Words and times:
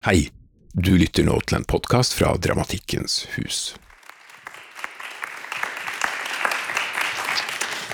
Hei, 0.00 0.30
du 0.72 0.94
lytter 0.96 1.26
nå 1.28 1.34
til 1.44 1.58
en 1.58 1.64
podkast 1.68 2.14
fra 2.16 2.30
Dramatikkens 2.40 3.18
hus. 3.34 3.56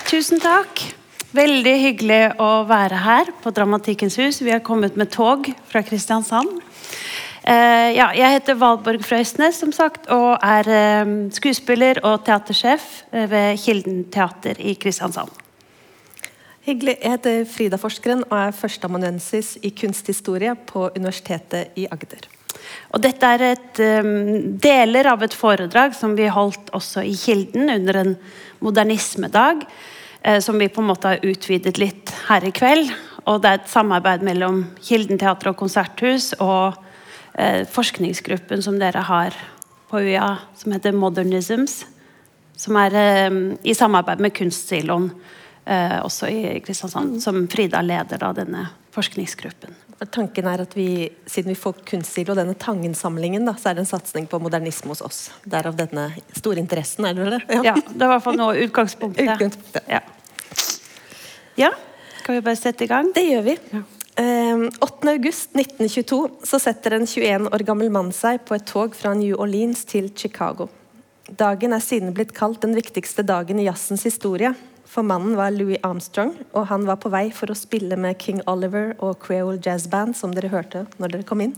Tusen 0.07 0.39
takk. 0.39 0.85
Veldig 1.35 1.73
hyggelig 1.81 2.21
å 2.39 2.63
være 2.69 3.01
her 3.03 3.31
på 3.43 3.51
Dramatikkens 3.51 4.15
hus. 4.21 4.39
Vi 4.39 4.53
har 4.55 4.63
kommet 4.63 4.95
med 4.95 5.11
tog 5.11 5.49
fra 5.67 5.81
Kristiansand. 5.83 6.61
Uh, 7.43 7.91
ja, 7.91 8.07
jeg 8.15 8.37
heter 8.37 8.55
Valborg 8.61 9.03
Frøysnes 9.03 9.59
som 9.59 9.75
sagt, 9.75 10.07
og 10.07 10.37
er 10.39 10.71
uh, 10.71 11.11
skuespiller 11.35 11.99
og 12.07 12.23
teatersjef 12.23 12.87
eh, 13.11 13.27
ved 13.27 13.59
Kilden 13.65 14.05
teater 14.15 14.63
i 14.63 14.77
Kristiansand. 14.79 15.35
Hyggelig. 16.67 16.97
Jeg 16.99 17.13
heter 17.13 17.45
Frida 17.47 17.77
Forskeren 17.79 18.25
og 18.25 18.33
er 18.35 18.49
førsteamanuensis 18.51 19.53
i 19.63 19.69
kunsthistorie 19.71 20.51
på 20.67 20.89
Universitetet 20.97 21.77
i 21.79 21.85
Agder. 21.87 22.25
Og 22.91 22.99
dette 23.05 23.29
er 23.37 23.43
et, 23.53 23.79
um, 24.03 24.57
deler 24.59 25.07
av 25.07 25.23
et 25.23 25.31
foredrag 25.31 25.95
som 25.95 26.17
vi 26.17 26.27
holdt 26.27 26.73
også 26.75 27.05
i 27.07 27.13
Kilden 27.15 27.71
under 27.71 28.01
en 28.01 28.11
modernismedag. 28.59 29.63
Eh, 30.23 30.41
som 30.43 30.59
vi 30.59 30.67
på 30.67 30.83
en 30.83 30.89
måte 30.89 31.13
har 31.13 31.23
utvidet 31.23 31.77
litt 31.79 32.11
her 32.27 32.43
i 32.43 32.51
kveld. 32.51 32.91
Og 33.23 33.39
det 33.41 33.49
er 33.49 33.61
et 33.61 33.71
samarbeid 33.71 34.27
mellom 34.27 34.65
Kilden 34.83 35.23
teater 35.23 35.53
og 35.53 35.59
konserthus 35.63 36.33
og 36.35 36.75
eh, 37.39 37.63
forskningsgruppen 37.63 38.59
som 38.59 38.75
dere 38.75 39.07
har 39.07 39.39
på 39.87 40.03
UiA, 40.03 40.35
som 40.59 40.75
heter 40.75 40.91
Modernisms. 40.91 41.85
Som 42.59 42.75
er 42.83 42.91
eh, 42.91 43.41
i 43.63 43.77
samarbeid 43.77 44.19
med 44.19 44.35
Kunstsiloen 44.35 45.13
også 45.67 46.29
i 46.31 46.59
Kristiansand. 46.63 47.17
Som 47.23 47.41
Frida 47.51 47.81
leder 47.83 48.21
da 48.21 48.31
denne 48.35 48.67
forskningsgruppen. 48.95 49.75
Tanken 50.13 50.45
er 50.45 50.61
at 50.61 50.75
vi, 50.77 51.09
Siden 51.25 51.51
vi 51.53 51.57
får 51.57 51.81
Kunstsilo 51.87 52.35
og 52.35 52.39
denne 52.39 52.53
Tangen-samlingen, 52.59 53.49
så 53.57 53.71
er 53.71 53.77
det 53.77 53.85
en 53.85 53.89
satsing 53.89 54.27
på 54.29 54.39
modernisme 54.41 54.93
hos 54.93 55.01
oss. 55.05 55.19
Derav 55.49 55.77
denne 55.77 56.11
store 56.37 56.61
interessen, 56.61 57.07
er 57.09 57.17
det 57.17 57.25
vel 57.25 57.37
det? 57.37 57.41
Ja, 57.65 57.73
det 57.73 57.97
er 57.97 58.05
i 58.05 58.13
hvert 58.13 58.25
fall 58.25 58.37
nå 58.37 58.51
utgangspunktet. 58.67 59.25
Utgangspunktet. 59.25 59.89
Ja. 59.89 60.01
ja. 61.57 61.71
Skal 62.21 62.37
vi 62.37 62.45
bare 62.45 62.59
sette 62.59 62.85
i 62.85 62.91
gang? 62.91 63.09
Det 63.15 63.25
gjør 63.25 63.45
vi. 63.49 63.57
Eh, 64.17 64.63
8. 64.85 65.09
august 65.13 65.57
1922 65.57 66.21
så 66.45 66.61
setter 66.61 66.97
en 66.97 67.05
21 67.07 67.51
år 67.53 67.65
gammel 67.65 67.91
mann 67.93 68.13
seg 68.15 68.41
på 68.45 68.57
et 68.57 68.65
tog 68.69 68.97
fra 68.97 69.13
New 69.17 69.37
Orleans 69.41 69.85
til 69.89 70.11
Chicago. 70.17 70.69
Dagen 71.27 71.73
er 71.75 71.83
siden 71.83 72.13
blitt 72.15 72.33
kalt 72.37 72.61
den 72.63 72.77
viktigste 72.77 73.25
dagen 73.25 73.59
i 73.59 73.67
jazzens 73.67 74.05
historie. 74.07 74.53
For 74.87 75.03
mannen 75.03 75.35
var 75.35 75.51
Louis 75.51 75.81
Armstrong, 75.83 76.31
og 76.55 76.69
han 76.69 76.85
var 76.87 76.99
på 77.03 77.11
vei 77.11 77.27
for 77.35 77.51
å 77.51 77.57
spille 77.57 77.97
med 77.99 78.17
King 78.23 78.39
Oliver 78.47 78.93
og 79.03 79.19
Creole 79.23 79.59
Jazz 79.63 79.89
Band, 79.91 80.15
som 80.15 80.31
dere 80.35 80.51
hørte 80.53 80.85
når 80.97 81.13
dere 81.13 81.27
kom 81.27 81.43
inn. 81.43 81.53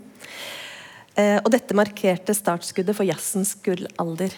Eh, 1.14 1.38
og 1.38 1.52
dette 1.54 1.78
markerte 1.78 2.34
startskuddet 2.36 2.98
for 2.98 3.08
jazzens 3.08 3.54
gullalder. 3.66 4.34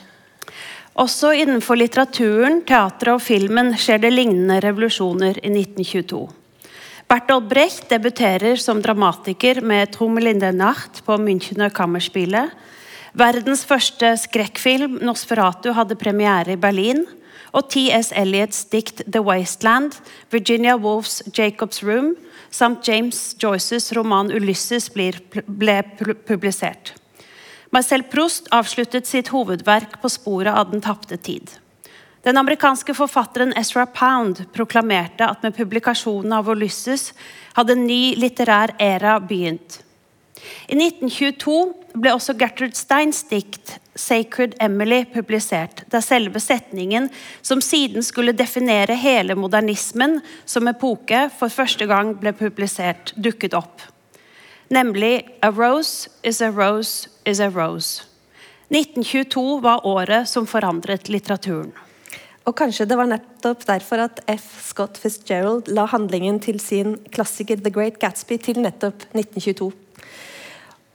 Også 0.99 1.31
innenfor 1.39 1.79
litteraturen, 1.79 2.59
teatret 2.67 3.13
og 3.15 3.23
filmen 3.23 3.71
skjer 3.79 4.01
det 4.03 4.11
lignende 4.11 4.59
revolusjoner 4.63 5.39
i 5.39 5.53
1922. 5.53 6.25
Bertolt 7.11 7.47
Brecht 7.51 7.87
debuterer 7.91 8.59
som 8.59 8.79
dramatiker 8.83 9.61
med 9.67 9.93
Trommelinde 9.95 10.51
Nacht 10.55 11.01
på 11.07 11.15
Münchener 11.19 11.71
Kammerspielet. 11.75 12.51
Verdens 13.15 13.65
første 13.67 14.13
skrekkfilm, 14.19 14.99
'Nosferatu', 14.99 15.73
hadde 15.75 15.99
premiere 15.99 16.53
i 16.53 16.59
Berlin 16.59 17.05
og 17.51 17.69
T.S. 17.69 18.11
Eliots 18.15 18.65
dikt 18.71 19.03
'The 19.05 19.21
Wasteland', 19.21 19.99
Virginia 20.31 20.75
Woolfs 20.75 21.21
'Jacob's 21.27 21.83
Room' 21.83 22.15
samt 22.51 22.87
James 22.87 23.35
Joyces 23.43 23.91
roman 23.95 24.31
'Ulysses' 24.31 24.91
ble 25.47 25.83
publisert. 26.27 26.95
Marcel 27.71 28.03
Proust 28.03 28.47
avsluttet 28.51 29.07
sitt 29.07 29.31
hovedverk 29.31 30.01
på 30.01 30.09
sporet 30.09 30.53
av 30.53 30.71
den 30.71 30.81
tapte 30.81 31.17
tid. 31.17 31.49
Den 32.23 32.37
amerikanske 32.37 32.93
forfatteren 32.93 33.53
Ezra 33.57 33.85
Pound 33.85 34.43
proklamerte 34.53 35.25
at 35.25 35.43
med 35.43 35.55
publikasjonen 35.55 36.33
av 36.33 36.49
'Ulysses' 36.49 37.13
hadde 37.53 37.73
en 37.73 37.87
ny 37.87 38.15
litterær 38.15 38.75
æra 38.79 39.19
begynt. 39.19 39.81
I 40.69 40.75
1922 40.75 41.73
ble 41.95 42.13
også 42.13 42.33
Gertrude 42.37 42.75
Steins 42.75 43.23
dikt 43.23 43.79
'Sacred 44.01 44.55
Emily' 44.59 45.05
publisert, 45.13 45.83
der 45.91 46.01
selve 46.01 46.39
setningen 46.39 47.09
som 47.41 47.61
siden 47.61 48.03
skulle 48.03 48.33
definere 48.33 48.95
hele 48.97 49.35
modernismen 49.37 50.19
som 50.45 50.67
epoke, 50.67 51.27
for 51.37 51.53
første 51.53 51.85
gang 51.85 52.15
ble 52.19 52.33
publisert, 52.33 53.13
dukket 53.15 53.53
opp. 53.53 53.81
Nemlig 54.69 55.27
'A 55.43 55.51
rose 55.51 56.09
is 56.23 56.41
a 56.41 56.49
rose 56.49 57.09
is 57.25 57.39
a 57.39 57.49
rose'. 57.49 58.01
1922 58.71 59.61
var 59.61 59.85
året 59.85 60.27
som 60.27 60.47
forandret 60.47 61.09
litteraturen. 61.09 61.73
Og 62.45 62.55
kanskje 62.57 62.87
det 62.89 62.97
var 62.97 63.09
nettopp 63.11 63.65
derfor 63.67 64.01
at 64.07 64.21
F. 64.31 64.47
Scott 64.71 64.97
Fitzgerald 64.97 65.67
la 65.67 65.85
handlingen 65.85 66.39
til 66.39 66.59
sin 66.59 66.97
klassiker 67.11 67.55
'The 67.55 67.69
Great 67.69 67.99
Gatsby' 67.99 68.41
til 68.41 68.61
nettopp 68.63 69.03
1922. 69.13 69.71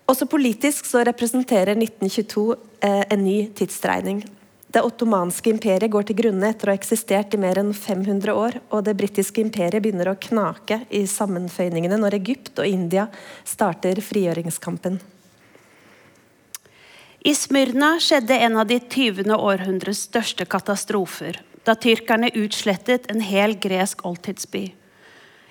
Også 0.06 0.27
politisk 0.31 0.87
så 0.87 1.03
representerer 1.06 1.75
1922 1.75 2.55
eh, 2.81 3.05
en 3.11 3.25
ny 3.25 3.39
tidsregning. 3.59 4.22
Det 4.71 4.83
ottomanske 4.84 5.50
imperiet 5.50 5.91
går 5.91 6.06
til 6.06 6.19
grunne 6.19 6.50
etter 6.53 6.69
å 6.69 6.75
ha 6.75 6.78
eksistert 6.78 7.34
i 7.34 7.41
mer 7.41 7.59
enn 7.59 7.72
500 7.75 8.34
år, 8.34 8.59
og 8.71 8.84
det 8.87 8.97
britiske 8.99 9.41
imperiet 9.43 9.83
begynner 9.83 10.11
å 10.12 10.19
knake 10.21 10.83
i 10.94 11.06
sammenføyningene 11.11 11.99
når 11.99 12.19
Egypt 12.21 12.62
og 12.62 12.71
India 12.71 13.09
starter 13.47 14.03
frigjøringskampen. 14.05 15.00
I 17.27 17.33
Smyrna 17.34 17.97
skjedde 17.99 18.38
en 18.47 18.61
av 18.61 18.69
de 18.71 18.78
20. 18.78 19.33
århundres 19.34 20.05
største 20.06 20.47
katastrofer, 20.47 21.41
da 21.67 21.75
tyrkerne 21.75 22.31
utslettet 22.38 23.09
en 23.11 23.25
hel 23.25 23.56
gresk 23.59 24.05
oldtidsby. 24.06 24.69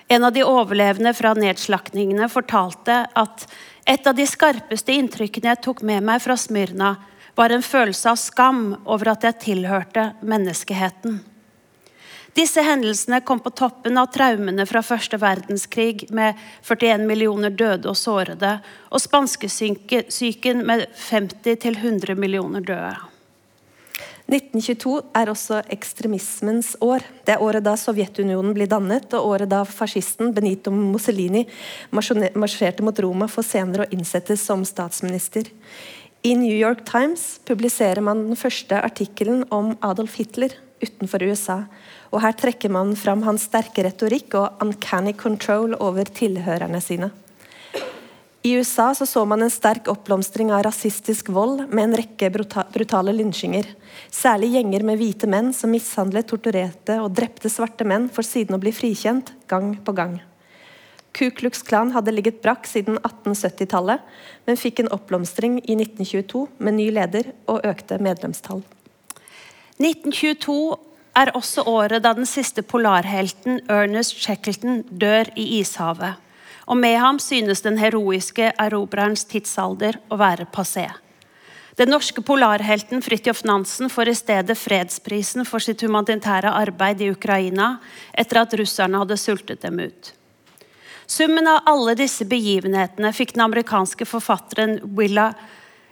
En 0.08 0.24
av 0.24 0.32
de 0.32 0.44
overlevende 0.46 1.14
fra 1.14 1.34
nedslaktningene 1.34 2.28
fortalte 2.30 3.02
at 3.18 3.46
et 3.86 4.06
av 4.06 4.14
de 4.14 4.26
skarpeste 4.26 4.94
inntrykkene 4.94 5.50
jeg 5.52 5.62
tok 5.66 5.82
med 5.86 6.04
meg 6.06 6.22
fra 6.22 6.36
Smyrna, 6.38 6.96
var 7.36 7.52
en 7.52 7.62
følelse 7.62 8.10
av 8.10 8.20
skam 8.20 8.60
over 8.84 9.12
at 9.12 9.26
jeg 9.26 9.40
tilhørte 9.42 10.12
menneskeheten. 10.24 11.18
Disse 12.36 12.60
hendelsene 12.60 13.22
kom 13.24 13.40
på 13.40 13.52
toppen 13.56 13.96
av 13.96 14.10
traumene 14.12 14.66
fra 14.68 14.82
første 14.84 15.18
verdenskrig 15.20 16.06
med 16.12 16.36
41 16.64 17.06
millioner 17.08 17.52
døde 17.52 17.88
og 17.88 17.96
sårede, 17.96 18.58
og 18.92 19.00
spanskesyken 19.00 20.64
med 20.68 20.86
50-100 21.08 22.14
millioner 22.20 22.64
døde. 22.64 23.15
1922 24.26 25.04
er 25.14 25.30
også 25.30 25.60
ekstremismens 25.70 26.72
år. 26.82 27.04
Det 27.22 27.36
er 27.36 27.42
året 27.42 27.62
da 27.62 27.76
Sovjetunionen 27.78 28.56
blir 28.56 28.66
dannet, 28.66 29.12
og 29.14 29.28
året 29.36 29.50
da 29.52 29.60
fascisten 29.62 30.32
Benito 30.34 30.72
Mussolini 30.74 31.44
marsjerte 31.94 32.82
mot 32.82 32.98
Roma 33.04 33.28
for 33.30 33.46
senere 33.46 33.86
å 33.86 33.92
innsettes 33.94 34.42
som 34.42 34.64
statsminister. 34.66 35.46
I 36.26 36.34
New 36.34 36.56
York 36.56 36.82
Times 36.88 37.36
publiserer 37.46 38.02
man 38.02 38.24
den 38.26 38.38
første 38.40 38.80
artikkelen 38.82 39.44
om 39.54 39.76
Adolf 39.86 40.16
Hitler 40.18 40.56
utenfor 40.82 41.22
USA. 41.22 41.60
Og 42.10 42.18
her 42.24 42.34
trekker 42.34 42.72
man 42.72 42.96
fram 42.98 43.22
hans 43.28 43.46
sterke 43.46 43.84
retorikk 43.86 44.34
og 44.40 44.64
uncanny 44.64 45.14
control 45.14 45.78
over 45.78 46.10
tilhørerne 46.18 46.82
sine. 46.82 47.12
I 48.46 48.52
USA 48.54 48.94
så, 48.94 49.06
så 49.06 49.24
man 49.26 49.42
en 49.42 49.50
sterk 49.50 49.88
oppblomstring 49.90 50.52
av 50.54 50.62
rasistisk 50.62 51.32
vold 51.34 51.64
med 51.66 51.82
en 51.82 51.94
rekke 51.98 52.28
brutale 52.30 53.14
lynsjinger. 53.16 53.66
Særlig 54.12 54.52
gjenger 54.52 54.84
med 54.86 55.00
hvite 55.00 55.26
menn 55.26 55.48
som 55.56 55.72
mishandlet, 55.74 56.28
torturerte 56.30 57.00
og 57.02 57.10
drepte 57.16 57.50
svarte 57.50 57.82
menn 57.88 58.06
for 58.12 58.26
siden 58.26 58.54
å 58.54 58.60
bli 58.62 58.70
frikjent 58.76 59.32
gang 59.50 59.72
på 59.82 59.94
gang. 59.96 60.20
Ku 61.16 61.32
Klux 61.34 61.64
Klan 61.66 61.90
hadde 61.96 62.14
ligget 62.14 62.38
brakk 62.44 62.68
siden 62.70 63.00
1870-tallet, 63.00 64.04
men 64.46 64.60
fikk 64.60 64.84
en 64.84 64.92
oppblomstring 64.94 65.56
i 65.64 65.74
1922 65.80 66.44
med 66.60 66.76
ny 66.76 66.86
leder 66.94 67.32
og 67.50 67.66
økte 67.66 67.98
medlemstall. 67.98 68.60
1922 69.80 70.60
er 71.18 71.32
også 71.34 71.64
året 71.72 72.04
da 72.04 72.14
den 72.14 72.28
siste 72.30 72.62
polarhelten 72.62 73.64
Ernest 73.72 74.14
Shackleton 74.20 74.84
dør 74.92 75.32
i 75.34 75.48
ishavet 75.58 76.22
og 76.66 76.76
med 76.76 76.98
ham 76.98 77.18
synes 77.22 77.62
den 77.62 77.78
heroiske 77.78 78.52
erobrerens 78.58 79.24
tidsalder 79.30 80.00
å 80.10 80.18
være 80.18 80.48
passé. 80.52 80.88
Den 81.76 81.90
norske 81.92 82.22
polarhelten 82.24 83.02
Fridtjof 83.04 83.42
Nansen 83.44 83.90
får 83.92 84.08
i 84.08 84.14
stedet 84.16 84.56
fredsprisen 84.58 85.44
for 85.44 85.60
sitt 85.60 85.82
humanitære 85.84 86.48
arbeid 86.56 87.02
i 87.04 87.10
Ukraina 87.12 87.74
etter 88.16 88.40
at 88.40 88.54
russerne 88.56 89.02
hadde 89.02 89.18
sultet 89.20 89.60
dem 89.60 89.82
ut. 89.84 90.14
Summen 91.06 91.46
av 91.46 91.68
alle 91.70 91.94
disse 91.94 92.24
begivenhetene 92.26 93.12
fikk 93.14 93.36
den 93.36 93.44
amerikanske 93.44 94.08
forfatteren 94.08 94.80
Willa 94.96 95.28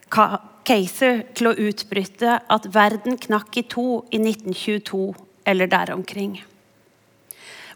Cather 0.09 1.21
til 1.37 1.51
å 1.51 1.55
utbryte 1.69 2.41
at 2.51 2.67
verden 2.75 3.21
knakk 3.21 3.61
i 3.61 3.67
to 3.69 3.87
i 4.09 4.19
1922 4.19 5.05
eller 5.45 5.71
der 5.71 5.93
omkring. 5.95 6.41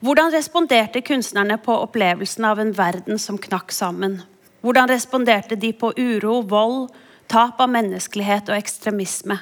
Hvordan 0.00 0.30
responderte 0.30 1.00
kunstnerne 1.02 1.56
på 1.58 1.74
opplevelsen 1.74 2.44
av 2.44 2.60
en 2.62 2.70
verden 2.72 3.18
som 3.18 3.38
knakk 3.38 3.72
sammen? 3.74 4.20
Hvordan 4.62 4.90
responderte 4.90 5.58
de 5.58 5.72
på 5.74 5.90
uro, 5.96 6.40
vold, 6.46 6.92
tap 7.26 7.58
av 7.60 7.70
menneskelighet 7.74 8.52
og 8.52 8.60
ekstremisme? 8.60 9.40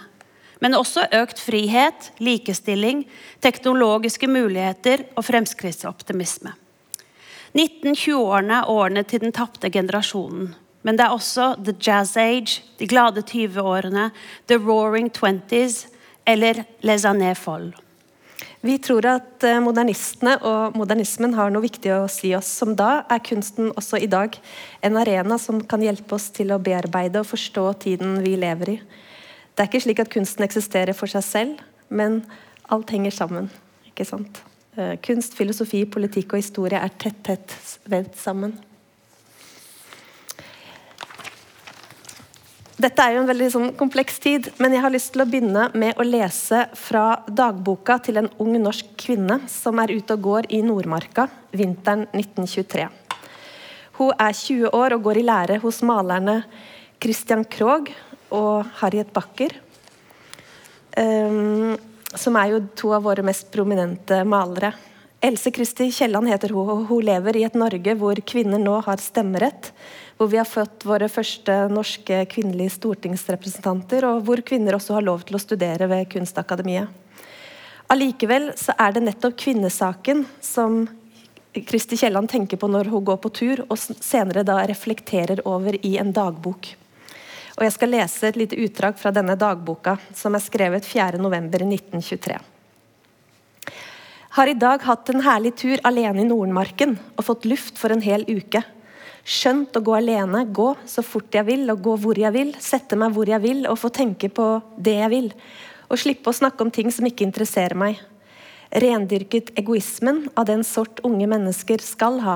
Men 0.64 0.78
også 0.78 1.04
økt 1.12 1.42
frihet, 1.44 2.10
likestilling, 2.24 3.04
teknologiske 3.44 4.28
muligheter 4.32 5.04
og 5.12 5.28
fremskrittsoptimisme. 5.28 6.54
1920-årene 7.52 8.62
er 8.62 8.72
årene 8.72 9.04
til 9.04 9.26
den 9.26 9.36
tapte 9.36 9.68
generasjonen. 9.72 10.54
Men 10.82 10.96
det 10.96 11.04
er 11.04 11.12
også 11.12 11.54
the 11.60 11.76
jazz 11.76 12.16
age, 12.16 12.62
de 12.78 12.88
glade 12.88 13.20
20-årene, 13.28 14.10
the 14.48 14.56
roaring 14.56 15.12
twenties 15.12 15.84
eller 16.26 16.64
les 16.80 17.04
années 17.04 17.36
folles. 17.36 17.76
Vi 18.64 18.78
tror 18.82 19.06
at 19.10 19.44
eh, 19.44 19.58
modernistene 19.62 20.36
og 20.46 20.76
modernismen 20.78 21.36
har 21.36 21.52
noe 21.52 21.64
viktig 21.64 21.92
å 21.92 22.06
si 22.10 22.32
oss. 22.36 22.48
Som 22.60 22.74
da 22.78 23.04
er 23.12 23.22
kunsten 23.24 23.70
også 23.76 24.00
i 24.00 24.08
dag 24.10 24.38
en 24.86 24.98
arena 25.00 25.38
som 25.40 25.60
kan 25.60 25.84
hjelpe 25.84 26.16
oss 26.16 26.30
til 26.34 26.54
å 26.54 26.60
bearbeide 26.62 27.20
og 27.22 27.28
forstå 27.28 27.66
tiden 27.84 28.18
vi 28.24 28.36
lever 28.40 28.76
i. 28.76 28.80
Det 29.56 29.64
er 29.64 29.70
ikke 29.70 29.84
slik 29.86 30.02
at 30.02 30.12
kunsten 30.12 30.44
eksisterer 30.44 30.96
for 30.96 31.08
seg 31.08 31.24
selv, 31.24 31.64
men 31.88 32.22
alt 32.72 32.90
henger 32.92 33.14
sammen. 33.14 33.50
ikke 33.88 34.08
sant? 34.08 34.42
Eh, 34.76 34.96
kunst, 35.00 35.36
filosofi, 35.36 35.84
politikk 35.88 36.34
og 36.34 36.42
historie 36.42 36.80
er 36.80 36.92
tett, 37.00 37.22
tett 37.24 37.54
vevd 37.88 38.16
sammen. 38.20 38.56
Dette 42.76 43.00
er 43.00 43.14
jo 43.14 43.22
en 43.22 43.28
veldig 43.30 43.46
sånn, 43.54 43.70
kompleks 43.78 44.18
tid, 44.20 44.50
men 44.60 44.74
jeg 44.76 44.82
har 44.84 44.92
lyst 44.92 45.14
til 45.14 45.22
å 45.24 45.26
begynne 45.28 45.70
med 45.80 45.96
å 45.96 46.04
lese 46.04 46.66
fra 46.76 47.22
dagboka 47.24 47.96
til 48.04 48.20
en 48.20 48.28
ung 48.42 48.52
norsk 48.60 48.90
kvinne 49.00 49.38
som 49.48 49.80
er 49.80 49.94
ute 49.96 50.12
og 50.12 50.26
går 50.26 50.48
i 50.52 50.60
Nordmarka 50.60 51.24
vinteren 51.56 52.04
1923. 52.12 52.84
Hun 53.96 54.12
er 54.20 54.36
20 54.36 54.76
år 54.76 54.92
og 54.92 55.06
går 55.08 55.22
i 55.22 55.24
lære 55.24 55.56
hos 55.62 55.80
malerne 55.88 56.42
Christian 57.00 57.46
Krogh 57.48 57.88
og 58.36 58.68
Harriet 58.82 59.08
Backer. 59.16 59.56
Um, 61.00 61.78
som 62.12 62.36
er 62.36 62.52
jo 62.52 62.60
to 62.76 62.92
av 62.92 63.08
våre 63.08 63.24
mest 63.24 63.48
prominente 63.52 64.20
malere. 64.28 64.74
Else 65.24 65.50
Kristi 65.50 65.88
Kielland 65.92 66.28
heter 66.28 66.52
hun, 66.52 66.68
og 66.68 66.82
hun 66.90 67.06
lever 67.06 67.38
i 67.38 67.44
et 67.46 67.56
Norge 67.56 67.94
hvor 67.96 68.18
kvinner 68.28 68.60
nå 68.60 68.80
har 68.84 69.00
stemmerett 69.00 69.72
hvor 70.16 70.30
vi 70.32 70.38
har 70.40 70.48
fått 70.48 70.84
våre 70.88 71.08
første 71.12 71.54
norske 71.72 72.22
kvinnelige 72.32 72.76
stortingsrepresentanter, 72.78 74.06
og 74.08 74.22
hvor 74.24 74.40
kvinner 74.44 74.76
også 74.76 74.96
har 74.96 75.04
lov 75.04 75.26
til 75.28 75.36
å 75.36 75.42
studere 75.42 75.88
ved 75.90 76.08
Kunstakademiet. 76.12 76.88
Allikevel 77.92 78.50
så 78.58 78.74
er 78.80 78.96
det 78.96 79.04
nettopp 79.04 79.36
kvinnesaken 79.44 80.24
som 80.42 80.86
Kristi 81.68 81.96
Kielland 82.00 82.28
tenker 82.32 82.60
på 82.60 82.68
når 82.68 82.90
hun 82.92 83.04
går 83.04 83.20
på 83.20 83.32
tur, 83.36 83.62
og 83.68 83.78
senere 83.78 84.44
da 84.44 84.58
reflekterer 84.68 85.44
over 85.48 85.76
i 85.84 85.94
en 86.00 86.12
dagbok. 86.16 86.72
Og 87.56 87.64
Jeg 87.64 87.72
skal 87.72 87.92
lese 87.94 88.28
et 88.28 88.36
lite 88.36 88.58
utdrag 88.60 88.98
fra 89.00 89.12
denne 89.12 89.36
dagboka, 89.36 89.96
som 90.16 90.36
er 90.36 90.44
skrevet 90.44 90.84
4.11.1923. 90.84 92.40
Har 94.36 94.50
i 94.52 94.54
dag 94.60 94.82
hatt 94.84 95.08
en 95.08 95.22
herlig 95.24 95.54
tur 95.56 95.80
alene 95.88 96.20
i 96.20 96.26
Nordmarken 96.28 96.90
og 97.16 97.24
fått 97.24 97.46
luft 97.48 97.78
for 97.80 97.88
en 97.94 98.02
hel 98.04 98.20
uke. 98.28 98.60
Skjønt 99.24 99.78
å 99.78 99.80
gå 99.80 99.94
alene, 99.96 100.42
gå 100.52 100.66
så 100.84 101.00
fort 101.00 101.32
jeg 101.32 101.46
vil 101.46 101.62
og 101.72 101.78
gå 101.86 101.94
hvor 102.02 102.18
jeg 102.20 102.34
vil, 102.34 102.50
sette 102.60 102.98
meg 103.00 103.14
hvor 103.16 103.30
jeg 103.30 103.40
vil 103.40 103.62
og 103.64 103.78
få 103.80 103.88
tenke 103.96 104.28
på 104.28 104.48
det 104.76 104.92
jeg 104.98 105.08
vil. 105.08 105.30
Og 105.88 106.02
slippe 106.02 106.28
å 106.28 106.36
snakke 106.36 106.60
om 106.66 106.68
ting 106.68 106.92
som 106.92 107.08
ikke 107.08 107.24
interesserer 107.24 107.80
meg. 107.80 108.02
Rendyrket 108.84 109.54
egoismen 109.56 110.26
av 110.36 110.50
den 110.50 110.66
sort 110.68 111.00
unge 111.08 111.30
mennesker 111.32 111.80
skal 111.80 112.20
ha. 112.26 112.34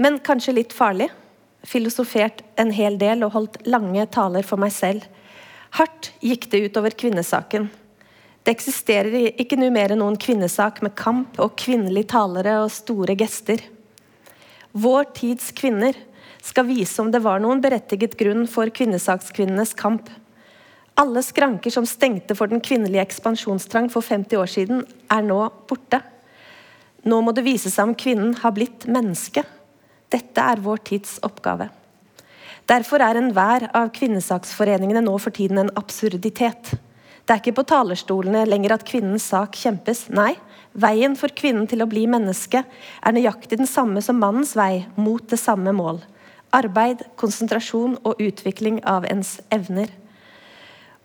Men 0.00 0.16
kanskje 0.24 0.54
litt 0.56 0.72
farlig. 0.72 1.10
Filosofert 1.68 2.40
en 2.56 2.72
hel 2.72 2.96
del 2.96 3.26
og 3.28 3.34
holdt 3.36 3.60
lange 3.68 4.08
taler 4.16 4.48
for 4.54 4.64
meg 4.64 4.72
selv. 4.72 5.04
Hardt 5.76 6.14
gikk 6.24 6.48
det 6.48 6.62
utover 6.70 6.96
kvinnesaken. 6.96 7.68
Det 8.48 8.54
eksisterer 8.56 9.34
ikke 9.36 9.58
nå 9.60 9.66
mer 9.68 9.92
noen 9.92 10.14
kvinnesak 10.16 10.78
med 10.80 10.94
kamp 10.96 11.34
og 11.36 11.58
kvinnelige 11.60 12.08
talere 12.14 12.54
og 12.62 12.70
store 12.72 13.12
gester. 13.20 13.60
Vår 14.72 15.10
tids 15.18 15.50
kvinner 15.52 15.92
skal 16.40 16.64
vise 16.70 16.96
om 17.02 17.10
det 17.12 17.20
var 17.26 17.42
noen 17.44 17.60
berettiget 17.60 18.16
grunn 18.16 18.46
for 18.48 18.72
kvinnesakskvinnenes 18.72 19.76
kamp. 19.76 20.08
Alle 20.96 21.20
skranker 21.28 21.76
som 21.76 21.84
stengte 21.84 22.32
for 22.40 22.48
den 22.48 22.64
kvinnelige 22.64 23.04
ekspansjonstrang 23.04 23.92
for 23.92 24.00
50 24.00 24.40
år 24.40 24.54
siden, 24.54 24.82
er 25.12 25.28
nå 25.28 25.42
borte. 25.68 26.00
Nå 27.04 27.20
må 27.20 27.36
det 27.36 27.44
vise 27.44 27.68
seg 27.68 27.92
om 27.92 27.96
kvinnen 28.00 28.32
har 28.40 28.56
blitt 28.56 28.88
menneske. 28.88 29.44
Dette 30.08 30.50
er 30.56 30.64
vår 30.64 30.86
tids 30.88 31.18
oppgave. 31.20 31.68
Derfor 32.64 33.04
er 33.04 33.20
enhver 33.20 33.68
av 33.76 33.92
kvinnesaksforeningene 33.92 35.04
nå 35.04 35.20
for 35.20 35.36
tiden 35.36 35.66
en 35.66 35.76
absurditet. 35.76 36.78
Det 37.28 37.34
er 37.34 37.42
ikke 37.42 37.58
på 37.60 37.68
talerstolene 37.68 38.46
lenger 38.48 38.72
at 38.78 38.86
kvinnens 38.88 39.26
sak 39.28 39.58
kjempes. 39.60 40.06
Nei, 40.08 40.32
Veien 40.78 41.16
for 41.18 41.32
kvinnen 41.34 41.66
til 41.66 41.82
å 41.82 41.88
bli 41.90 42.04
menneske 42.10 42.60
er 42.62 43.14
nøyaktig 43.14 43.58
den 43.58 43.68
samme 43.68 44.02
som 44.04 44.20
mannens 44.20 44.54
vei 44.56 44.84
mot 45.00 45.24
det 45.30 45.40
samme 45.40 45.72
mål. 45.74 46.02
Arbeid, 46.54 47.02
konsentrasjon 47.18 47.96
og 48.06 48.20
utvikling 48.22 48.78
av 48.86 49.06
ens 49.08 49.38
evner. 49.54 49.90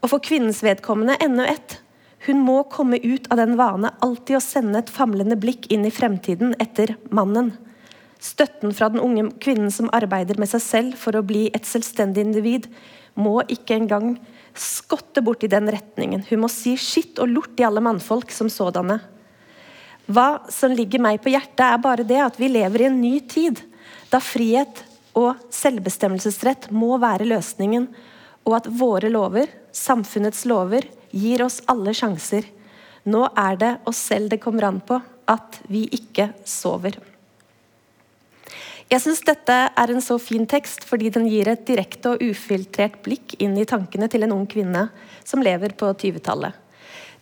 Og 0.04 0.12
for 0.12 0.24
kvinnens 0.24 0.62
vedkommende 0.64 1.18
enda 1.24 1.48
ett. 1.50 1.80
Hun 2.28 2.44
må 2.46 2.62
komme 2.72 3.00
ut 3.04 3.26
av 3.34 3.42
den 3.42 3.58
vane 3.60 3.92
alltid 4.06 4.38
å 4.38 4.44
sende 4.44 4.80
et 4.80 4.92
famlende 4.94 5.36
blikk 5.40 5.68
inn 5.74 5.88
i 5.88 5.92
fremtiden 5.92 6.54
etter 6.64 6.96
mannen. 7.12 7.52
Støtten 8.24 8.72
fra 8.76 8.88
den 8.94 9.02
unge 9.04 9.26
kvinnen 9.44 9.74
som 9.74 9.92
arbeider 9.92 10.40
med 10.40 10.52
seg 10.54 10.64
selv 10.64 11.00
for 11.02 11.18
å 11.18 11.26
bli 11.28 11.50
et 11.52 11.68
selvstendig 11.68 12.24
individ, 12.24 12.70
må 13.20 13.42
ikke 13.52 13.76
engang 13.76 14.16
skotte 14.56 15.22
bort 15.22 15.44
i 15.44 15.50
den 15.52 15.70
retningen. 15.72 16.24
Hun 16.30 16.44
må 16.44 16.50
si 16.52 16.76
skitt 16.78 17.20
og 17.22 17.32
lort 17.32 17.60
i 17.60 17.66
alle 17.68 17.84
mannfolk 17.84 18.32
som 18.34 18.50
sådanne. 18.52 19.00
Hva 20.06 20.44
som 20.52 20.74
ligger 20.76 21.02
meg 21.02 21.22
på 21.24 21.32
hjertet, 21.32 21.64
er 21.64 21.80
bare 21.82 22.06
det 22.08 22.20
at 22.22 22.40
vi 22.40 22.52
lever 22.52 22.84
i 22.84 22.90
en 22.90 23.00
ny 23.02 23.20
tid, 23.30 23.62
da 24.12 24.20
frihet 24.22 24.84
og 25.18 25.40
selvbestemmelsesrett 25.54 26.70
må 26.76 26.98
være 27.02 27.30
løsningen, 27.30 27.88
og 28.44 28.58
at 28.58 28.68
våre 28.68 29.12
lover, 29.14 29.48
samfunnets 29.72 30.44
lover, 30.50 30.90
gir 31.14 31.46
oss 31.46 31.62
alle 31.72 31.94
sjanser. 31.96 32.50
Nå 33.08 33.24
er 33.38 33.58
det 33.62 33.74
oss 33.88 34.02
selv 34.10 34.34
det 34.34 34.42
kommer 34.44 34.68
an 34.68 34.84
på, 34.84 35.00
at 35.30 35.62
vi 35.72 35.86
ikke 35.96 36.34
sover. 36.44 37.00
Jeg 38.92 39.02
syns 39.02 39.24
dette 39.26 39.56
er 39.70 39.92
en 39.94 40.04
så 40.04 40.18
fin 40.22 40.46
tekst 40.50 40.84
fordi 40.88 41.12
den 41.14 41.28
gir 41.32 41.50
et 41.50 41.64
direkte 41.68 42.14
og 42.14 42.24
ufiltrert 42.24 43.00
blikk 43.06 43.38
inn 43.42 43.56
i 43.58 43.68
tankene 43.70 44.10
til 44.12 44.26
en 44.26 44.36
ung 44.36 44.48
kvinne 44.50 44.88
som 45.24 45.44
lever 45.44 45.76
på 45.80 45.92
20-tallet. 45.94 46.52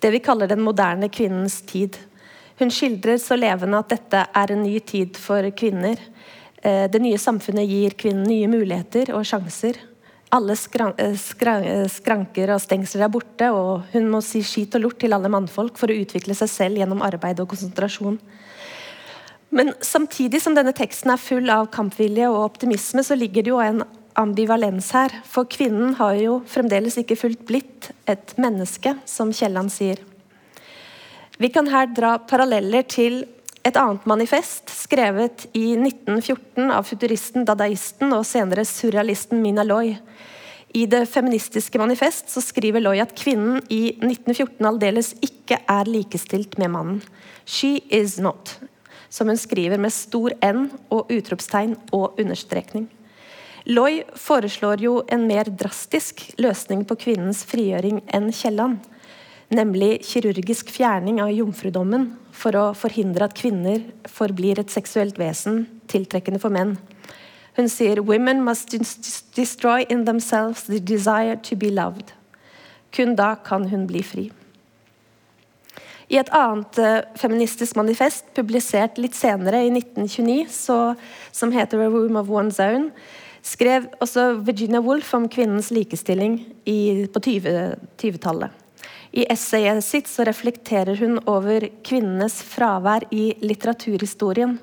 Det 0.01 0.10
vi 0.12 0.24
kaller 0.25 0.50
den 0.50 0.63
moderne 0.65 1.12
kvinnens 1.13 1.60
tid. 1.70 2.00
Hun 2.58 2.74
skildrer 2.74 3.22
så 3.22 3.38
levende 3.38 3.77
at 3.82 3.91
dette 3.94 4.25
er 4.34 4.53
en 4.53 4.63
ny 4.65 4.80
tid 4.80 5.18
for 5.22 5.46
kvinner. 5.58 6.01
Eh, 6.62 6.88
det 6.89 7.01
nye 7.01 7.22
samfunnet 7.22 7.70
gir 7.70 7.96
kvinnen 7.98 8.25
nye 8.25 8.50
muligheter 8.50 9.13
og 9.13 9.25
sjanser. 9.30 9.77
Alle 10.32 10.56
skran 10.56 10.96
skran 11.20 11.89
skranker 11.91 12.53
og 12.56 12.62
stengsler 12.63 13.06
er 13.06 13.12
borte, 13.12 13.50
og 13.51 13.89
hun 13.91 14.08
må 14.10 14.22
si 14.25 14.39
skit 14.48 14.77
og 14.80 14.86
lort 14.86 15.00
til 15.01 15.13
alle 15.13 15.30
mannfolk 15.30 15.77
for 15.77 15.91
å 15.91 15.98
utvikle 15.98 16.38
seg 16.38 16.50
selv 16.50 16.82
gjennom 16.82 17.03
arbeid 17.03 17.41
og 17.44 17.50
konsentrasjon. 17.51 18.18
Men 19.51 19.74
samtidig 19.84 20.39
som 20.41 20.55
denne 20.55 20.72
teksten 20.75 21.12
er 21.12 21.20
full 21.20 21.50
av 21.51 21.67
kampvilje 21.75 22.29
og 22.31 22.46
optimisme, 22.46 23.03
så 23.03 23.17
ligger 23.20 23.43
det 23.43 23.51
jo 23.51 23.60
en 23.60 23.84
ambivalens 24.20 24.91
her. 24.96 25.12
For 25.27 25.48
kvinnen 25.51 25.98
har 26.00 26.15
jo 26.20 26.38
fremdeles 26.48 26.96
ikke 27.01 27.20
fullt 27.20 27.43
blitt 27.50 27.91
et 28.12 28.31
menneske, 28.39 28.96
som 29.05 29.34
Kielland 29.36 29.74
sier. 29.74 30.00
Vi 31.41 31.50
kan 31.51 31.67
her 31.67 31.89
dra 31.91 32.15
paralleller 32.29 32.86
til 32.88 33.24
et 33.65 33.77
annet 33.77 34.08
manifest, 34.10 34.72
skrevet 34.74 35.48
i 35.58 35.74
1914 35.75 36.72
av 36.72 36.88
futuristen, 36.88 37.46
dadaisten 37.46 38.13
og 38.15 38.25
senere 38.25 38.65
surrealisten 38.65 39.41
Mina 39.43 39.65
Loy. 39.67 39.96
I 40.72 40.86
det 40.88 41.03
feministiske 41.12 41.79
manifest 41.81 42.31
så 42.31 42.41
skriver 42.46 42.81
Loy 42.81 43.01
at 43.03 43.13
kvinnen 43.20 43.60
i 43.67 43.98
1914 44.00 44.70
aldeles 44.70 45.12
ikke 45.20 45.60
er 45.67 45.89
likestilt 45.91 46.55
med 46.62 46.72
mannen. 46.72 47.01
She 47.46 47.81
is 47.91 48.15
not, 48.22 48.55
som 49.12 49.27
hun 49.27 49.39
skriver 49.39 49.82
med 49.82 49.94
stor 49.94 50.34
N 50.41 50.70
og 50.89 51.12
utropstegn 51.12 51.75
og 51.91 52.20
understrekning. 52.22 52.88
Loy 53.70 54.00
foreslår 54.18 54.82
jo 54.82 54.96
en 55.12 55.27
mer 55.30 55.51
drastisk 55.51 56.24
løsning 56.41 56.88
på 56.89 56.98
kvinnens 57.03 57.44
frigjøring 57.46 58.01
enn 58.10 58.32
Kielland 58.34 58.80
nemlig 59.51 60.00
kirurgisk 60.08 60.72
fjerning 60.72 61.20
av 61.22 61.32
jomfrudommen 61.36 62.08
for 62.36 62.56
å 62.56 62.65
forhindre 62.77 63.27
at 63.27 63.36
kvinner 63.38 63.84
forblir 64.10 64.62
et 64.62 64.72
seksuelt 64.72 65.20
vesen 65.20 65.65
tiltrekkende 65.91 66.39
for 66.41 66.53
menn. 66.53 66.77
Hun 67.58 67.68
sier 67.68 68.00
«Women 68.08 68.46
must 68.46 68.72
destroy 69.36 69.84
in 69.89 70.06
themselves 70.08 70.63
the 70.70 70.80
desire 70.80 71.36
to 71.44 71.58
be 71.60 71.72
loved». 71.72 72.15
Kun 72.96 73.15
da 73.15 73.36
kan 73.44 73.68
hun 73.72 73.86
bli 73.88 74.03
fri. 74.03 74.30
I 76.12 76.20
et 76.20 76.32
annet 76.36 76.80
uh, 76.84 76.98
feministisk 77.15 77.77
manifest, 77.80 78.25
publisert 78.36 79.00
litt 79.00 79.15
senere, 79.15 79.63
i 79.63 79.72
1929, 79.72 80.50
så, 80.51 80.80
som 81.32 81.53
heter 81.56 81.80
«A 81.86 81.91
Room 81.91 82.20
of 82.20 82.32
One's 82.32 82.60
Own», 82.63 82.89
skrev 83.41 83.88
også 84.03 84.44
Virginia 84.46 84.82
Woolf 84.84 85.13
om 85.18 85.30
kvinnens 85.32 85.72
likestilling 85.74 86.41
i, 86.68 87.08
på 87.10 87.22
20-tallet. 87.24 88.60
I 89.12 89.25
essayet 89.32 89.84
sitt 89.84 90.08
så 90.08 90.24
reflekterer 90.27 91.00
hun 91.01 91.18
over 91.27 91.65
kvinnenes 91.84 92.38
fravær 92.48 93.08
i 93.12 93.32
litteraturhistorien. 93.44 94.60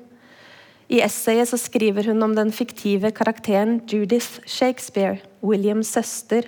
I 0.89 1.03
essayet 1.05 1.51
så 1.51 1.59
skriver 1.61 2.09
hun 2.09 2.25
om 2.25 2.33
den 2.37 2.53
fiktive 2.53 3.11
karakteren 3.13 3.77
Judith 3.89 4.39
Shakespeare, 4.49 5.19
Williams 5.45 5.91
søster. 5.93 6.47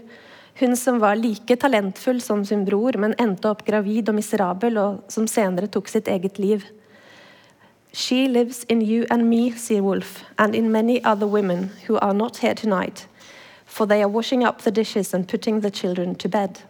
Hun 0.61 0.77
som 0.77 0.99
var 0.99 1.15
like 1.15 1.55
talentfull 1.55 2.21
som 2.21 2.45
sin 2.45 2.65
bror, 2.65 2.93
men 2.93 3.15
endte 3.17 3.49
opp 3.49 3.63
gravid 3.65 4.11
og 4.11 4.19
miserabel, 4.19 4.75
og 4.77 4.99
som 5.09 5.25
senere 5.25 5.65
tok 5.73 5.87
sitt 5.89 6.05
eget 6.05 6.37
liv. 6.37 6.67
She 7.91 8.27
lives 8.29 8.61
in 8.69 8.83
you 8.85 9.07
and 9.09 9.25
me, 9.25 9.49
sier 9.57 9.81
Wolf, 9.81 10.19
and 10.37 10.53
in 10.53 10.71
many 10.71 11.01
other 11.03 11.25
women 11.25 11.71
who 11.87 11.97
are 11.97 12.13
not 12.13 12.37
here 12.37 12.53
tonight, 12.53 13.07
for 13.65 13.87
they 13.87 14.03
are 14.03 14.07
washing 14.07 14.45
up 14.45 14.61
the 14.61 14.69
dishes 14.69 15.15
and 15.15 15.27
putting 15.27 15.61
the 15.61 15.71
children 15.71 16.13
to 16.15 16.29
bed. 16.29 16.61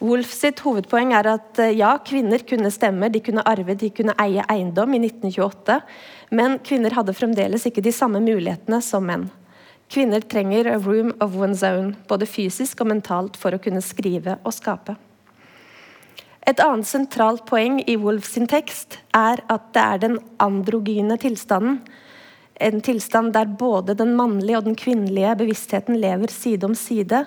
Wolf 0.00 0.34
sitt 0.34 0.58
hovedpoeng 0.66 1.14
er 1.14 1.36
at 1.36 1.58
eh, 1.62 1.78
ja, 1.78 1.94
kvinner 2.02 2.42
kunne 2.50 2.70
stemme, 2.74 3.12
de 3.14 3.22
kunne 3.22 3.46
arve, 3.46 3.78
de 3.78 3.94
kunne 3.94 4.18
eie 4.18 4.42
eiendom 4.50 4.98
i 4.98 5.04
1928, 5.06 5.80
men 6.34 6.58
kvinner 6.66 6.98
hadde 6.98 7.14
fremdeles 7.14 7.70
ikke 7.70 7.86
de 7.86 7.94
samme 7.94 8.18
mulighetene 8.26 8.82
som 8.82 9.06
menn. 9.06 9.30
Kvinner 9.88 10.20
trenger 10.20 10.66
a 10.68 10.78
room 10.78 11.14
of 11.20 11.36
one's 11.36 11.62
own, 11.64 11.94
både 12.08 12.28
fysisk 12.28 12.82
og 12.84 12.90
mentalt, 12.90 13.38
for 13.40 13.56
å 13.56 13.60
kunne 13.62 13.80
skrive 13.84 14.36
og 14.44 14.52
skape. 14.52 14.98
Et 16.48 16.60
annet 16.64 16.88
sentralt 16.88 17.44
poeng 17.48 17.80
i 17.88 17.96
Wolf 18.00 18.28
sin 18.28 18.48
tekst 18.48 18.98
er 19.16 19.40
at 19.52 19.66
det 19.76 19.82
er 19.84 20.02
den 20.04 20.18
androgyne 20.40 21.18
tilstanden. 21.20 21.82
En 22.60 22.80
tilstand 22.84 23.34
der 23.36 23.48
både 23.48 23.94
den 23.96 24.14
mannlige 24.18 24.60
og 24.60 24.64
den 24.66 24.78
kvinnelige 24.78 25.34
bevisstheten 25.42 26.00
lever 26.00 26.32
side 26.32 26.66
om 26.66 26.74
side. 26.76 27.26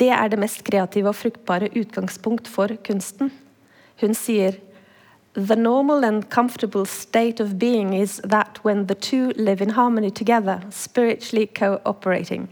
Det 0.00 0.08
er 0.16 0.32
det 0.32 0.40
mest 0.40 0.64
kreative 0.66 1.12
og 1.12 1.18
fruktbare 1.18 1.68
utgangspunkt 1.76 2.48
for 2.48 2.72
kunsten. 2.86 3.30
Hun 4.00 4.16
sier 4.16 4.56
The 5.34 5.56
normal 5.56 6.04
and 6.04 6.28
comfortable 6.28 6.84
state 6.84 7.38
of 7.38 7.58
being 7.58 7.92
is 7.92 8.20
that 8.24 8.58
when 8.64 8.86
the 8.86 8.94
two 8.94 9.30
live 9.36 9.60
in 9.60 9.70
harmony 9.70 10.10
together, 10.10 10.60
spiritually 10.70 11.46
cooperating. 11.46 12.48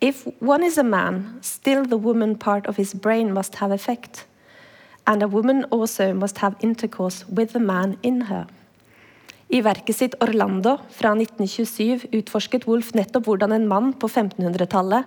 If 0.00 0.26
one 0.40 0.62
is 0.62 0.76
a 0.76 0.84
man, 0.84 1.38
still 1.40 1.84
the 1.84 1.96
woman 1.96 2.36
part 2.36 2.66
of 2.66 2.76
his 2.76 2.92
brain 2.92 3.32
must 3.32 3.54
have 3.56 3.70
effect 3.70 4.26
and 5.06 5.22
a 5.22 5.28
woman 5.28 5.64
also 5.70 6.12
must 6.12 6.38
have 6.38 6.56
intercourse 6.60 7.24
with 7.28 7.52
the 7.52 7.60
man 7.60 7.96
in 8.02 8.22
her. 8.22 8.46
I 9.52 9.60
verket 9.60 9.96
sitt 9.96 10.14
'Orlando' 10.20 10.80
fra 10.90 11.14
1927 11.14 12.08
utforsket 12.12 12.66
Wolf 12.66 12.94
nettopp 12.94 13.26
hvordan 13.26 13.52
en 13.52 13.68
mann 13.68 13.92
på 13.92 14.08
1500-tallet 14.08 15.04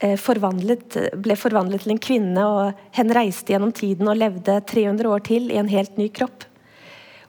eh, 0.00 0.18
ble 0.18 1.36
forvandlet 1.38 1.82
til 1.82 1.94
en 1.94 2.02
kvinne, 2.02 2.44
og 2.44 2.96
hen 2.96 3.14
reiste 3.14 3.52
gjennom 3.52 3.72
tiden 3.72 4.08
og 4.08 4.18
levde 4.20 4.60
300 4.68 5.08
år 5.08 5.24
til 5.26 5.50
i 5.50 5.58
en 5.60 5.70
helt 5.70 5.98
ny 5.98 6.08
kropp. 6.12 6.46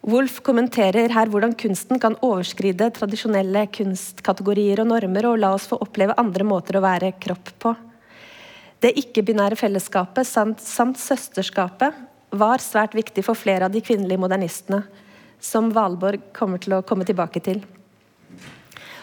Wolf 0.07 0.37
kommenterer 0.47 1.11
her 1.11 1.27
hvordan 1.27 1.57
kunsten 1.59 1.99
kan 1.99 2.15
overskride 2.23 2.87
tradisjonelle 2.95 3.65
kunstkategorier 3.75 4.79
og 4.79 4.87
normer, 4.93 5.27
og 5.27 5.41
la 5.41 5.51
oss 5.57 5.67
få 5.67 5.79
oppleve 5.83 6.15
andre 6.21 6.47
måter 6.47 6.79
å 6.79 6.83
være 6.85 7.11
kropp 7.19 7.51
på. 7.59 7.75
Det 8.79 8.93
ikke-binære 9.01 9.59
fellesskapet 9.59 10.27
samt, 10.27 10.63
samt, 10.63 11.01
søsterskapet 11.01 11.97
var 12.31 12.63
svært 12.63 12.95
viktig 12.95 13.25
for 13.27 13.35
flere 13.35 13.67
av 13.67 13.73
de 13.73 13.81
kvinnelige 13.83 14.21
modernistene, 14.21 14.85
som 15.39 15.67
Valborg 15.75 16.31
kommer 16.35 16.63
til 16.63 16.77
å 16.77 16.83
komme 16.87 17.07
tilbake 17.07 17.43
til. 17.43 17.59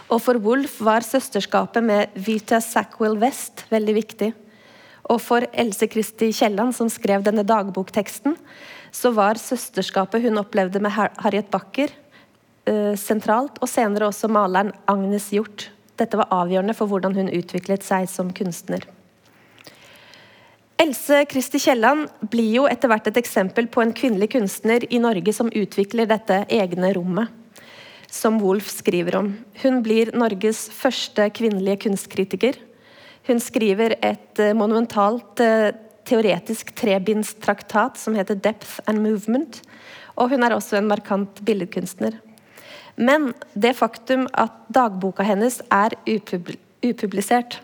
Og 0.06 0.22
for 0.22 0.38
Wolf 0.38 0.78
var 0.86 1.02
søsterskapet 1.02 1.82
med 1.82 2.14
Vita 2.14 2.60
Sackwill 2.62 3.16
West 3.18 3.64
veldig 3.72 3.94
viktig. 3.96 4.32
Og 5.10 5.20
for 5.22 5.46
Else 5.52 5.86
Kristi 5.90 6.32
Kielland, 6.34 6.74
som 6.74 6.90
skrev 6.90 7.24
denne 7.26 7.46
dagbokteksten, 7.46 8.36
så 8.94 9.12
var 9.14 9.38
søsterskapet 9.38 10.22
hun 10.22 10.38
opplevde 10.40 10.82
med 10.82 10.94
Harriet 10.94 11.50
Backer 11.50 11.90
uh, 11.90 12.94
sentralt, 12.98 13.58
og 13.60 13.70
senere 13.70 14.08
også 14.10 14.30
maleren 14.30 14.72
Agnes 14.90 15.30
Hjort. 15.34 15.70
Dette 15.98 16.18
var 16.18 16.30
avgjørende 16.34 16.74
for 16.76 16.90
hvordan 16.90 17.16
hun 17.16 17.32
utviklet 17.32 17.86
seg 17.86 18.06
som 18.10 18.30
kunstner. 18.34 18.84
Else 20.76 21.22
Kristi 21.30 21.58
Kielland 21.62 22.10
blir 22.30 22.50
jo 22.58 22.66
etter 22.68 22.90
hvert 22.90 23.06
et 23.08 23.18
eksempel 23.18 23.66
på 23.72 23.80
en 23.80 23.94
kvinnelig 23.96 24.34
kunstner 24.34 24.84
i 24.92 25.00
Norge 25.00 25.32
som 25.32 25.48
utvikler 25.48 26.08
dette 26.10 26.42
egne 26.52 26.90
rommet, 26.94 27.32
som 28.12 28.38
Wolf 28.42 28.68
skriver 28.70 29.16
om. 29.18 29.32
Hun 29.62 29.82
blir 29.84 30.12
Norges 30.16 30.66
første 30.72 31.28
kvinnelige 31.34 31.86
kunstkritiker. 31.86 32.58
Hun 33.26 33.40
skriver 33.42 33.96
et 34.04 34.42
eh, 34.42 34.54
monumentalt 34.54 35.42
eh, 35.42 35.72
teoretisk 36.06 36.70
trebindstraktat 36.78 37.98
som 37.98 38.14
heter 38.14 38.38
'Depth 38.38 38.80
and 38.86 39.02
Movement', 39.02 39.62
og 40.16 40.30
hun 40.30 40.42
er 40.42 40.54
også 40.54 40.78
en 40.78 40.88
markant 40.88 41.44
billedkunstner. 41.44 42.14
Men 42.96 43.34
det 43.54 43.76
faktum 43.76 44.26
at 44.32 44.52
dagboka 44.72 45.22
hennes 45.22 45.60
er 45.70 45.92
upublisert, 46.82 47.60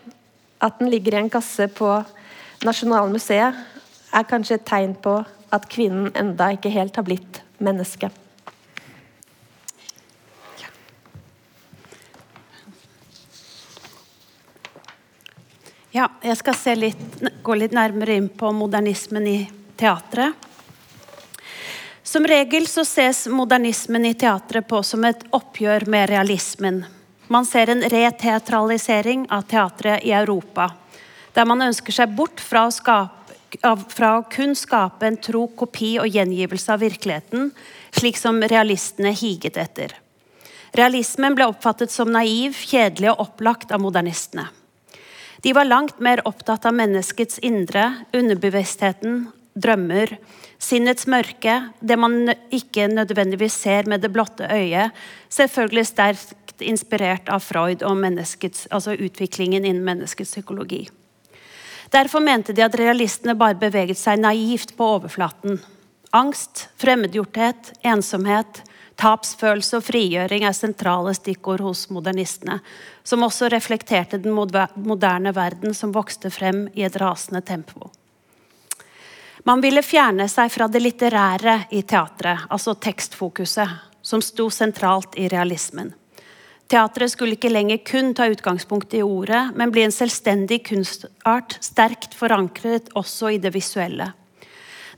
at 0.61 0.79
den 0.79 0.89
ligger 0.89 1.15
i 1.15 1.23
en 1.23 1.29
kasse 1.29 1.67
på 1.67 2.03
Nasjonalmuseet 2.63 3.55
er 4.13 4.27
kanskje 4.29 4.59
et 4.59 4.67
tegn 4.67 4.93
på 4.95 5.17
at 5.53 5.69
kvinnen 5.69 6.11
enda 6.15 6.51
ikke 6.53 6.71
helt 6.73 6.95
har 6.95 7.05
blitt 7.07 7.41
menneske. 7.59 8.11
Ja, 15.93 16.07
jeg 16.25 16.39
skal 16.39 16.79
litt, 16.81 17.01
gå 17.45 17.53
litt 17.53 17.73
nærmere 17.75 18.15
inn 18.17 18.25
på 18.33 18.49
modernismen 18.49 19.27
i 19.29 19.37
teatret. 19.77 20.33
Som 22.01 22.25
regel 22.25 22.65
så 22.67 22.81
ses 22.81 23.27
modernismen 23.29 24.07
i 24.09 24.15
teatret 24.17 24.65
på 24.65 24.79
som 24.81 25.05
et 25.05 25.21
oppgjør 25.29 25.85
med 25.85 26.09
realismen. 26.09 26.79
Man 27.29 27.45
ser 27.45 27.69
en 27.69 27.85
reteatralisering 27.93 29.27
av 29.29 29.45
teatret 29.53 30.01
i 30.01 30.15
Europa 30.17 30.71
der 31.33 31.45
man 31.49 31.61
ønsker 31.65 31.93
seg 31.93 32.11
bort 32.17 32.41
fra 32.41 32.67
å, 32.67 32.73
skape, 32.73 33.37
fra 33.93 34.09
å 34.17 34.25
kun 34.33 34.53
skape 34.57 35.07
en 35.07 35.17
tro 35.17 35.47
kopi 35.57 35.95
og 36.01 36.09
gjengivelse 36.09 36.73
av 36.73 36.81
virkeligheten, 36.81 37.51
slik 37.93 38.17
som 38.21 38.41
realistene 38.41 39.13
higet 39.17 39.57
etter. 39.61 39.95
Realismen 40.77 41.37
ble 41.37 41.49
oppfattet 41.49 41.93
som 41.93 42.09
naiv, 42.13 42.57
kjedelig 42.57 43.13
og 43.13 43.25
opplagt 43.27 43.73
av 43.73 43.81
modernistene. 43.81 44.49
De 45.43 45.51
var 45.53 45.67
langt 45.67 45.99
mer 45.99 46.21
opptatt 46.27 46.65
av 46.65 46.75
menneskets 46.77 47.41
indre, 47.43 47.89
underbevisstheten, 48.15 49.25
drømmer, 49.59 50.15
sinnets 50.61 51.03
mørke, 51.11 51.57
det 51.83 51.97
man 51.99 52.31
ikke 52.53 52.87
nødvendigvis 52.87 53.57
ser 53.65 53.89
med 53.91 54.01
det 54.01 54.13
blotte 54.13 54.47
øyet, 54.47 54.95
selvfølgelig 55.27 55.85
sterkt 55.89 56.63
inspirert 56.63 57.27
av 57.27 57.43
Freud 57.43 57.83
og 57.83 57.99
altså 58.05 58.95
utviklingen 58.95 59.65
innen 59.65 59.83
menneskets 59.83 60.31
psykologi. 60.31 60.85
Derfor 61.91 62.23
mente 62.23 62.55
de 62.55 62.63
at 62.63 62.79
realistene 62.79 63.35
bare 63.37 63.59
beveget 63.59 63.99
seg 63.99 64.21
naivt 64.23 64.77
på 64.77 64.85
overflaten. 64.95 65.59
Angst, 66.13 66.69
fremmedgjorthet, 66.81 67.73
ensomhet, 67.83 68.63
tapsfølelse 68.99 69.79
og 69.79 69.85
frigjøring 69.87 70.45
er 70.47 70.55
sentrale 70.55 71.13
stikkord 71.17 71.63
hos 71.65 71.87
modernistene, 71.93 72.59
som 73.03 73.25
også 73.25 73.49
reflekterte 73.53 74.19
den 74.21 74.33
moderne 74.33 75.33
verden 75.35 75.73
som 75.73 75.93
vokste 75.95 76.31
frem 76.33 76.67
i 76.73 76.85
et 76.87 76.97
rasende 77.01 77.41
tempo. 77.41 77.91
Man 79.43 79.59
ville 79.63 79.83
fjerne 79.83 80.29
seg 80.31 80.51
fra 80.53 80.69
det 80.71 80.79
litterære 80.83 81.57
i 81.75 81.81
teatret, 81.83 82.45
altså 82.49 82.77
tekstfokuset, 82.79 83.67
som 84.03 84.23
sto 84.23 84.47
sentralt 84.51 85.17
i 85.19 85.27
realismen. 85.31 85.91
Teatret 86.71 87.11
skulle 87.11 87.35
ikke 87.35 87.51
lenger 87.51 87.81
kun 87.85 88.13
ta 88.15 88.29
utgangspunkt 88.31 88.95
i 88.95 89.03
ordet, 89.03 89.51
men 89.55 89.71
bli 89.71 89.83
en 89.83 89.93
selvstendig 89.93 90.61
kunstart, 90.69 91.57
sterkt 91.61 92.15
forankret 92.15 92.87
også 92.97 93.35
i 93.35 93.41
det 93.43 93.51
visuelle. 93.53 94.13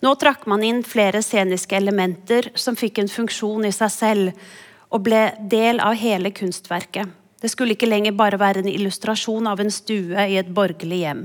Nå 0.06 0.12
trakk 0.22 0.44
man 0.46 0.62
inn 0.62 0.84
flere 0.86 1.24
sceniske 1.26 1.74
elementer 1.74 2.52
som 2.54 2.76
fikk 2.78 3.00
en 3.02 3.10
funksjon 3.10 3.66
i 3.66 3.72
seg 3.74 3.90
selv, 3.90 4.50
og 4.94 5.02
ble 5.08 5.32
del 5.50 5.80
av 5.82 5.96
hele 5.98 6.30
kunstverket. 6.36 7.10
Det 7.42 7.50
skulle 7.50 7.74
ikke 7.74 7.90
lenger 7.90 8.14
bare 8.14 8.38
være 8.38 8.62
en 8.62 8.70
illustrasjon 8.70 9.48
av 9.50 9.64
en 9.64 9.72
stue 9.74 10.28
i 10.30 10.38
et 10.38 10.52
borgerlig 10.54 11.00
hjem, 11.02 11.24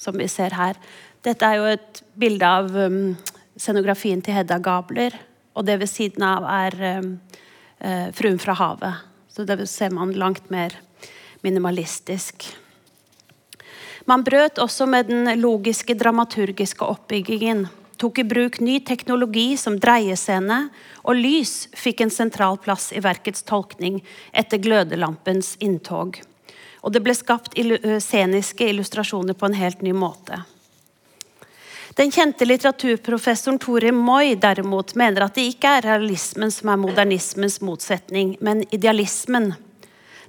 som 0.00 0.16
vi 0.16 0.28
ser 0.32 0.56
her. 0.56 0.78
Dette 1.20 1.44
er 1.44 1.58
jo 1.58 1.66
et 1.68 2.00
bilde 2.16 2.48
av 2.48 2.70
um, 2.72 3.12
scenografien 3.60 4.22
til 4.24 4.38
Hedda 4.38 4.56
Gabler, 4.64 5.18
og 5.52 5.66
det 5.68 5.76
ved 5.82 5.90
siden 5.92 6.24
av 6.24 6.46
er 6.48 6.76
um, 7.02 7.10
uh, 7.84 8.08
Fruen 8.16 8.40
fra 8.40 8.56
havet. 8.56 9.04
Så 9.28 9.44
det 9.44 9.58
ser 9.68 9.92
man 9.92 10.16
langt 10.16 10.48
mer 10.50 10.72
minimalistisk. 11.44 12.48
Man 14.08 14.24
brøt 14.24 14.58
også 14.58 14.88
med 14.88 15.12
den 15.12 15.28
logiske, 15.40 15.94
dramaturgiske 16.00 16.88
oppbyggingen. 16.96 17.68
Tok 18.00 18.18
i 18.18 18.24
bruk 18.24 18.60
ny 18.64 18.78
teknologi 18.80 19.56
som 19.60 19.74
dreiescene, 19.76 20.70
og 21.04 21.18
lys 21.18 21.68
fikk 21.76 22.00
en 22.00 22.12
sentral 22.12 22.56
plass 22.56 22.88
i 22.96 23.02
verkets 23.04 23.44
tolkning 23.44 23.98
etter 24.32 24.62
glødelampens 24.62 25.58
inntog. 25.60 26.16
Og 26.80 26.94
det 26.94 27.02
ble 27.04 27.12
skapt 27.12 27.58
sceniske 28.00 28.70
illustrasjoner 28.72 29.36
på 29.36 29.50
en 29.50 29.58
helt 29.58 29.82
ny 29.84 29.92
måte. 29.92 30.38
Den 31.98 32.12
kjente 32.14 32.46
litteraturprofessoren 32.46 33.58
Tore 33.60 33.90
Moi 33.92 34.36
derimot 34.40 34.94
mener 34.96 35.26
at 35.26 35.34
det 35.36 35.44
ikke 35.50 35.74
er 35.76 35.84
realismen 35.84 36.52
som 36.54 36.70
er 36.72 36.80
modernismens 36.80 37.58
motsetning, 37.60 38.38
men 38.40 38.62
idealismen. 38.72 39.50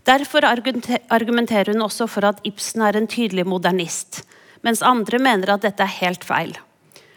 Derfor 0.03 0.43
argumenterer 0.43 1.71
hun 1.71 1.85
også 1.85 2.09
for 2.09 2.27
at 2.27 2.43
Ibsen 2.43 2.83
er 2.83 2.99
en 2.99 3.07
tydelig 3.07 3.45
modernist, 3.47 4.25
mens 4.65 4.83
andre 4.83 5.21
mener 5.23 5.53
at 5.53 5.63
dette 5.63 5.85
er 5.85 5.95
helt 6.01 6.27
feil. 6.27 6.57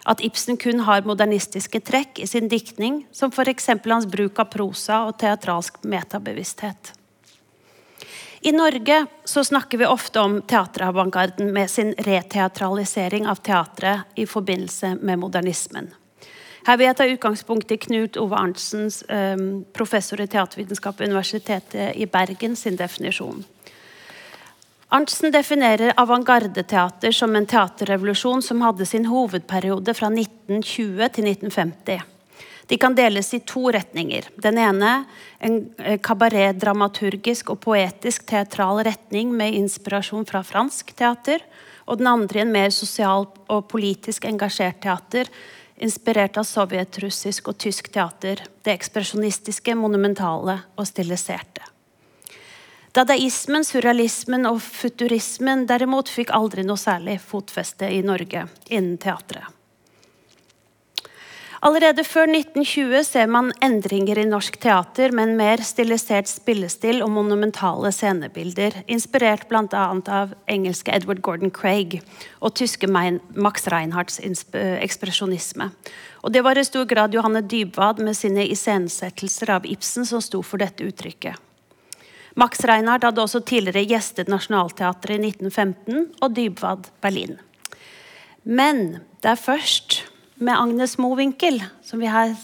At 0.04 0.20
Ibsen 0.20 0.58
kun 0.60 0.82
har 0.84 1.06
modernistiske 1.08 1.80
trekk 1.80 2.20
i 2.20 2.26
sin 2.28 2.48
diktning, 2.52 3.06
som 3.12 3.32
f.eks. 3.32 3.70
hans 3.88 4.06
bruk 4.06 4.38
av 4.38 4.50
prosa 4.52 5.06
og 5.08 5.16
teatralsk 5.20 5.80
metabevissthet. 5.88 6.92
I 8.44 8.52
Norge 8.52 9.06
så 9.24 9.44
snakker 9.44 9.80
vi 9.80 9.86
ofte 9.88 10.20
om 10.20 10.42
teateravantgarden 10.44 11.48
med 11.52 11.70
sin 11.70 11.94
reteatralisering 11.96 13.24
av 13.26 13.40
teatret 13.40 14.20
i 14.20 14.26
forbindelse 14.28 14.98
med 15.00 15.22
modernismen. 15.22 15.88
Her 16.64 16.76
vil 16.76 16.88
jeg 16.90 16.96
ta 16.98 17.06
utgangspunkt 17.08 17.72
i 17.72 17.80
Knut 17.80 18.16
Ove 18.20 18.36
Arntsens, 18.36 19.02
eh, 19.08 19.36
professor 19.72 20.20
i 20.20 20.28
teatervitenskap 20.28 21.00
ved 21.00 21.08
Universitetet 21.08 21.96
i 21.96 22.04
Bergen, 22.04 22.56
sin 22.56 22.76
definisjon. 22.76 23.44
Arntzen 24.94 25.32
definerer 25.34 25.90
avantgardeteater 25.96 27.12
som 27.12 27.32
en 27.34 27.46
teaterrevolusjon 27.50 28.42
som 28.46 28.60
hadde 28.62 28.86
sin 28.86 29.08
hovedperiode 29.10 29.90
fra 29.98 30.06
1920 30.06 31.08
til 31.16 31.26
1950. 31.32 32.04
De 32.70 32.78
kan 32.78 32.94
deles 32.94 33.32
i 33.34 33.40
to 33.42 33.72
retninger. 33.74 34.28
Den 34.38 34.60
ene 34.62 34.92
en 35.42 35.58
eh, 35.82 35.98
kabaret-dramaturgisk 35.98 37.50
og 37.50 37.60
poetisk 37.66 38.28
teatral 38.30 38.84
retning 38.86 39.34
med 39.34 39.58
inspirasjon 39.58 40.30
fra 40.30 40.44
fransk 40.46 40.94
teater. 40.94 41.42
Og 41.90 41.98
den 41.98 42.12
andre 42.14 42.44
en 42.44 42.54
mer 42.54 42.70
sosial 42.70 43.26
og 43.50 43.66
politisk 43.74 44.30
engasjert 44.30 44.78
teater, 44.86 45.26
inspirert 45.74 46.38
av 46.38 46.46
sovjetrussisk 46.46 47.50
og 47.50 47.58
tysk 47.66 47.90
teater. 47.98 48.46
Det 48.62 48.78
ekspresjonistiske, 48.78 49.74
monumentale 49.74 50.60
og 50.78 50.86
stiliserte. 50.86 51.73
Dadaismen, 52.94 53.64
surrealismen 53.66 54.46
og 54.46 54.60
futurismen 54.62 55.64
derimot 55.66 56.12
fikk 56.12 56.30
aldri 56.36 56.62
noe 56.62 56.78
særlig 56.78 57.16
fotfeste 57.18 57.88
i 57.90 58.04
Norge 58.06 58.44
innen 58.70 58.98
teatret. 59.02 59.50
Allerede 61.64 62.04
før 62.04 62.28
1920 62.28 63.06
ser 63.08 63.30
man 63.32 63.48
endringer 63.64 64.18
i 64.20 64.26
norsk 64.28 64.58
teater 64.60 65.14
med 65.16 65.30
en 65.30 65.38
mer 65.38 65.62
stilisert 65.64 66.28
spillestil 66.28 67.00
og 67.00 67.08
monumentale 67.14 67.88
scenebilder, 67.88 68.76
inspirert 68.84 69.46
bl.a. 69.48 69.86
av 70.18 70.34
engelske 70.44 70.92
Edward 70.92 71.22
Gordon 71.24 71.50
Craig 71.50 71.96
og 72.44 72.52
tyske 72.60 72.86
Max 72.92 73.64
Reinhardts 73.72 74.20
ekspresjonisme. 74.20 75.70
Og 76.22 76.36
Det 76.36 76.44
var 76.44 76.60
i 76.60 76.66
stor 76.68 76.84
grad 76.84 77.16
Johanne 77.16 77.42
Dybwad 77.42 77.98
med 78.04 78.14
sine 78.14 78.44
iscenesettelser 78.44 79.56
av 79.56 79.66
Ibsen 79.66 80.04
som 80.04 80.20
sto 80.22 80.44
for 80.44 80.60
dette 80.60 80.84
uttrykket. 80.84 81.40
Max 82.34 82.64
Reinhardt 82.66 83.06
hadde 83.06 83.22
også 83.22 83.44
tidligere 83.46 83.86
gjestet 83.86 84.30
Nationaltheatret 84.32 85.20
i 85.20 85.30
1915 85.30 86.08
og 86.20 86.34
Dybwad 86.34 86.88
Berlin. 87.04 87.38
Men 88.42 88.98
det 89.22 89.30
er 89.30 89.40
først 89.40 90.02
med 90.42 90.56
Agnes 90.58 90.98
Mowinckel, 90.98 91.62
som 91.86 92.02
vi 92.02 92.10
her 92.10 92.34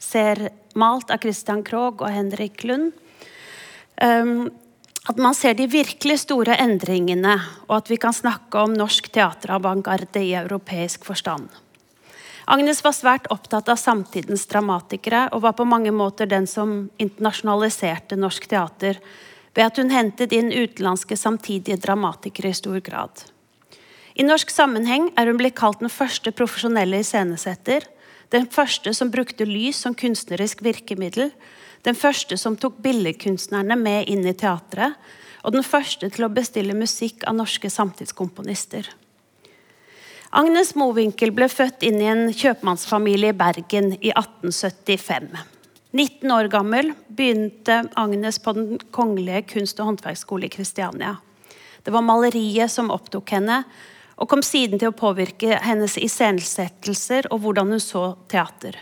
ser 0.00 0.48
malt 0.78 1.12
av 1.12 1.20
Christian 1.22 1.60
Krogh 1.66 2.00
og 2.00 2.14
Henrik 2.14 2.64
Lund. 2.64 2.94
Um, 4.00 4.48
at 5.08 5.20
man 5.20 5.36
ser 5.36 5.56
de 5.56 5.68
virkelig 5.70 6.18
store 6.24 6.56
endringene, 6.60 7.38
og 7.68 7.78
at 7.80 7.88
vi 7.92 7.96
kan 8.00 8.16
snakke 8.16 8.60
om 8.60 8.74
norsk 8.76 9.08
teateravantgarde 9.12 10.20
i 10.24 10.34
europeisk 10.36 11.06
forstand. 11.08 11.48
Agnes 12.48 12.78
var 12.80 12.94
svært 12.96 13.26
opptatt 13.28 13.68
av 13.68 13.76
samtidens 13.76 14.46
dramatikere 14.48 15.26
og 15.36 15.42
var 15.44 15.52
på 15.58 15.66
mange 15.68 15.90
måter 15.92 16.28
den 16.30 16.46
som 16.48 16.86
internasjonaliserte 16.96 18.16
norsk 18.16 18.46
teater 18.48 19.02
ved 19.52 19.66
at 19.66 19.76
hun 19.76 19.90
hentet 19.92 20.32
inn 20.32 20.48
utenlandske 20.48 21.18
samtidige 21.20 21.76
dramatikere 21.82 22.48
i 22.48 22.56
stor 22.56 22.78
grad. 22.84 23.26
I 24.16 24.24
norsk 24.24 24.48
sammenheng 24.50 25.10
er 25.20 25.28
hun 25.28 25.36
blitt 25.36 25.58
kalt 25.60 25.82
den 25.82 25.92
første 25.92 26.32
profesjonelle 26.32 27.02
iscenesetter. 27.04 27.84
Den 28.32 28.48
første 28.50 28.94
som 28.96 29.12
brukte 29.12 29.44
lys 29.44 29.82
som 29.84 29.96
kunstnerisk 29.96 30.64
virkemiddel. 30.64 31.30
Den 31.84 31.98
første 32.00 32.38
som 32.40 32.56
tok 32.56 32.80
billedkunstnerne 32.82 33.76
med 33.76 34.08
inn 34.08 34.24
i 34.24 34.32
teatret. 34.32 34.96
Og 35.44 35.52
den 35.54 35.66
første 35.66 36.08
til 36.10 36.26
å 36.26 36.32
bestille 36.32 36.74
musikk 36.74 37.28
av 37.28 37.36
norske 37.38 37.70
samtidskomponister. 37.70 38.88
Agnes 40.30 40.74
Mowinckel 40.76 41.30
ble 41.32 41.46
født 41.48 41.84
inn 41.88 42.02
i 42.02 42.08
en 42.10 42.26
kjøpmannsfamilie 42.36 43.32
i 43.32 43.36
Bergen 43.36 43.94
i 43.96 44.10
1875. 44.12 45.30
19 45.96 46.34
år 46.34 46.50
gammel 46.52 46.90
begynte 47.08 47.78
Agnes 47.96 48.36
på 48.44 48.52
Den 48.52 48.76
kongelige 48.92 49.46
kunst- 49.54 49.80
og 49.80 49.88
håndverksskole 49.88 50.50
i 50.50 50.52
Kristiania. 50.52 51.14
Det 51.82 51.94
var 51.94 52.04
maleriet 52.04 52.68
som 52.68 52.92
opptok 52.92 53.32
henne, 53.38 53.62
og 54.20 54.28
kom 54.28 54.44
siden 54.44 54.76
til 54.76 54.92
å 54.92 54.98
påvirke 54.98 55.62
hennes 55.64 55.96
iscenesettelser 55.96 57.30
og 57.32 57.40
hvordan 57.46 57.72
hun 57.72 57.80
så 57.80 58.10
teater. 58.28 58.76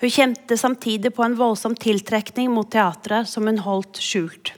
Hun 0.00 0.16
kjente 0.16 0.56
samtidig 0.56 1.12
på 1.12 1.26
en 1.26 1.36
voldsom 1.36 1.76
tiltrekning 1.76 2.48
mot 2.54 2.70
teatret 2.72 3.28
som 3.28 3.44
hun 3.50 3.60
holdt 3.66 4.00
skjult. 4.00 4.54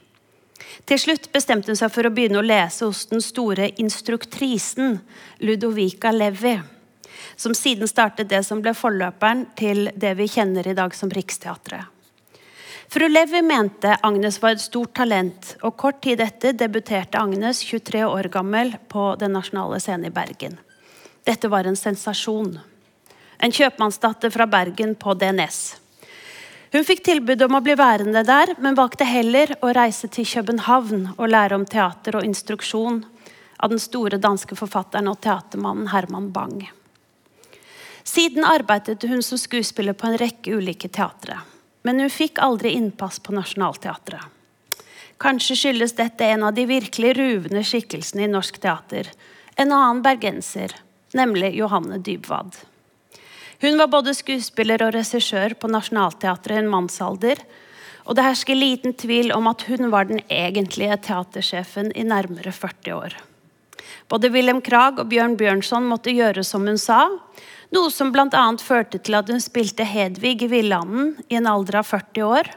Til 0.87 1.01
slutt 1.01 1.31
bestemte 1.35 1.73
hun 1.73 1.79
seg 1.79 1.93
for 1.95 2.07
å 2.07 2.13
begynne 2.15 2.41
å 2.41 2.47
lese 2.47 2.87
hos 2.87 3.07
den 3.11 3.23
store 3.25 3.71
instruktrisen 3.83 5.01
Ludovica 5.43 6.13
Levi, 6.15 6.57
som 7.37 7.55
siden 7.57 7.89
startet 7.91 8.31
det 8.31 8.43
som 8.47 8.63
ble 8.63 8.75
forløperen 8.77 9.47
til 9.59 9.91
det 9.95 10.15
vi 10.19 10.29
kjenner 10.31 10.69
i 10.69 10.77
dag 10.77 10.95
som 10.95 11.13
Riksteatret. 11.13 11.93
Fru 12.89 13.09
Levi 13.09 13.43
mente 13.43 13.97
Agnes 14.03 14.39
var 14.43 14.55
et 14.55 14.63
stort 14.63 14.93
talent, 14.95 15.57
og 15.67 15.75
kort 15.77 15.99
tid 16.05 16.21
etter 16.23 16.55
debuterte 16.55 17.19
Agnes, 17.19 17.65
23 17.67 18.05
år 18.07 18.31
gammel, 18.31 18.77
på 18.89 19.09
Den 19.19 19.35
nasjonale 19.35 19.81
scenen 19.83 20.07
i 20.07 20.15
Bergen. 20.15 20.55
Dette 21.27 21.51
var 21.51 21.67
en 21.67 21.77
sensasjon. 21.77 22.53
En 23.43 23.53
kjøpmannsdatter 23.53 24.31
fra 24.31 24.47
Bergen 24.47 24.95
på 24.95 25.17
DNS. 25.19 25.59
Hun 26.77 26.85
fikk 26.85 27.07
tilbud 27.07 27.41
om 27.41 27.55
å 27.57 27.63
bli 27.65 27.73
værende 27.73 28.21
der, 28.29 28.51
men 28.61 28.77
valgte 28.77 29.07
heller 29.09 29.55
å 29.65 29.71
reise 29.73 30.11
til 30.13 30.27
København 30.29 31.07
og 31.15 31.31
lære 31.33 31.57
om 31.57 31.65
teater 31.65 32.19
og 32.19 32.27
instruksjon 32.27 32.99
av 33.65 33.73
den 33.73 33.81
store 33.81 34.19
danske 34.21 34.59
forfatteren 34.59 35.09
og 35.09 35.17
teatermannen 35.25 35.89
Herman 35.95 36.27
Bang. 36.35 36.67
Siden 38.05 38.45
arbeidet 38.45 39.09
hun 39.09 39.25
som 39.25 39.41
skuespiller 39.41 39.97
på 39.97 40.11
en 40.11 40.19
rekke 40.21 40.61
ulike 40.61 40.93
teatre. 40.93 41.41
Men 41.81 42.05
hun 42.05 42.13
fikk 42.13 42.45
aldri 42.45 42.75
innpass 42.77 43.23
på 43.25 43.33
Nationaltheatret. 43.33 44.29
Kanskje 45.17 45.57
skyldes 45.57 45.97
dette 45.97 46.29
en 46.29 46.45
av 46.45 46.53
de 46.61 46.69
virkelig 46.69 47.17
ruvende 47.17 47.65
skikkelsene 47.65 48.29
i 48.29 48.33
norsk 48.37 48.61
teater. 48.61 49.09
En 49.57 49.73
annen 49.73 50.05
bergenser, 50.05 50.77
nemlig 51.17 51.55
Johanne 51.57 52.05
Dybwad. 52.05 52.67
Hun 53.61 53.79
var 53.81 53.89
både 53.93 54.15
skuespiller 54.17 54.83
og 54.85 54.93
regissør 54.97 55.55
på 55.57 55.71
Nationaltheatret 55.73 56.59
i 56.59 56.61
en 56.65 56.73
mannsalder. 56.73 57.41
Og 58.07 58.19
det 58.19 58.27
hersker 58.27 58.59
liten 58.59 58.95
tvil 58.95 59.33
om 59.35 59.49
at 59.51 59.65
hun 59.67 59.91
var 59.91 60.07
den 60.11 60.21
egentlige 60.31 60.99
teatersjefen 61.09 61.91
i 61.97 62.05
nærmere 62.07 62.53
40 62.53 62.95
år. 62.95 63.17
Både 64.09 64.31
Wilhelm 64.31 64.61
Krag 64.63 65.01
og 65.03 65.09
Bjørn 65.11 65.35
Bjørnson 65.39 65.89
måtte 65.89 66.15
gjøre 66.15 66.45
som 66.47 66.67
hun 66.69 66.79
sa, 66.79 67.09
noe 67.75 67.91
som 67.91 68.13
bl.a. 68.15 68.45
førte 68.63 69.01
til 69.03 69.19
at 69.19 69.33
hun 69.33 69.43
spilte 69.43 69.87
Hedvig 69.89 70.37
i 70.47 70.51
Villanden 70.53 71.17
i 71.27 71.41
en 71.41 71.51
alder 71.51 71.81
av 71.81 71.91
40 71.91 72.29
år, 72.29 72.53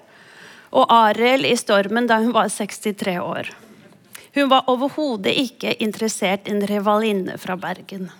og 0.69 0.93
Ariel 0.93 1.47
i 1.49 1.55
Stormen 1.57 2.05
da 2.09 2.19
hun 2.21 2.35
var 2.35 2.51
63 2.53 3.17
år. 3.23 3.49
Hun 4.37 4.51
var 4.51 4.69
overhodet 4.69 5.33
ikke 5.33 5.73
interessert 5.81 6.45
i 6.45 6.53
en 6.53 6.65
rivalinne 6.69 7.39
fra 7.41 7.57
Bergen. 7.57 8.11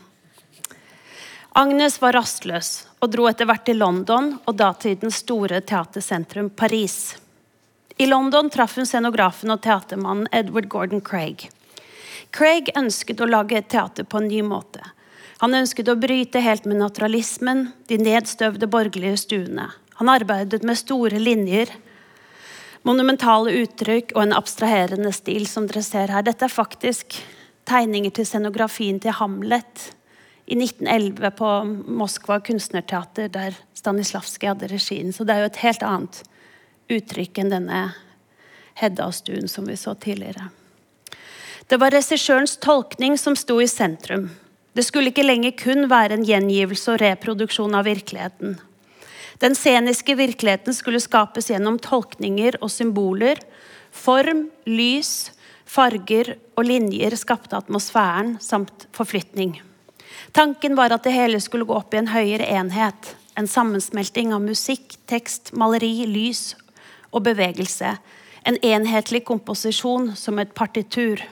Agnes 1.58 1.96
var 2.02 2.14
rastløs 2.14 2.70
og 3.02 3.10
dro 3.10 3.26
etter 3.26 3.48
hvert 3.50 3.64
til 3.66 3.80
London 3.82 4.36
og 4.46 4.58
datidens 4.60 5.24
store 5.24 5.64
teatersentrum 5.66 6.52
Paris. 6.54 7.16
I 7.98 8.06
London 8.06 8.52
traff 8.54 8.78
hun 8.78 8.86
scenografen 8.86 9.50
og 9.50 9.64
teatermannen 9.66 10.30
Edward 10.32 10.70
Gordon 10.70 11.02
Craig. 11.02 11.48
Craig 12.30 12.70
ønsket 12.78 13.22
å 13.22 13.28
lage 13.28 13.58
et 13.58 13.70
teater 13.74 14.06
på 14.06 14.22
en 14.22 14.30
ny 14.30 14.44
måte. 14.46 14.84
Han 15.42 15.58
ønsket 15.58 15.90
å 15.90 15.98
bryte 15.98 16.44
helt 16.44 16.70
med 16.70 16.84
naturalismen, 16.84 17.72
de 17.90 17.98
nedstøvde 17.98 18.70
borgerlige 18.70 19.18
stuene. 19.26 19.72
Han 19.98 20.12
arbeidet 20.12 20.62
med 20.68 20.78
store 20.78 21.18
linjer, 21.18 21.72
monumentale 22.86 23.58
uttrykk 23.64 24.14
og 24.14 24.28
en 24.28 24.38
abstraherende 24.38 25.12
stil, 25.16 25.48
som 25.50 25.66
dere 25.68 25.82
ser 25.84 26.14
her. 26.14 26.24
Dette 26.28 26.46
er 26.46 26.54
faktisk 26.54 27.18
tegninger 27.68 28.14
til 28.14 28.28
scenografien 28.28 29.02
til 29.02 29.18
Hamlet 29.18 29.90
i 30.50 30.56
1911 30.58 31.32
på 31.38 31.50
Moskva 31.94 32.40
kunstnerteater, 32.42 33.28
der 33.30 33.58
Stanislavskij 33.78 34.50
hadde 34.50 34.70
regien. 34.72 35.14
Så 35.14 35.24
det 35.24 35.36
er 35.36 35.44
jo 35.44 35.50
et 35.52 35.60
helt 35.62 35.84
annet 35.86 36.24
uttrykk 36.90 37.38
enn 37.44 37.54
denne 37.54 37.82
Hedda-stuen 38.80 39.46
som 39.52 39.68
vi 39.70 39.78
så 39.78 39.94
tidligere. 39.94 40.48
Det 41.70 41.78
var 41.78 41.94
regissørens 41.94 42.58
tolkning 42.58 43.20
som 43.22 43.38
sto 43.38 43.60
i 43.62 43.70
sentrum. 43.70 44.32
Det 44.74 44.88
skulle 44.88 45.14
ikke 45.14 45.28
lenger 45.28 45.54
kun 45.60 45.86
være 45.92 46.18
en 46.18 46.26
gjengivelse 46.26 46.96
og 46.96 47.02
reproduksjon 47.04 47.78
av 47.78 47.86
virkeligheten. 47.86 48.58
Den 49.40 49.54
sceniske 49.54 50.18
virkeligheten 50.18 50.74
skulle 50.74 51.04
skapes 51.04 51.54
gjennom 51.54 51.78
tolkninger 51.78 52.58
og 52.58 52.74
symboler. 52.74 53.38
Form, 53.94 54.48
lys, 54.66 55.30
farger 55.70 56.40
og 56.58 56.66
linjer 56.66 57.14
skapte 57.22 57.62
atmosfæren 57.62 58.40
samt 58.42 58.90
forflytning. 58.98 59.60
Tanken 60.32 60.76
var 60.76 60.94
at 60.94 61.04
det 61.04 61.16
hele 61.16 61.40
skulle 61.42 61.66
gå 61.66 61.74
opp 61.74 61.94
i 61.94 62.02
en 62.02 62.12
høyere 62.12 62.46
enhet. 62.54 63.16
En 63.40 63.48
sammensmelting 63.48 64.34
av 64.36 64.44
musikk, 64.44 64.98
tekst, 65.10 65.54
maleri, 65.58 66.06
lys 66.06 66.54
og 67.10 67.24
bevegelse. 67.26 67.96
En 68.48 68.60
enhetlig 68.66 69.24
komposisjon 69.28 70.14
som 70.16 70.40
et 70.40 70.54
partitur. 70.54 71.24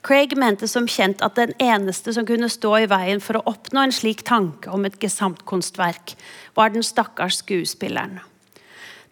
Craig 0.00 0.32
mente 0.38 0.68
som 0.68 0.86
kjent 0.88 1.20
at 1.20 1.36
den 1.36 1.52
eneste 1.60 2.14
som 2.16 2.24
kunne 2.26 2.48
stå 2.48 2.72
i 2.80 2.88
veien 2.88 3.20
for 3.20 3.36
å 3.36 3.44
oppnå 3.52 3.82
en 3.84 3.92
slik 3.92 4.24
tanke 4.24 4.72
om 4.72 4.86
et 4.88 4.96
gesamtkunstverk, 5.02 6.14
var 6.56 6.72
den 6.72 6.86
stakkars 6.86 7.42
skuespilleren. 7.42 8.20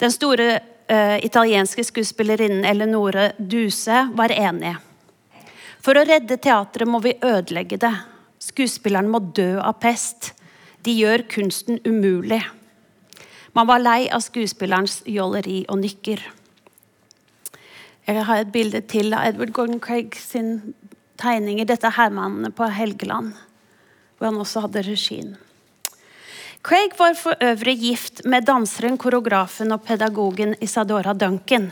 Den 0.00 0.14
store 0.14 0.48
uh, 0.88 1.18
italienske 1.24 1.84
skuespillerinnen 1.84 2.64
Eleonore 2.64 3.32
Duse 3.36 4.06
var 4.16 4.32
enig. 4.32 4.76
For 5.84 5.98
å 5.98 6.06
redde 6.08 6.38
teatret 6.40 6.88
må 6.88 7.02
vi 7.04 7.18
ødelegge 7.20 7.80
det. 7.82 7.96
Skuespilleren 8.42 9.10
må 9.10 9.20
dø 9.34 9.56
av 9.58 9.80
pest. 9.82 10.32
De 10.86 10.94
gjør 10.94 11.26
kunsten 11.30 11.80
umulig. 11.86 12.40
Man 13.56 13.66
var 13.66 13.82
lei 13.82 14.06
av 14.14 14.22
skuespillerens 14.22 15.00
jåleri 15.08 15.64
og 15.68 15.80
nykker. 15.82 16.22
Jeg 18.08 18.24
har 18.24 18.40
et 18.40 18.52
bilde 18.54 18.80
til 18.88 19.12
av 19.12 19.26
Edward 19.28 19.52
Gordon 19.56 19.82
Craig 19.82 20.14
sin 20.16 20.72
tegninger. 21.20 21.66
Dette 21.68 21.90
er 21.90 21.96
Hermanene 21.98 22.52
på 22.54 22.68
Helgeland, 22.72 23.34
hvor 24.16 24.30
han 24.30 24.40
også 24.40 24.62
hadde 24.64 24.86
regien. 24.86 25.34
Craig 26.64 26.94
var 26.98 27.14
for 27.18 27.38
øvrig 27.42 27.76
gift 27.82 28.24
med 28.24 28.46
danseren, 28.48 28.98
koreografen 28.98 29.72
og 29.74 29.84
pedagogen 29.86 30.54
Isadora 30.64 31.12
Duncan. 31.14 31.70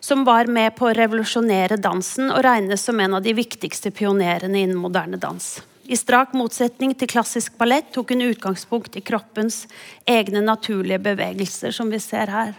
Som 0.00 0.24
var 0.24 0.48
med 0.48 0.72
på 0.78 0.88
å 0.88 0.94
revolusjonere 0.96 1.76
dansen 1.76 2.30
og 2.32 2.40
regnes 2.44 2.84
som 2.84 3.00
en 3.00 3.18
av 3.18 3.24
de 3.24 3.34
viktigste 3.36 3.92
pionerene 3.92 4.64
innen 4.64 4.80
moderne 4.80 5.20
dans. 5.20 5.58
I 5.90 5.98
strak 5.98 6.32
motsetning 6.38 6.94
til 6.96 7.10
klassisk 7.10 7.56
ballett 7.58 7.90
tok 7.92 8.14
hun 8.14 8.24
utgangspunkt 8.28 8.96
i 8.96 9.02
kroppens 9.04 9.64
egne 10.08 10.40
naturlige 10.44 11.02
bevegelser, 11.02 11.74
som 11.74 11.90
vi 11.90 11.98
ser 12.00 12.30
her. 12.30 12.54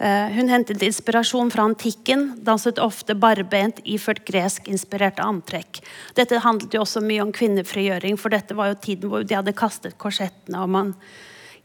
Eh, 0.00 0.32
hun 0.34 0.48
hentet 0.48 0.82
inspirasjon 0.82 1.52
fra 1.54 1.68
antikken, 1.68 2.26
danset 2.42 2.82
ofte 2.82 3.14
barbent 3.14 3.78
iført 3.84 4.24
gresk-inspirerte 4.26 5.22
antrekk. 5.22 5.82
Dette 6.16 6.42
handlet 6.42 6.74
jo 6.74 6.82
også 6.82 7.04
mye 7.04 7.22
om 7.22 7.32
kvinnefrigjøring, 7.36 8.18
for 8.18 8.32
dette 8.32 8.56
var 8.56 8.72
jo 8.72 8.80
tiden 8.82 9.12
hvor 9.12 9.24
de 9.24 9.36
hadde 9.36 9.56
kastet 9.56 9.98
korsettene, 10.00 10.64
og 10.64 10.72
man, 10.72 10.94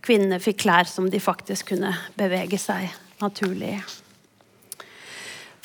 kvinnene 0.06 0.38
fikk 0.44 0.62
klær 0.68 0.92
som 0.92 1.10
de 1.10 1.24
faktisk 1.24 1.74
kunne 1.74 1.96
bevege 2.20 2.62
seg 2.62 2.92
naturlig 3.24 3.80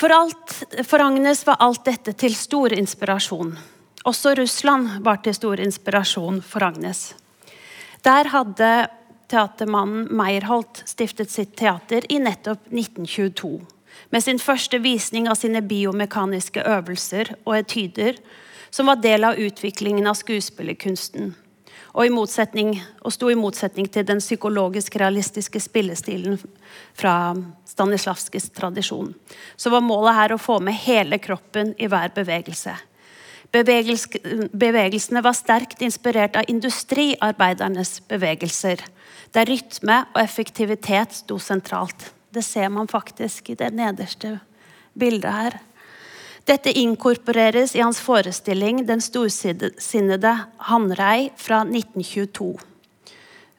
For, 0.01 0.09
alt, 0.11 0.65
for 0.89 0.99
Agnes 0.99 1.47
var 1.47 1.59
alt 1.61 1.85
dette 1.85 2.15
til 2.17 2.33
stor 2.33 2.73
inspirasjon. 2.73 3.51
Også 4.09 4.31
Russland 4.39 5.03
var 5.05 5.19
til 5.21 5.35
stor 5.37 5.61
inspirasjon 5.61 6.39
for 6.41 6.65
Agnes. 6.65 7.11
Der 8.01 8.31
hadde 8.33 8.71
teatermannen 9.29 10.07
Meyerholt 10.17 10.81
stiftet 10.89 11.29
sitt 11.29 11.53
teater 11.61 12.09
i 12.09 12.17
nettopp 12.17 12.71
1922. 12.73 13.53
Med 14.09 14.25
sin 14.25 14.41
første 14.41 14.81
visning 14.81 15.29
av 15.29 15.37
sine 15.37 15.61
biomekaniske 15.61 16.65
øvelser 16.65 17.35
og 17.45 17.59
etyder, 17.59 18.17
som 18.73 18.89
var 18.89 19.05
del 19.05 19.29
av 19.29 19.37
utviklingen 19.37 20.09
av 20.09 20.17
skuespillerkunsten. 20.17 21.35
Og, 21.93 22.07
og 22.07 23.13
sto 23.13 23.31
i 23.31 23.39
motsetning 23.39 23.89
til 23.91 24.07
den 24.07 24.21
psykologisk-realistiske 24.23 25.61
spillestilen 25.61 26.39
fra 26.95 27.35
Stanislavskis 27.67 28.51
tradisjon. 28.55 29.15
Så 29.57 29.73
var 29.73 29.85
målet 29.85 30.15
her 30.15 30.35
å 30.35 30.41
få 30.41 30.61
med 30.63 30.79
hele 30.85 31.19
kroppen 31.19 31.75
i 31.79 31.91
hver 31.91 32.15
bevegelse. 32.15 32.77
Bevegelsene 33.51 35.23
var 35.27 35.35
sterkt 35.35 35.83
inspirert 35.83 36.37
av 36.39 36.47
industriarbeidernes 36.53 37.99
bevegelser 38.07 38.85
der 39.35 39.47
rytme 39.51 40.05
og 40.15 40.21
effektivitet 40.23 41.15
sto 41.23 41.39
sentralt. 41.43 42.11
Det 42.31 42.43
ser 42.47 42.71
man 42.71 42.91
faktisk 42.91 43.51
i 43.51 43.59
det 43.59 43.73
nederste 43.75 44.37
bildet 44.99 45.35
her. 45.35 45.59
Dette 46.51 46.73
inkorporeres 46.75 47.77
i 47.77 47.83
hans 47.85 48.01
forestilling 48.03 48.83
'Den 48.87 49.01
storsinnede 49.01 50.33
Hanrei' 50.67 51.31
fra 51.37 51.63
1922. 51.63 52.59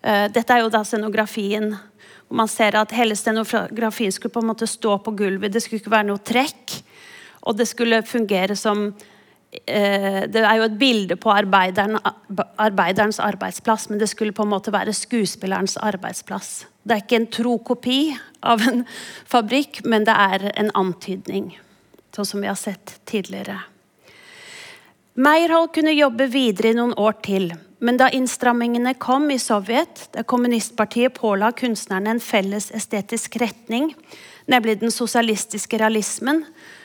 Eh, 0.04 0.28
dette 0.28 0.54
er 0.54 0.66
jo 0.66 0.70
da 0.70 0.84
scenografien 0.84 1.72
hvor 2.28 2.36
man 2.36 2.48
ser 2.48 2.76
at 2.76 2.92
hele 2.92 3.16
scenografien 3.16 4.12
skulle 4.12 4.34
på 4.34 4.42
en 4.42 4.52
måte 4.52 4.68
stå 4.68 4.98
på 5.04 5.16
gulvet. 5.16 5.54
Det 5.54 5.64
skulle 5.64 5.80
ikke 5.80 5.92
være 5.92 6.08
noe 6.08 6.18
trekk. 6.18 6.84
Og 7.44 7.58
det 7.58 7.68
skulle 7.68 8.04
fungere 8.04 8.56
som 8.56 8.94
Eh, 9.52 10.28
det 10.32 10.42
er 10.48 10.60
jo 10.62 10.64
et 10.64 10.78
bilde 10.80 11.18
på 11.20 11.32
arbeideren, 11.34 11.98
arbeiderens 12.56 13.20
arbeidsplass, 13.20 13.90
men 13.90 14.00
det 14.00 14.08
skulle 14.08 14.32
på 14.32 14.46
en 14.46 14.54
måte 14.54 14.72
være 14.72 14.94
skuespillerens 14.96 15.76
arbeidsplass. 15.78 16.66
Det 16.88 16.96
er 16.96 17.04
ikke 17.04 17.20
en 17.20 17.28
tro 17.28 17.58
kopi 17.58 17.98
av 18.44 18.64
en 18.68 18.86
fabrikk, 19.34 19.84
men 19.84 20.08
det 20.08 20.16
er 20.16 20.48
en 20.56 20.72
antydning. 20.80 21.52
Sånn 22.16 22.28
som 22.28 22.42
vi 22.44 22.50
har 22.50 22.60
sett 22.60 23.00
tidligere. 23.08 23.60
Meyerhold 25.14 25.74
kunne 25.76 25.92
jobbe 25.92 26.28
videre 26.32 26.72
i 26.72 26.76
noen 26.76 26.94
år 27.00 27.18
til. 27.24 27.52
Men 27.82 27.98
da 27.98 28.12
innstrammingene 28.14 28.94
kom 29.02 29.26
i 29.34 29.40
Sovjet, 29.42 30.06
der 30.14 30.24
kommunistpartiet 30.30 31.18
påla 31.18 31.50
kunstnerne 31.58 32.14
en 32.14 32.22
felles 32.22 32.70
estetisk 32.78 33.36
retning, 33.42 33.90
nemlig 34.46 34.78
den 34.84 34.94
sosialistiske 34.94 35.80
realismen, 35.82 36.44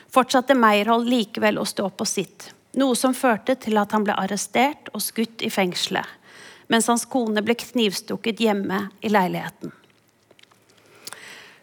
fortsatte 0.09 0.57
Meyerhold 0.57 1.05
likevel 1.07 1.61
å 1.61 1.67
stå 1.69 1.91
på 1.93 2.07
sitt. 2.09 2.49
Noe 2.81 2.97
som 2.97 3.13
førte 3.13 3.55
til 3.61 3.77
at 3.77 3.93
han 3.93 4.07
ble 4.07 4.17
arrestert 4.17 4.89
og 4.93 5.03
skutt 5.05 5.45
i 5.45 5.51
fengselet, 5.53 6.05
mens 6.67 6.89
hans 6.89 7.05
kone 7.05 7.45
ble 7.45 7.55
knivstukket 7.61 8.41
hjemme 8.41 8.87
i 8.99 9.13
leiligheten. 9.13 9.76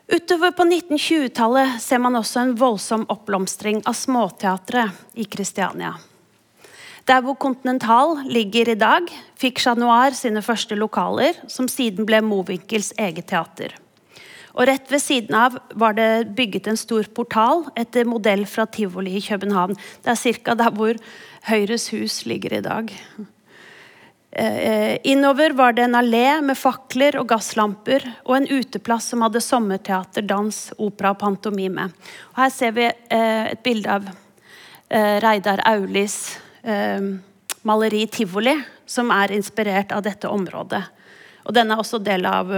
Utover 0.05 0.51
på 0.53 0.67
1920-tallet 0.69 1.79
ser 1.81 2.01
man 2.05 2.19
også 2.19 2.43
en 2.43 2.57
voldsom 2.61 3.07
oppblomstring 3.09 3.81
av 3.89 3.97
småteatret 3.97 5.17
i 5.17 5.25
Kristiania. 5.25 5.95
Der 7.09 7.23
hvor 7.25 7.39
Continental 7.41 8.19
ligger 8.29 8.69
i 8.69 8.77
dag, 8.81 9.09
fikk 9.41 9.63
Chat 9.65 9.81
Noir 9.81 10.13
sine 10.17 10.43
første 10.45 10.77
lokaler, 10.77 11.41
som 11.49 11.69
siden 11.73 12.05
ble 12.09 12.21
Mowinckels 12.25 12.93
eget 13.01 13.31
teater. 13.33 13.73
Og 14.55 14.69
Rett 14.69 14.93
ved 14.93 15.03
siden 15.03 15.37
av 15.37 15.57
var 15.73 15.97
det 15.97 16.35
bygget 16.37 16.69
en 16.71 16.79
stor 16.79 17.09
portal 17.17 17.65
etter 17.81 18.05
modell 18.09 18.45
fra 18.49 18.69
tivoli 18.69 19.17
i 19.19 19.25
København. 19.25 19.75
Det 20.05 20.13
er 20.13 20.21
ca. 20.45 20.55
der 20.55 20.77
hvor 20.77 21.01
Høyres 21.49 21.89
hus 21.97 22.23
ligger 22.29 22.61
i 22.61 22.65
dag. 22.65 22.93
Eh, 24.37 24.99
innover 25.03 25.51
var 25.51 25.73
det 25.73 25.83
en 25.83 25.95
allé 25.95 26.41
med 26.43 26.59
fakler 26.59 27.15
og 27.21 27.29
gasslamper 27.31 28.03
og 28.25 28.33
en 28.35 28.49
uteplass 28.51 29.13
som 29.13 29.23
hadde 29.23 29.39
sommerteater, 29.41 30.27
dans, 30.27 30.59
opera 30.83 31.13
og 31.15 31.21
pantomime. 31.21 31.85
Og 32.33 32.41
her 32.43 32.51
ser 32.51 32.75
vi 32.75 32.89
eh, 32.89 33.53
et 33.53 33.63
bilde 33.63 33.95
av 33.95 34.09
eh, 34.11 35.21
Reidar 35.23 35.63
Aulis 35.71 36.39
maleri 37.63 38.07
'Tivoli', 38.07 38.63
som 38.87 39.11
er 39.13 39.33
inspirert 39.37 39.93
av 39.93 40.03
dette 40.03 40.29
området. 40.29 40.81
Og 41.45 41.53
den 41.53 41.71
er 41.71 41.77
også 41.77 42.01
del 42.01 42.25
av 42.25 42.49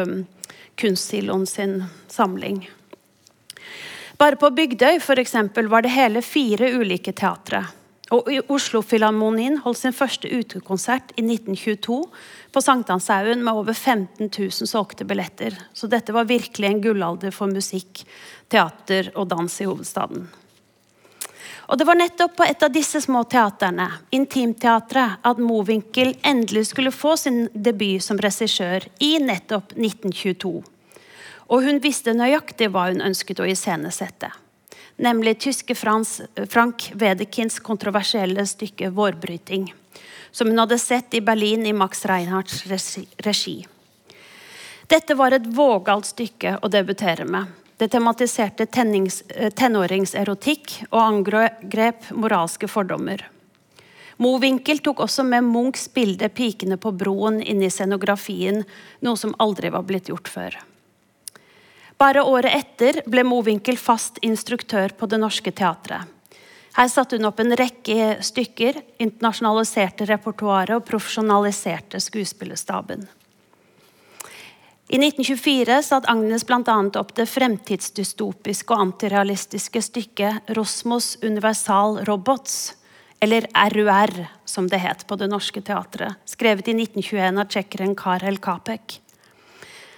Kunstsiloen 0.79 1.47
sin 1.47 1.81
samling. 2.07 2.61
Bare 4.17 4.39
på 4.39 4.51
Bygdøy 4.55 5.01
for 5.03 5.19
eksempel, 5.19 5.67
var 5.67 5.83
det 5.83 5.91
hele 5.97 6.23
fire 6.23 6.71
ulike 6.79 7.13
teatre. 7.13 7.65
Og 8.15 8.29
Oslo-filharmonien 8.55 9.59
holdt 9.65 9.81
sin 9.81 9.95
første 9.95 10.31
utekonsert 10.31 11.11
i 11.19 11.25
1922 11.25 11.97
på 12.55 12.63
Sankthanshaugen 12.63 13.43
med 13.43 13.59
over 13.59 13.75
15 13.75 14.29
000 14.31 14.71
solgte 14.71 15.07
billetter. 15.09 15.57
Så 15.75 15.91
dette 15.91 16.15
var 16.15 16.29
virkelig 16.31 16.69
en 16.71 16.83
gullalder 16.85 17.35
for 17.35 17.51
musikk, 17.51 18.05
teater 18.53 19.11
og 19.17 19.27
dans 19.33 19.61
i 19.61 19.67
hovedstaden. 19.67 20.29
Og 21.67 21.79
Det 21.79 21.87
var 21.87 21.99
nettopp 21.99 22.37
på 22.39 22.47
et 22.47 22.63
av 22.63 22.71
disse 22.71 23.01
små 23.03 23.25
teaterne, 23.27 23.89
Intimteatret, 24.15 25.19
at 25.27 25.43
Mowinckel 25.43 26.15
endelig 26.23 26.69
skulle 26.71 26.95
få 26.95 27.17
sin 27.19 27.49
debut 27.51 27.99
som 28.03 28.23
regissør 28.23 28.87
i 29.03 29.17
nettopp 29.19 29.75
1922. 29.75 30.63
Og 31.51 31.67
hun 31.67 31.83
visste 31.83 32.15
nøyaktig 32.15 32.71
hva 32.71 32.87
hun 32.93 33.03
ønsket 33.03 33.43
å 33.43 33.51
iscenesette. 33.51 34.31
Nemlig 34.97 35.39
tyske 35.41 35.75
Frans, 35.75 36.21
Frank 36.49 36.91
Wedekins 36.95 37.59
kontroversielle 37.59 38.47
stykke 38.47 38.91
'Vårbryting', 38.91 39.73
som 40.31 40.49
hun 40.49 40.59
hadde 40.59 40.79
sett 40.79 41.15
i 41.15 41.21
Berlin 41.21 41.67
i 41.67 41.73
Max 41.73 42.05
Reinhardts 42.05 42.65
regi. 43.19 43.67
Dette 44.87 45.15
var 45.15 45.33
et 45.33 45.47
vågalt 45.47 46.07
stykke 46.07 46.59
å 46.63 46.69
debutere 46.69 47.25
med. 47.25 47.47
Det 47.77 47.91
tematiserte 47.93 48.65
eh, 48.65 49.51
tenåringserotikk 49.51 50.77
og 50.91 51.01
angrep 51.03 52.11
moralske 52.11 52.69
fordommer. 52.69 53.27
Mowinckel 54.17 54.79
tok 54.79 55.03
også 55.05 55.27
med 55.29 55.45
Munchs 55.45 55.91
bilde 55.93 56.29
'Pikene 56.29 56.77
på 56.77 56.93
broen' 56.93 57.43
inn 57.43 57.63
i 57.63 57.71
scenografien, 57.71 58.65
noe 59.01 59.17
som 59.17 59.35
aldri 59.39 59.69
var 59.69 59.83
blitt 59.83 60.09
gjort 60.09 60.29
før. 60.29 60.57
Bare 61.97 62.23
året 62.29 62.53
etter 62.53 63.01
ble 63.09 63.25
Mowinckel 63.25 63.79
fast 63.81 64.19
instruktør 64.25 64.93
på 64.99 65.09
Det 65.09 65.17
Norske 65.21 65.53
Teatret. 65.53 66.13
Her 66.77 66.89
satte 66.93 67.17
hun 67.17 67.25
opp 67.25 67.39
en 67.41 67.57
rekke 67.57 68.19
stykker, 68.21 68.77
internasjonaliserte 69.01 70.05
repertoaret 70.11 70.77
og 70.77 70.85
profesjonaliserte 70.85 72.01
skuespillerstaben. 72.05 73.07
I 74.87 75.01
1924 75.01 75.79
satte 75.83 76.13
Agnes 76.13 76.45
bl.a. 76.47 76.77
opp 77.01 77.15
det 77.17 77.27
fremtidsdystopiske 77.33 78.77
og 78.77 78.85
antirealistiske 78.85 79.83
stykket 79.83 80.53
'Rosmos 80.53 81.17
Universal 81.25 82.05
Robots', 82.05 82.77
eller 83.25 83.49
RUR, 83.73 84.27
som 84.45 84.69
det 84.69 84.85
het 84.85 85.07
på 85.09 85.17
Det 85.17 85.31
Norske 85.33 85.65
Teatret, 85.65 86.21
skrevet 86.29 86.69
i 86.69 86.77
1921 86.77 87.41
av 87.41 87.49
tsjekkeren 87.49 87.97
Karel 87.97 88.37
Kapek. 88.39 89.01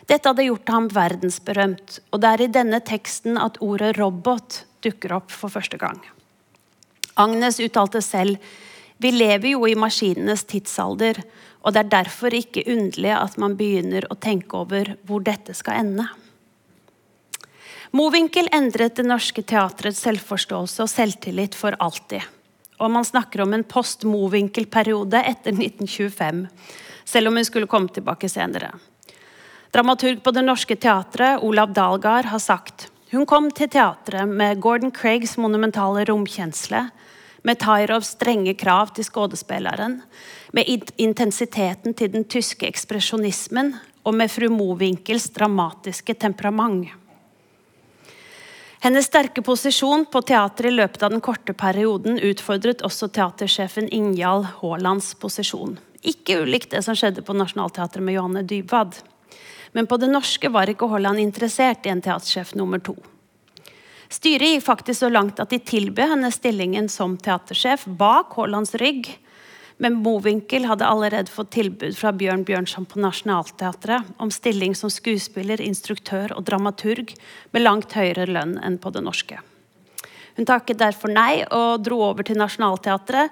Dette 0.09 0.31
hadde 0.31 0.47
gjort 0.47 0.71
ham 0.73 0.87
verdensberømt, 0.89 1.99
og 2.13 2.23
det 2.23 2.29
er 2.31 2.43
i 2.43 2.53
denne 2.53 2.81
teksten 2.81 3.37
at 3.37 3.61
ordet 3.61 3.97
'robot' 3.99 4.63
dukker 4.81 5.13
opp 5.13 5.31
for 5.31 5.53
første 5.53 5.77
gang. 5.77 6.01
Agnes 7.17 7.61
uttalte 7.61 8.01
selv 8.03 8.39
vi 8.99 9.13
lever 9.15 9.53
jo 9.53 9.67
i 9.67 9.77
maskinenes 9.79 10.43
tidsalder, 10.51 11.21
og 11.63 11.75
det 11.75 11.85
er 11.85 11.93
derfor 11.93 12.35
ikke 12.35 12.65
underlig 12.67 13.13
at 13.15 13.37
man 13.39 13.55
begynner 13.59 14.07
å 14.11 14.17
tenke 14.19 14.59
over 14.59 14.97
hvor 15.07 15.23
dette 15.23 15.55
skal 15.55 15.85
ende. 15.85 16.07
Mowinckel 17.95 18.51
endret 18.53 18.99
Det 18.99 19.07
Norske 19.07 19.45
Teatrets 19.47 20.03
selvforståelse 20.03 20.83
og 20.83 20.91
selvtillit 20.91 21.55
for 21.55 21.77
alltid. 21.79 22.27
Og 22.83 22.91
man 22.91 23.07
snakker 23.07 23.43
om 23.43 23.55
en 23.55 23.65
post-Mowinckel-periode 23.65 25.23
etter 25.31 25.55
1925, 25.55 26.45
selv 27.05 27.31
om 27.31 27.39
hun 27.39 27.47
skulle 27.47 27.71
komme 27.71 27.91
tilbake 27.95 28.29
senere. 28.31 28.75
Dramaturg 29.71 30.23
på 30.25 30.33
Det 30.33 30.43
Norske 30.43 30.77
Teatret, 30.81 31.43
Olav 31.45 31.75
Dahlgaard, 31.77 32.25
har 32.25 32.41
sagt 32.41 32.89
hun 33.11 33.25
kom 33.29 33.47
til 33.53 33.71
teatret 33.73 34.29
med 34.29 34.61
Gordon 34.61 34.93
Craigs 34.93 35.39
monumentale 35.41 36.03
romkjensle, 36.09 36.83
med 37.45 37.61
Tyrovs 37.61 38.15
strenge 38.17 38.53
krav 38.59 38.91
til 38.97 39.07
skuespilleren, 39.07 40.03
med 40.53 40.69
intensiteten 41.01 41.95
til 41.97 42.13
den 42.13 42.25
tyske 42.29 42.69
ekspresjonismen 42.69 43.75
og 44.05 44.17
med 44.17 44.33
fru 44.33 44.49
Mowinkels 44.53 45.31
dramatiske 45.37 46.17
temperament. 46.21 46.89
Hennes 48.85 49.09
sterke 49.09 49.43
posisjon 49.43 50.05
på 50.09 50.21
teatret 50.23 50.71
i 50.71 50.77
løpet 50.77 51.03
av 51.03 51.13
den 51.13 51.25
korte 51.25 51.53
perioden 51.57 52.21
utfordret 52.21 52.85
også 52.87 53.09
teatersjefen 53.13 53.89
Ingjald 53.93 54.47
Haalands 54.61 55.15
posisjon. 55.19 55.79
Ikke 56.05 56.43
ulikt 56.45 56.77
det 56.77 56.85
som 56.87 56.97
skjedde 56.97 57.25
på 57.27 57.37
Nationaltheatret 57.37 58.05
med 58.05 58.21
Johanne 58.21 58.45
Dybwad. 58.47 59.01
Men 59.73 59.87
på 59.87 59.99
det 60.01 60.11
norske 60.11 60.51
var 60.53 60.71
ikke 60.71 60.89
Holland 60.89 61.21
interessert 61.21 61.87
i 61.87 61.93
en 61.93 62.03
teatersjef 62.05 62.55
nummer 62.59 62.83
to. 62.83 62.97
Styret 64.09 64.55
gikk 64.55 64.65
faktisk 64.65 65.05
så 65.05 65.11
langt 65.13 65.41
at 65.41 65.51
de 65.53 65.59
tilbød 65.61 66.15
henne 66.15 66.31
stillingen 66.33 66.89
som 66.89 67.19
teatersjef 67.21 67.85
bak 68.01 68.33
Haalands 68.39 68.73
rygg 68.81 69.11
men 69.79 69.95
Mowinckel 70.03 70.65
hadde 70.67 70.87
allerede 70.87 71.31
fått 71.31 71.53
tilbud 71.55 71.95
fra 71.97 72.11
Bjørn 72.13 72.43
Bjørnson 72.45 72.87
på 72.87 72.99
Nationaltheatret 72.99 74.09
om 74.19 74.31
stilling 74.31 74.75
som 74.75 74.91
skuespiller, 74.91 75.61
instruktør 75.63 76.35
og 76.35 76.43
dramaturg 76.49 77.15
med 77.55 77.63
langt 77.63 77.95
høyere 77.95 78.27
lønn 78.27 78.57
enn 78.59 78.81
på 78.83 78.91
det 78.95 79.05
norske. 79.07 79.39
Hun 80.35 80.47
takket 80.51 80.83
derfor 80.83 81.15
nei 81.15 81.45
og 81.55 81.85
dro 81.87 82.01
over 82.11 82.27
til 82.27 82.39
Nationaltheatret, 82.39 83.31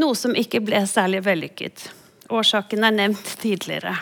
noe 0.00 0.16
som 0.16 0.32
ikke 0.36 0.62
ble 0.64 0.80
særlig 0.88 1.20
vellykket. 1.28 1.86
Årsaken 2.32 2.88
er 2.88 2.98
nevnt 3.02 3.36
tidligere. 3.40 3.98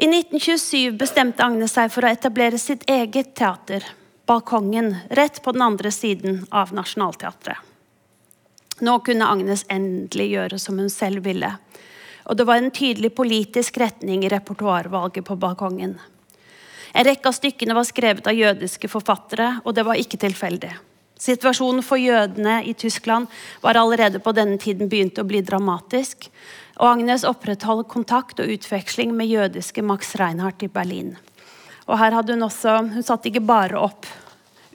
I 0.00 0.06
1927 0.06 0.92
bestemte 0.94 1.42
Agnes 1.42 1.72
seg 1.74 1.88
for 1.90 2.06
å 2.06 2.10
etablere 2.14 2.58
sitt 2.62 2.84
eget 2.86 3.32
teater, 3.34 3.82
Balkongen, 4.30 4.92
rett 5.10 5.40
på 5.42 5.50
den 5.56 5.64
andre 5.64 5.90
siden 5.90 6.44
av 6.54 6.70
Nationaltheatret. 6.70 7.58
Nå 8.78 8.94
kunne 9.02 9.26
Agnes 9.26 9.64
endelig 9.66 10.28
gjøre 10.36 10.60
som 10.62 10.78
hun 10.78 10.92
selv 10.94 11.26
ville. 11.26 11.50
Og 12.30 12.38
det 12.38 12.46
var 12.46 12.62
en 12.62 12.70
tydelig 12.70 13.10
politisk 13.18 13.80
retning 13.82 14.22
i 14.22 14.30
repertoarvalget 14.30 15.26
på 15.26 15.34
balkongen. 15.34 15.96
En 16.94 17.08
rekke 17.08 17.32
av 17.32 17.34
stykkene 17.34 17.74
var 17.74 17.88
skrevet 17.90 18.30
av 18.30 18.38
jødiske 18.38 18.92
forfattere, 18.92 19.56
og 19.64 19.74
det 19.74 19.82
var 19.88 19.98
ikke 19.98 20.22
tilfeldig. 20.22 20.76
Situasjonen 21.18 21.82
for 21.82 21.98
jødene 21.98 22.60
i 22.70 22.78
Tyskland 22.78 23.26
var 23.66 23.82
allerede 23.82 24.22
på 24.22 24.30
denne 24.30 24.62
tiden 24.62 24.86
begynt 24.86 25.18
å 25.18 25.26
bli 25.26 25.42
dramatisk, 25.42 26.30
og 26.78 26.86
Agnes 26.92 27.26
opprettholdt 27.26 27.88
kontakt 27.90 28.38
og 28.42 28.50
utveksling 28.54 29.14
med 29.16 29.30
jødiske 29.30 29.82
Max 29.82 30.14
Reinhardt 30.18 30.62
i 30.62 30.70
Berlin. 30.70 31.16
Og 31.88 31.98
her 31.98 32.14
hadde 32.14 32.32
Hun 32.32 32.42
også, 32.42 32.76
hun 32.94 33.02
satte 33.02 33.28
ikke 33.28 33.40
bare 33.40 33.78
opp 33.78 34.06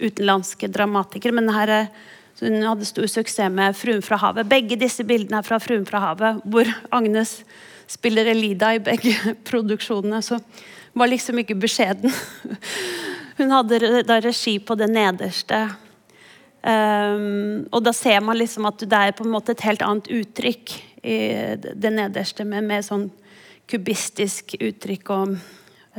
utenlandske 0.01 0.67
dramatikere, 0.67 1.31
men 1.31 1.49
her 1.53 1.69
er 1.69 1.87
hun 2.41 2.63
hadde 2.65 2.85
stor 2.85 3.07
suksess 3.07 3.51
med 3.51 3.75
'Fruen 3.75 4.01
fra 4.01 4.17
havet'. 4.17 4.49
Begge 4.49 4.75
disse 4.75 5.03
bildene 5.03 5.37
er 5.37 5.45
fra 5.47 5.59
'Fruen 5.59 5.85
fra 5.85 5.99
havet', 5.99 6.41
hvor 6.43 6.65
Agnes 6.91 7.43
spiller 7.87 8.25
Elida 8.25 8.73
i 8.73 8.79
begge 8.79 9.13
produksjonene. 9.49 10.21
Så 10.21 10.39
hun 10.39 10.99
var 10.99 11.07
liksom 11.07 11.39
ikke 11.39 11.55
beskjeden. 11.55 12.11
Hun 13.37 13.49
hadde 13.49 14.03
da 14.05 14.19
regi 14.21 14.59
på 14.59 14.75
det 14.77 14.91
nederste. 14.93 15.75
Um, 16.61 17.65
og 17.73 17.81
da 17.83 17.91
ser 17.91 18.21
man 18.21 18.37
liksom 18.37 18.67
at 18.69 18.77
det 18.77 18.93
er 18.93 19.15
på 19.17 19.25
en 19.25 19.33
måte 19.33 19.51
et 19.51 19.63
helt 19.65 19.81
annet 19.81 20.05
uttrykk 20.07 20.92
i 21.03 21.17
det 21.59 21.91
nederste, 21.91 22.45
med 22.47 22.63
mer 22.67 22.81
sånn 22.85 23.09
kubistisk 23.69 24.55
uttrykk 24.59 25.11
og 25.13 25.35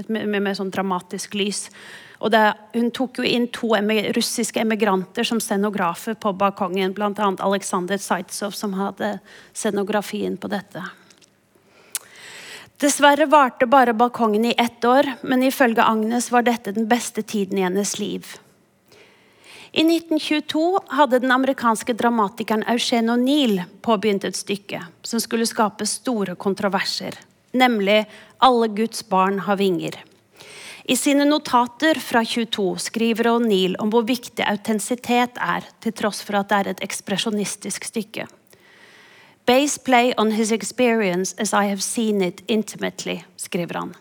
med, 0.09 0.27
mer 0.43 0.57
sånn 0.57 0.73
dramatisk 0.75 1.37
lys. 1.39 1.69
Og 2.25 2.33
det, 2.33 2.43
hun 2.73 2.91
tok 2.95 3.21
jo 3.21 3.29
inn 3.29 3.47
to 3.53 3.75
russiske 4.17 4.63
emigranter 4.63 5.27
som 5.29 5.41
scenografer 5.43 6.17
på 6.17 6.33
balkongen. 6.41 6.95
Bl.a. 6.97 7.13
Aleksandr 7.21 7.99
Zaitsov, 8.01 8.57
som 8.57 8.77
hadde 8.79 9.19
scenografien 9.53 10.39
på 10.41 10.49
dette. 10.49 10.85
Dessverre 12.81 13.27
varte 13.31 13.69
bare 13.71 13.95
balkongen 13.95 14.49
i 14.49 14.55
ett 14.59 14.85
år, 14.85 15.13
men 15.23 15.45
ifølge 15.47 15.85
Agnes 15.85 16.31
var 16.33 16.43
dette 16.43 16.73
den 16.75 16.89
beste 16.91 17.23
tiden 17.23 17.59
i 17.59 17.67
hennes 17.67 17.99
liv. 18.01 18.35
I 19.75 19.83
1922 19.83 20.79
hadde 20.87 21.19
den 21.19 21.33
amerikanske 21.35 21.97
dramatikeren 21.99 22.63
Eugene 22.71 23.17
O'Neill 23.17 23.57
påbegynt 23.83 24.23
et 24.23 24.37
stykke 24.39 24.79
som 25.03 25.19
skulle 25.19 25.49
skape 25.51 25.83
store 25.91 26.37
kontroverser, 26.39 27.17
nemlig 27.51 28.05
'Alle 28.39 28.69
Guds 28.69 29.03
barn 29.03 29.39
har 29.39 29.57
vinger'. 29.57 29.99
I 30.85 30.97
sine 30.97 31.25
notater 31.25 31.99
fra 31.99 32.23
22 32.25 32.79
skriver 32.79 33.25
O'Neill 33.33 33.75
om 33.81 33.91
hvor 33.91 34.07
viktig 34.07 34.47
autentisitet 34.47 35.43
er, 35.43 35.67
til 35.81 35.93
tross 35.93 36.23
for 36.23 36.39
at 36.39 36.49
det 36.49 36.59
er 36.61 36.71
et 36.71 36.85
ekspresjonistisk 36.87 37.85
stykke. 37.85 38.29
Base 39.45 39.81
play 39.81 40.13
on 40.17 40.31
his 40.31 40.53
experience 40.53 41.35
as 41.37 41.53
I 41.53 41.67
have 41.67 41.83
seen 41.83 42.23
it 42.23 42.43
intimately, 42.47 43.25
skriver 43.37 43.75
han. 43.75 43.95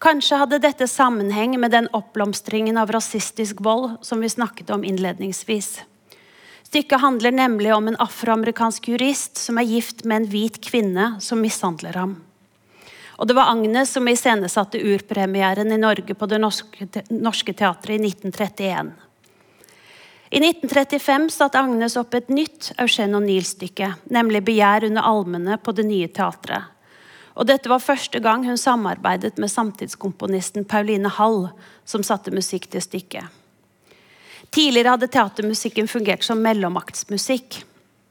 Kanskje 0.00 0.38
hadde 0.40 0.58
dette 0.64 0.86
sammenheng 0.88 1.58
med 1.60 1.74
den 1.74 1.88
oppblomstringen 1.92 2.78
av 2.80 2.88
rasistisk 2.94 3.58
vold 3.60 3.98
som 4.00 4.22
vi 4.24 4.30
snakket 4.32 4.70
om 4.72 4.84
innledningsvis. 4.84 5.82
Stykket 6.64 7.00
handler 7.02 7.34
nemlig 7.36 7.74
om 7.74 7.88
en 7.88 7.98
afroamerikansk 8.00 8.88
jurist 8.88 9.36
som 9.36 9.58
er 9.60 9.68
gift 9.68 10.04
med 10.04 10.22
en 10.22 10.28
hvit 10.32 10.56
kvinne 10.64 11.10
som 11.20 11.42
mishandler 11.44 12.00
ham. 12.00 12.16
Og 13.20 13.28
det 13.28 13.36
var 13.36 13.52
Agnes 13.52 13.92
som 13.92 14.08
iscenesatte 14.08 14.80
urpremieren 14.80 15.72
i 15.72 15.76
Norge 15.76 16.16
på 16.16 16.26
Det 16.30 16.40
Norske, 16.40 17.52
Teatret 17.52 17.98
i 17.98 18.00
1931. 18.00 18.92
I 20.30 20.40
1935 20.40 21.28
satte 21.34 21.60
Agnes 21.60 21.98
opp 22.00 22.14
et 22.16 22.32
nytt 22.32 22.72
Eugen 22.78 23.18
O'Neill-stykke, 23.18 23.94
nemlig 24.08 24.46
'Begjær 24.46 24.88
under 24.88 25.02
almene' 25.02 25.60
på 25.60 25.72
Det 25.76 25.84
Nye 25.84 26.08
Teatret. 26.08 26.79
Og 27.38 27.46
dette 27.46 27.70
var 27.70 27.82
første 27.82 28.18
gang 28.22 28.44
hun 28.46 28.58
samarbeidet 28.58 29.38
med 29.38 29.52
samtidskomponisten 29.52 30.66
Pauline 30.68 31.12
Hall, 31.18 31.48
som 31.84 32.02
satte 32.06 32.34
musikk 32.34 32.70
til 32.72 32.82
stykket. 32.82 33.36
Tidligere 34.50 34.96
hadde 34.96 35.10
teatermusikken 35.14 35.86
fungert 35.88 36.26
som 36.26 36.40
mellommaktsmusikk. 36.42 37.60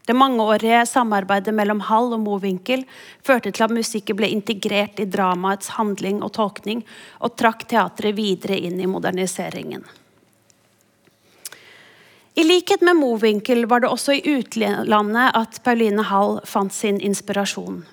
Det 0.07 0.15
mangeårige 0.15 0.85
samarbeidet 0.89 1.53
mellom 1.53 1.83
Hall 1.85 2.13
og 2.15 2.23
Mowinckel 2.23 2.85
førte 3.21 3.51
til 3.51 3.67
at 3.67 3.73
musikken 3.75 4.17
ble 4.17 4.31
integrert 4.33 4.97
i 5.03 5.05
dramaets 5.05 5.75
handling 5.75 6.23
og 6.25 6.31
tolkning, 6.39 6.81
og 7.19 7.35
trakk 7.37 7.67
teatret 7.69 8.15
videre 8.17 8.57
inn 8.57 8.79
i 8.79 8.87
moderniseringen. 8.89 9.83
I 12.39 12.47
likhet 12.47 12.81
med 12.81 12.95
Mowinckel 12.95 13.65
var 13.67 13.83
det 13.83 13.91
også 13.91 14.15
i 14.15 14.37
utlandet 14.39 15.35
at 15.35 15.59
Pauline 15.61 16.07
Hall 16.07 16.39
fant 16.47 16.73
sin 16.73 17.01
inspirasjon. 17.03 17.83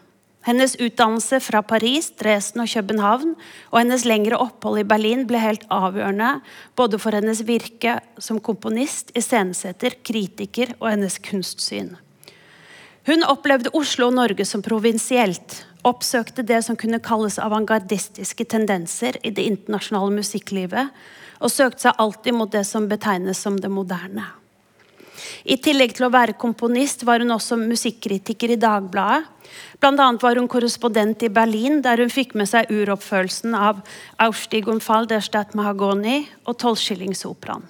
Hennes 0.47 0.77
utdannelse 0.79 1.41
fra 1.43 1.59
Paris, 1.67 2.13
Dresden 2.15 2.63
og 2.63 2.71
København 2.71 3.33
og 3.73 3.79
hennes 3.81 4.05
lengre 4.07 4.39
opphold 4.39 4.79
i 4.79 4.87
Berlin 4.87 5.25
ble 5.27 5.41
helt 5.43 5.67
avgjørende 5.75 6.37
både 6.79 7.01
for 7.03 7.17
hennes 7.19 7.43
virke 7.49 7.97
som 8.23 8.39
komponist, 8.39 9.11
iscenesetter, 9.19 9.99
kritiker 10.07 10.77
og 10.79 10.93
hennes 10.93 11.19
kunstsyn. 11.19 11.97
Hun 13.07 13.27
opplevde 13.27 13.75
Oslo 13.75 14.09
og 14.09 14.17
Norge 14.19 14.47
som 14.47 14.63
provinsielt, 14.63 15.65
oppsøkte 15.87 16.47
det 16.47 16.63
som 16.67 16.79
kunne 16.79 17.03
kalles 17.03 17.39
avantgardistiske 17.43 18.47
tendenser 18.51 19.19
i 19.27 19.35
det 19.35 19.47
internasjonale 19.51 20.15
musikklivet, 20.15 20.91
og 21.43 21.53
søkte 21.53 21.89
seg 21.89 22.03
alltid 22.03 22.35
mot 22.39 22.51
det 22.55 22.65
som 22.67 22.87
betegnes 22.91 23.43
som 23.43 23.59
det 23.59 23.71
moderne. 23.71 24.31
I 25.45 25.57
tillegg 25.63 25.95
til 25.97 26.09
å 26.09 26.13
være 26.13 26.37
komponist 26.41 27.05
var 27.07 27.23
hun 27.23 27.35
også 27.35 27.59
musikkritiker 27.61 28.55
i 28.55 28.61
Dagbladet. 28.61 29.33
Bl.a. 29.81 30.09
var 30.21 30.41
hun 30.41 30.49
korrespondent 30.51 31.23
i 31.23 31.31
Berlin, 31.33 31.81
der 31.85 32.01
hun 32.03 32.13
fikk 32.13 32.35
med 32.39 32.49
seg 32.51 32.71
uroppførelsen 32.73 33.55
av 33.55 33.83
Ausstieg 34.23 34.69
und 34.69 34.85
Fall 34.85 35.07
der 35.09 35.25
Stadt 35.25 35.55
Mahagoni 35.55 36.25
og 36.45 36.59
Tolvskillingsoperaen. 36.63 37.67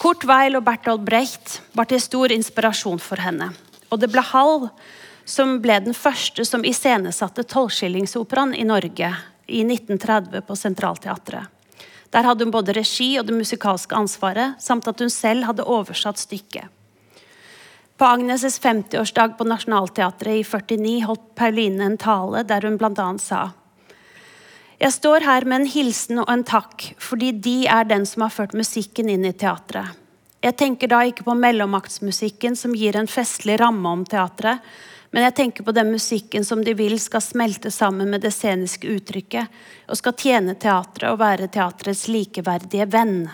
Kurt 0.00 0.24
Weil 0.24 0.56
og 0.56 0.64
Bertolt 0.64 1.04
Brecht 1.04 1.58
var 1.76 1.90
til 1.90 2.00
stor 2.00 2.32
inspirasjon 2.32 3.02
for 3.04 3.20
henne. 3.20 3.50
Og 3.92 4.00
det 4.00 4.08
ble 4.08 4.24
Hall 4.32 4.70
som 5.28 5.58
ble 5.62 5.76
den 5.84 5.94
første 5.94 6.46
som 6.48 6.64
iscenesatte 6.64 7.44
Tolvskillingsoperaen 7.44 8.56
i 8.56 8.64
Norge 8.64 9.12
i 9.46 9.60
1930 9.66 10.46
på 10.46 10.56
Sentralteatret. 10.56 11.59
Der 12.10 12.26
hadde 12.26 12.44
hun 12.44 12.52
både 12.54 12.74
regi 12.74 13.12
og 13.20 13.28
det 13.28 13.36
musikalske 13.36 13.94
ansvaret, 13.94 14.58
samt 14.62 14.88
at 14.90 15.00
hun 15.00 15.10
selv 15.10 15.46
hadde 15.46 15.66
oversatt 15.66 16.18
stykket. 16.18 16.66
På 18.00 18.08
Agnes' 18.08 18.56
50-årsdag 18.58 19.36
på 19.38 19.44
Nationaltheatret 19.44 20.40
i 20.40 20.44
49 20.44 21.02
holdt 21.04 21.26
Pauline 21.36 21.84
en 21.84 21.98
tale 22.00 22.42
der 22.48 22.64
hun 22.64 22.78
bl.a. 22.80 23.08
sa 23.20 23.50
Jeg 24.80 24.94
står 24.96 25.26
her 25.28 25.44
med 25.44 25.60
en 25.60 25.68
hilsen 25.68 26.22
og 26.22 26.30
en 26.32 26.44
takk, 26.48 26.94
fordi 26.96 27.32
de 27.32 27.66
er 27.68 27.84
den 27.84 28.06
som 28.08 28.24
har 28.24 28.32
ført 28.32 28.56
musikken 28.56 29.12
inn 29.12 29.28
i 29.28 29.34
teatret. 29.36 29.92
Jeg 30.40 30.56
tenker 30.56 30.88
da 30.88 31.02
ikke 31.04 31.26
på 31.26 31.36
mellommaktsmusikken 31.36 32.56
som 32.56 32.72
gir 32.72 32.96
en 32.96 33.10
festlig 33.10 33.58
ramme 33.60 33.92
om 33.92 34.06
teatret, 34.08 34.64
men 35.10 35.26
jeg 35.26 35.34
tenker 35.34 35.66
på 35.66 35.74
den 35.74 35.90
musikken 35.90 36.44
som 36.46 36.62
de 36.64 36.74
vil 36.78 36.94
skal 37.02 37.22
smelte 37.24 37.72
sammen 37.74 38.12
med 38.12 38.22
det 38.22 38.30
sceniske 38.34 38.86
uttrykket 38.86 39.60
og 39.90 39.98
skal 39.98 40.14
tjene 40.14 40.54
teatret 40.54 41.10
og 41.10 41.18
være 41.22 41.50
teatrets 41.50 42.06
likeverdige 42.10 42.86
venn. 42.92 43.24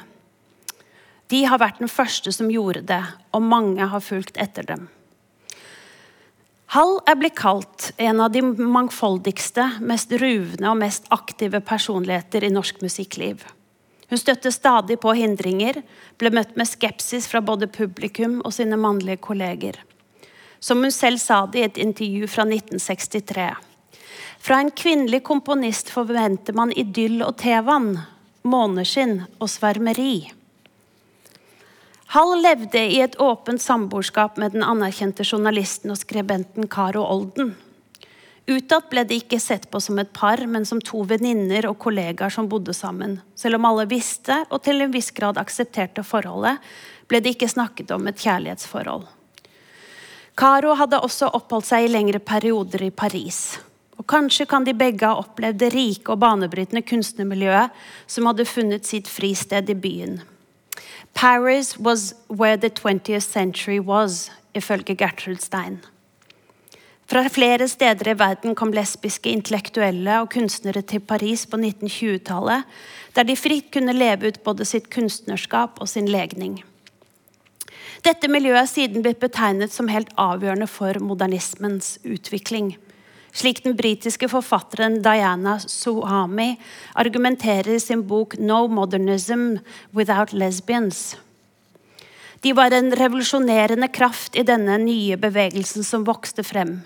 De 1.29 1.43
har 1.45 1.61
vært 1.61 1.83
den 1.83 1.91
første 1.91 2.33
som 2.33 2.49
gjorde 2.53 2.85
det, 2.89 3.03
og 3.35 3.45
mange 3.45 3.89
har 3.91 4.05
fulgt 4.05 4.39
etter 4.41 4.65
dem. 4.65 4.87
Hall 6.75 6.97
er 7.07 7.19
blitt 7.19 7.37
kalt 7.39 7.91
en 8.03 8.23
av 8.25 8.33
de 8.35 8.41
mangfoldigste, 8.43 9.69
mest 9.87 10.11
ruvende 10.19 10.71
og 10.71 10.81
mest 10.81 11.07
aktive 11.15 11.61
personligheter 11.63 12.47
i 12.47 12.51
norsk 12.55 12.81
musikkliv. 12.83 13.45
Hun 14.11 14.23
støtte 14.23 14.53
stadig 14.55 14.97
på 15.03 15.15
hindringer, 15.19 15.83
ble 16.19 16.33
møtt 16.35 16.57
med 16.59 16.71
skepsis 16.71 17.27
fra 17.31 17.43
både 17.43 17.69
publikum 17.71 18.39
og 18.45 18.55
sine 18.55 18.79
mannlige 18.79 19.21
kolleger. 19.23 19.79
Som 20.61 20.83
hun 20.83 20.93
selv 20.93 21.21
sa 21.23 21.45
det 21.47 21.59
i 21.59 21.67
et 21.67 21.81
intervju 21.83 22.29
fra 22.31 22.47
1963. 22.49 23.51
Fra 24.47 24.61
en 24.63 24.71
kvinnelig 24.71 25.23
komponist 25.27 25.91
forventer 25.91 26.55
man 26.57 26.73
idyll 26.73 27.23
og 27.27 27.37
tevann, 27.43 27.97
måneskinn 28.47 29.21
og 29.41 29.51
svermeri. 29.51 30.31
Hall 32.15 32.37
levde 32.39 32.79
i 32.79 33.01
et 33.03 33.17
åpent 33.19 33.63
samboerskap 33.63 34.37
med 34.39 34.55
den 34.55 34.63
anerkjente 34.63 35.27
journalisten 35.27 35.91
og 35.91 35.99
skribenten 35.99 36.69
Karo 36.71 37.03
Olden. 37.03 37.57
Utad 38.47 38.87
ble 38.93 39.03
de 39.03 39.19
ikke 39.19 39.41
sett 39.43 39.67
på 39.73 39.81
som 39.83 39.99
et 39.99 40.13
par, 40.15 40.39
men 40.47 40.63
som 40.69 40.79
to 40.79 41.03
venninner 41.11 41.67
og 41.67 41.81
kollegaer 41.83 42.31
som 42.31 42.47
bodde 42.47 42.77
sammen. 42.79 43.19
Selv 43.35 43.59
om 43.59 43.67
alle 43.67 43.89
visste 43.91 44.45
og 44.55 44.63
til 44.63 44.85
en 44.85 44.95
viss 44.95 45.11
grad 45.11 45.41
aksepterte 45.43 46.07
forholdet, 46.07 46.63
ble 47.11 47.19
det 47.23 47.35
ikke 47.35 47.51
snakket 47.51 47.91
om 47.97 48.07
et 48.07 48.23
kjærlighetsforhold. 48.23 49.09
Caro 50.37 50.75
hadde 50.77 51.01
også 51.01 51.31
oppholdt 51.33 51.71
seg 51.71 51.87
i 51.87 51.93
lengre 51.95 52.21
perioder 52.21 52.83
i 52.85 52.93
Paris. 52.93 53.57
Og 53.97 54.05
Kanskje 54.05 54.45
kan 54.49 54.67
de 54.67 54.75
begge 54.77 55.09
ha 55.09 55.17
opplevd 55.17 55.63
det 55.63 55.71
rike 55.73 56.13
og 56.13 56.21
banebrytende 56.21 56.85
kunstnermiljøet 56.85 57.73
som 58.05 58.29
hadde 58.29 58.45
funnet 58.45 58.85
sitt 58.85 59.09
fristed 59.09 59.73
i 59.73 59.79
byen. 59.81 60.21
Paris 61.17 61.79
was 61.81 62.13
where 62.29 62.61
the 62.61 62.69
20th 62.69 63.25
century 63.25 63.79
was, 63.81 64.31
ifølge 64.55 64.95
Gertrud 64.95 65.41
Stein. 65.41 65.81
Fra 67.07 67.23
flere 67.33 67.69
steder 67.69 68.11
i 68.11 68.19
verden 68.19 68.55
kom 68.59 68.75
lesbiske 68.77 69.31
intellektuelle 69.33 70.21
og 70.21 70.33
kunstnere 70.35 70.83
til 70.83 71.01
Paris 71.01 71.47
på 71.47 71.57
1920-tallet, 71.57 72.69
der 73.17 73.25
de 73.25 73.37
fritt 73.39 73.71
kunne 73.73 73.97
leve 73.97 74.29
ut 74.29 74.43
både 74.45 74.69
sitt 74.69 74.91
kunstnerskap 74.93 75.81
og 75.81 75.89
sin 75.89 76.11
legning. 76.13 76.59
Dette 78.05 78.29
miljøet 78.29 78.63
er 78.65 78.71
siden 78.71 79.05
blitt 79.05 79.21
betegnet 79.23 79.73
som 79.73 79.89
helt 79.89 80.13
avgjørende 80.21 80.69
for 80.69 80.99
modernismens 81.01 81.97
utvikling. 82.05 82.75
Slik 83.37 83.63
den 83.65 83.77
britiske 83.77 84.29
forfatteren 84.33 85.03
Diana 85.05 85.59
Suhami 85.61 86.55
argumenterer 86.97 87.75
i 87.75 87.81
sin 87.81 88.03
bok 88.09 88.39
'No 88.39 88.67
Modernism 88.69 89.59
Without 89.95 90.33
Lesbians'. 90.33 91.17
De 92.41 92.53
var 92.53 92.71
en 92.71 92.93
revolusjonerende 92.97 93.89
kraft 93.89 94.37
i 94.37 94.43
denne 94.43 94.79
nye 94.79 95.17
bevegelsen 95.17 95.85
som 95.85 96.05
vokste 96.05 96.45
frem. 96.45 96.81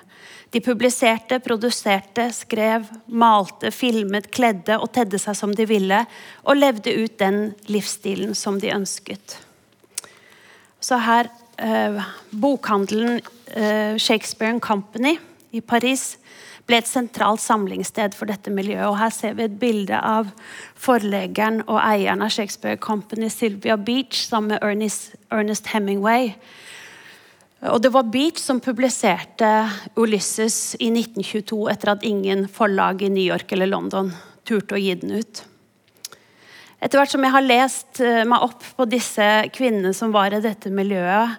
De 0.50 0.60
publiserte, 0.60 1.38
produserte, 1.38 2.32
skrev, 2.32 2.86
malte, 3.06 3.70
filmet, 3.70 4.30
kledde 4.30 4.78
og 4.78 4.92
tedde 4.92 5.18
seg 5.18 5.36
som 5.36 5.54
de 5.54 5.66
ville, 5.66 6.06
og 6.42 6.56
levde 6.56 6.94
ut 7.04 7.18
den 7.18 7.54
livsstilen 7.68 8.34
som 8.34 8.58
de 8.58 8.72
ønsket. 8.74 9.49
Så 10.80 10.98
her 11.04 11.28
eh, 11.60 12.00
Bokhandelen 12.30 13.20
eh, 13.54 13.96
Shakespeare 14.00 14.58
Company 14.60 15.18
i 15.52 15.60
Paris 15.60 16.16
ble 16.70 16.78
et 16.78 16.88
sentralt 16.88 17.42
samlingssted 17.42 18.14
for 18.16 18.30
dette 18.30 18.52
miljøet. 18.54 18.86
Og 18.88 18.98
her 19.00 19.12
ser 19.14 19.36
vi 19.36 19.46
et 19.46 19.58
bilde 19.60 19.98
av 19.98 20.30
forleggeren 20.78 21.64
og 21.66 21.80
eieren 21.82 22.22
av 22.24 22.32
Shakespeare 22.32 22.78
Company, 22.80 23.28
Sylvia 23.32 23.76
Beach, 23.76 24.24
sammen 24.28 24.54
med 24.54 24.64
Ernest, 24.64 25.16
Ernest 25.34 25.72
Hemingway. 25.74 26.32
Og 27.68 27.82
det 27.84 27.92
var 27.92 28.08
Beach 28.08 28.40
som 28.40 28.62
publiserte 28.62 29.50
Ulysses 30.00 30.78
i 30.80 30.88
1922 30.94 31.60
etter 31.74 31.92
at 31.92 32.06
ingen 32.08 32.46
forlag 32.48 33.02
i 33.04 33.12
New 33.12 33.26
York 33.26 33.52
eller 33.52 33.68
London 33.68 34.14
turte 34.48 34.78
å 34.78 34.80
gi 34.80 34.94
den 35.02 35.18
ut. 35.20 35.42
Etter 36.80 36.96
hvert 36.96 37.12
som 37.12 37.24
jeg 37.24 37.34
har 37.34 37.44
lest 37.44 38.00
eh, 38.00 38.22
meg 38.28 38.46
opp 38.46 38.64
på 38.76 38.86
disse 38.88 39.26
kvinnene 39.52 39.92
som 39.96 40.14
var 40.14 40.32
i 40.32 40.40
dette 40.40 40.72
miljøet, 40.72 41.36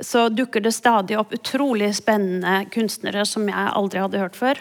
så 0.00 0.26
dukker 0.28 0.60
det 0.60 0.74
stadig 0.74 1.16
opp 1.16 1.32
utrolig 1.32 1.92
spennende 1.96 2.64
kunstnere 2.74 3.24
som 3.28 3.46
jeg 3.48 3.74
aldri 3.78 4.02
hadde 4.02 4.20
hørt 4.20 4.36
før. 4.36 4.60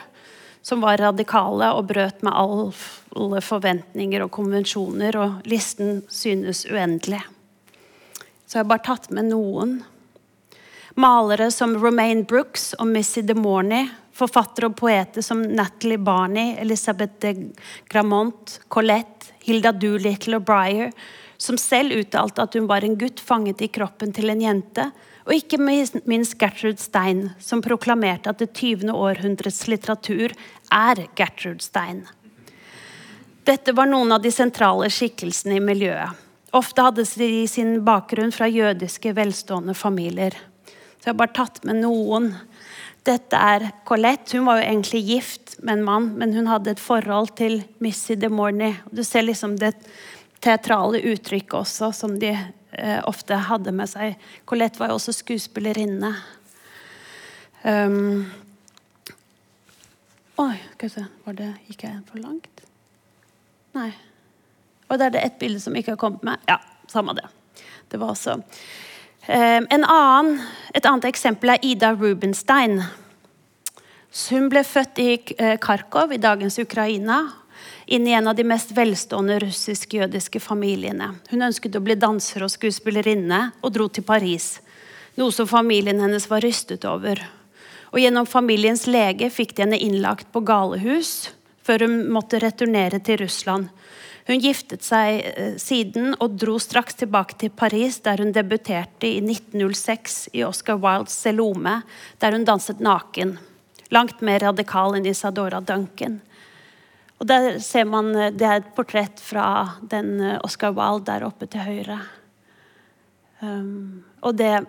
Som 0.63 0.83
var 0.85 1.01
radikale 1.01 1.73
og 1.75 1.89
brøt 1.89 2.21
med 2.23 2.35
alle 2.39 3.41
forventninger 3.43 4.23
og 4.23 4.31
konvensjoner. 4.31 5.17
Og 5.19 5.49
listen 5.49 6.03
synes 6.07 6.63
uendelig. 6.69 7.19
Så 8.45 8.59
jeg 8.59 8.63
har 8.63 8.69
bare 8.69 8.85
tatt 8.85 9.09
med 9.11 9.27
noen. 9.33 9.81
Malere 10.95 11.49
som 11.51 11.73
Romaine 11.81 12.23
Brooks 12.29 12.71
og 12.77 12.87
Missy 12.93 13.25
DeMorney. 13.25 13.89
Forfattere 14.13 14.69
og 14.69 14.77
poeter 14.77 15.25
som 15.25 15.41
Natalie 15.41 15.97
Barney, 15.97 16.53
Elisabeth 16.61 17.19
de 17.23 17.49
Gramont, 17.89 18.59
Colette, 18.69 19.33
Hilda 19.43 19.73
Doolittle 19.73 20.37
og 20.37 20.45
Breyer, 20.47 20.93
som 21.41 21.57
selv 21.59 21.95
uttalte 21.97 22.43
at 22.45 22.55
hun 22.55 22.69
var 22.69 22.85
en 22.85 22.97
gutt 22.99 23.19
fanget 23.19 23.63
i 23.65 23.71
kroppen 23.73 24.13
til 24.15 24.31
en 24.31 24.43
jente, 24.43 24.85
og 25.23 25.33
ikke 25.35 25.59
minst 25.59 26.35
Gertrud 26.39 26.81
Stein, 26.83 27.29
som 27.39 27.63
proklamerte 27.63 28.31
at 28.31 28.41
det 28.43 28.51
20. 28.53 28.91
århundrets 28.91 29.63
litteratur 29.71 30.35
er 30.71 31.05
Gertrud 31.17 31.63
Stein. 31.63 32.03
Dette 33.43 33.73
var 33.75 33.89
noen 33.91 34.13
av 34.15 34.21
de 34.23 34.31
sentrale 34.31 34.87
skikkelsene 34.91 35.57
i 35.57 35.63
miljøet. 35.63 36.19
Ofte 36.55 36.85
hadde 36.85 37.03
de 37.17 37.43
sin 37.49 37.79
bakgrunn 37.83 38.31
fra 38.31 38.47
jødiske, 38.47 39.15
velstående 39.17 39.73
familier. 39.75 40.35
Så 41.01 41.09
jeg 41.09 41.15
har 41.15 41.19
bare 41.19 41.35
tatt 41.35 41.63
med 41.67 41.81
noen. 41.81 42.29
Dette 43.03 43.35
er 43.35 43.67
Colette. 43.87 44.37
Hun 44.37 44.47
var 44.47 44.61
jo 44.61 44.67
egentlig 44.67 45.03
gift 45.07 45.57
med 45.59 45.79
en 45.79 45.85
mann, 45.87 46.09
men 46.19 46.35
hun 46.37 46.47
hadde 46.47 46.71
et 46.71 46.83
forhold 46.83 47.33
til 47.39 47.59
Missy 47.83 48.15
de 48.19 48.29
Morney. 48.31 48.77
Du 48.91 49.03
ser 49.03 49.25
liksom 49.25 49.57
det 49.59 49.73
teatrale 50.43 51.01
uttrykket 51.11 51.57
også, 51.59 51.91
som 51.95 52.15
de 52.19 52.31
eh, 52.31 53.01
ofte 53.07 53.35
hadde 53.49 53.73
med 53.75 53.91
seg. 53.91 54.15
Colette 54.47 54.79
var 54.79 54.91
jo 54.91 54.99
også 55.01 55.15
skuespillerinne. 55.19 56.13
Um, 57.63 58.25
Oi, 60.41 60.55
skal 60.73 60.89
vi 60.89 60.93
se 60.95 61.03
var 61.23 61.35
det, 61.37 61.51
Gikk 61.69 61.85
jeg 61.85 61.99
for 62.09 62.19
langt? 62.23 62.63
Nei. 63.77 63.91
Og 64.89 64.99
det 64.99 65.05
er 65.05 65.13
det 65.15 65.21
ett 65.27 65.37
bilde 65.41 65.61
som 65.63 65.75
ikke 65.77 65.93
har 65.93 66.01
kommet 66.01 66.25
med. 66.25 66.41
Ja, 66.49 66.57
samme 66.91 67.15
det. 67.17 67.27
Det 67.91 67.99
var 68.01 68.15
også 68.15 68.39
annen, 69.27 70.41
et 70.73 70.85
annet 70.85 71.05
eksempel 71.05 71.53
er 71.53 71.63
Ida 71.63 71.93
Rubenstein. 71.95 72.81
Hun 74.29 74.49
ble 74.49 74.63
født 74.63 74.99
i 74.99 75.13
eh, 75.37 75.57
Kharkov, 75.57 76.11
i 76.13 76.21
dagens 76.21 76.59
Ukraina, 76.59 77.31
inn 77.87 78.07
i 78.07 78.13
en 78.13 78.27
av 78.27 78.35
de 78.35 78.43
mest 78.43 78.71
velstående 78.75 79.39
russisk-jødiske 79.43 80.39
familiene. 80.39 81.13
Hun 81.31 81.41
ønsket 81.41 81.75
å 81.75 81.83
bli 81.83 81.95
danser 81.95 82.43
og 82.43 82.51
skuespillerinne 82.51 83.51
og 83.61 83.73
dro 83.73 83.87
til 83.87 84.03
Paris, 84.03 84.59
noe 85.15 85.31
som 85.31 85.47
familien 85.47 86.01
hennes 86.01 86.27
var 86.29 86.43
rystet 86.43 86.85
over. 86.85 87.19
Og 87.93 88.01
Gjennom 88.01 88.25
familiens 88.25 88.87
lege 88.87 89.29
fikk 89.29 89.55
de 89.55 89.65
henne 89.65 89.79
innlagt 89.79 90.31
på 90.33 90.41
galehus 90.45 91.31
før 91.63 91.85
hun 91.85 91.99
måtte 92.11 92.41
returnere 92.43 92.99
til 92.99 93.21
Russland. 93.21 93.69
Hun 94.27 94.39
giftet 94.39 94.85
seg 94.87 95.19
eh, 95.33 95.55
siden 95.59 96.13
og 96.23 96.37
dro 96.39 96.55
straks 96.61 96.95
tilbake 97.01 97.35
til 97.41 97.51
Paris, 97.51 97.99
der 98.05 98.23
hun 98.23 98.31
debuterte 98.35 99.09
i 99.09 99.19
1906 99.19 100.29
i 100.33 100.45
Oscar 100.47 100.79
Wildes 100.79 101.17
'Selome', 101.19 101.81
der 102.23 102.31
hun 102.31 102.45
danset 102.47 102.79
naken. 102.79 103.37
Langt 103.91 104.21
mer 104.21 104.39
radikal 104.39 104.95
enn 104.95 105.09
Isadora 105.09 105.59
Duncan. 105.59 106.21
Og 107.19 107.27
der 107.27 107.59
ser 107.59 107.85
man, 107.85 108.15
eh, 108.15 108.31
Det 108.31 108.47
er 108.47 108.55
et 108.61 108.75
portrett 108.75 109.19
fra 109.19 109.79
den 109.81 110.21
eh, 110.21 110.39
Oscar 110.43 110.71
Wilde 110.71 111.05
der 111.05 111.25
oppe 111.25 111.47
til 111.47 111.59
høyre. 111.59 111.99
Um, 113.41 114.05
og 114.21 114.37
det 114.37 114.65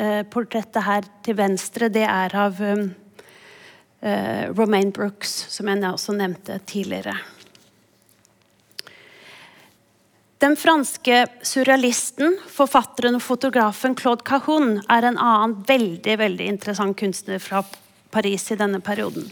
uh, 0.00 0.22
portrettet 0.22 0.82
her 0.82 1.04
til 1.22 1.36
venstre, 1.36 1.88
det 1.88 2.02
er 2.02 2.34
av 2.34 2.58
um, 2.58 2.88
uh, 4.02 4.50
Romaine 4.50 4.90
Brooks, 4.90 5.46
som 5.54 5.68
jeg 5.68 5.84
også 5.84 6.12
nevnte 6.12 6.58
tidligere. 6.66 7.14
Den 10.46 10.54
franske 10.54 11.24
surrealisten, 11.42 12.36
forfatteren 12.54 13.16
og 13.18 13.22
fotografen 13.24 13.96
Claude 13.98 14.22
Cahun 14.22 14.76
er 14.86 15.02
en 15.08 15.16
annen 15.18 15.56
veldig, 15.66 16.14
veldig 16.20 16.46
interessant 16.52 16.94
kunstner 17.00 17.40
fra 17.42 17.64
Paris 18.14 18.44
i 18.54 18.58
denne 18.60 18.78
perioden. 18.78 19.26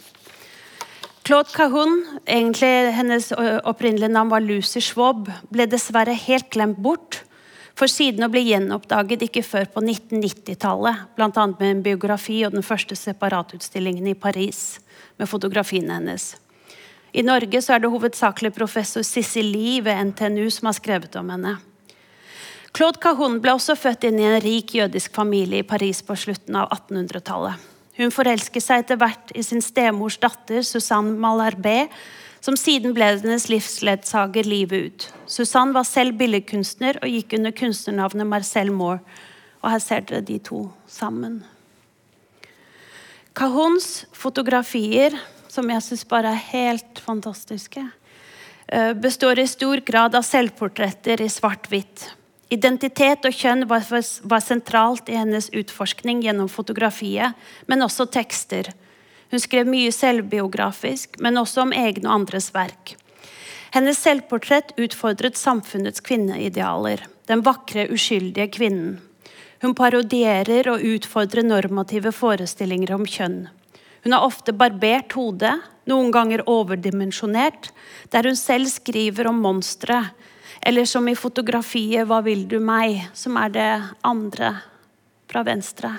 Claude 1.23 1.55
Cahun, 1.55 2.01
egentlig 2.27 2.73
hennes 2.99 3.31
opprinnelige 3.31 4.11
navn 4.11 4.33
var 4.33 4.43
Lucy 4.43 4.83
Schwab, 4.83 5.31
ble 5.55 5.69
dessverre 5.71 6.19
helt 6.19 6.51
glemt 6.51 6.83
bort, 6.83 7.21
for 7.79 7.87
siden 7.87 8.27
å 8.27 8.33
bli 8.35 8.49
gjenoppdaget 8.49 9.29
ikke 9.29 9.47
før 9.47 9.71
på 9.71 9.87
1990-tallet, 9.87 11.13
bl.a. 11.15 11.31
med 11.47 11.69
en 11.69 11.85
biografi 11.87 12.43
og 12.43 12.59
den 12.59 12.67
første 12.67 12.99
separatutstillingen 12.99 14.11
i 14.11 14.19
Paris 14.19 14.81
med 15.21 15.31
fotografiene 15.31 16.01
hennes. 16.01 16.33
I 17.15 17.23
Norge 17.23 17.61
så 17.63 17.77
er 17.77 17.85
det 17.85 17.93
hovedsakelig 17.93 18.51
professor 18.57 19.05
Sissy 19.07 19.43
Lie 19.47 19.85
ved 19.87 20.11
NTNU 20.11 20.49
som 20.51 20.67
har 20.67 20.75
skrevet 20.81 21.15
om 21.21 21.31
henne. 21.31 21.53
Claude 22.75 22.99
Cahun 22.99 23.39
ble 23.39 23.53
også 23.55 23.77
født 23.79 24.09
inn 24.09 24.19
i 24.19 24.27
en 24.27 24.41
rik 24.43 24.75
jødisk 24.75 25.15
familie 25.15 25.63
i 25.63 25.67
Paris 25.67 26.01
på 26.03 26.17
slutten 26.19 26.59
av 26.59 26.73
1800-tallet. 26.75 27.71
Hun 27.95 28.11
forelsker 28.11 28.59
seg 28.59 28.83
etter 28.83 28.99
hvert 28.99 29.31
i 29.39 29.45
sin 29.47 29.63
stemors 29.63 30.17
datter 30.19 30.67
Susanne 30.67 31.15
Malarbé, 31.23 31.87
som 32.43 32.59
siden 32.59 32.97
ble 32.97 33.13
hennes 33.13 33.47
livsledsager 33.49 34.51
livet 34.51 34.89
ut. 34.89 35.07
Susanne 35.31 35.77
var 35.77 35.87
selv 35.87 36.19
billedkunstner 36.19 36.99
og 36.99 37.15
gikk 37.15 37.39
under 37.39 37.55
kunstnernavnet 37.55 38.29
Marcel 38.29 38.75
Moore. 38.75 38.99
Og 39.63 39.71
her 39.71 39.81
ser 39.81 40.03
dere 40.05 40.27
de 40.27 40.41
to 40.43 40.67
sammen. 40.91 41.45
Cahuns 43.39 44.05
fotografier, 44.13 45.15
som 45.55 45.71
jeg 45.71 45.85
syns 45.87 46.05
bare 46.11 46.35
er 46.35 46.45
helt 46.51 47.01
fantastiske, 47.03 47.87
eh, 48.69 48.93
består 48.93 49.39
i 49.39 49.47
stor 49.47 49.83
grad 49.87 50.15
av 50.15 50.27
selvportretter 50.27 51.23
i 51.23 51.31
svart-hvitt. 51.31 52.11
Identitet 52.51 53.25
og 53.25 53.33
kjønn 53.35 53.67
var, 53.67 53.87
var, 54.23 54.43
sentralt 54.45 55.09
i 55.09 55.17
hennes 55.17 55.49
utforskning 55.51 56.23
gjennom 56.23 56.51
fotografiet, 56.53 57.35
men 57.67 57.83
også 57.83 58.07
tekster. 58.07 58.69
Hun 59.33 59.41
skrev 59.41 59.67
mye 59.67 59.91
selvbiografisk, 59.95 61.19
men 61.19 61.41
også 61.41 61.65
om 61.65 61.73
egne 61.73 62.07
og 62.07 62.21
andres 62.21 62.53
verk. 62.55 62.95
Hennes 63.75 63.99
selvportrett 63.99 64.77
utfordret 64.79 65.41
samfunnets 65.41 66.05
kvinneidealer. 66.05 67.03
Den 67.27 67.43
vakre, 67.43 67.89
uskyldige 67.91 68.53
kvinnen. 68.55 69.01
Hun 69.65 69.75
parodierer 69.75 70.69
og 70.71 70.85
utfordrer 70.85 71.43
normative 71.43 72.13
forestillinger 72.13 72.93
om 72.95 73.07
kjønn. 73.09 73.47
Hun 74.05 74.13
har 74.13 74.27
ofte 74.27 74.53
barbert 74.53 75.13
hodet, 75.17 75.57
noen 75.89 76.11
ganger 76.13 76.45
overdimensjonert, 76.49 77.71
der 78.13 78.29
hun 78.29 78.37
selv 78.37 78.69
skriver 78.69 79.29
om 79.31 79.41
monstre 79.41 80.03
eller 80.65 80.85
som 80.85 81.09
i 81.09 81.15
fotografiet 81.15 82.07
'Hva 82.07 82.23
vil 82.25 82.49
du 82.49 82.59
meg?', 82.61 83.09
som 83.13 83.37
er 83.37 83.49
det 83.49 83.83
andre 84.05 84.63
fra 85.29 85.43
venstre. 85.43 85.91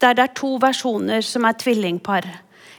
Der 0.00 0.14
det 0.14 0.22
er 0.22 0.34
to 0.34 0.58
versjoner 0.58 1.22
som 1.22 1.44
er 1.44 1.52
tvillingpar. 1.52 2.24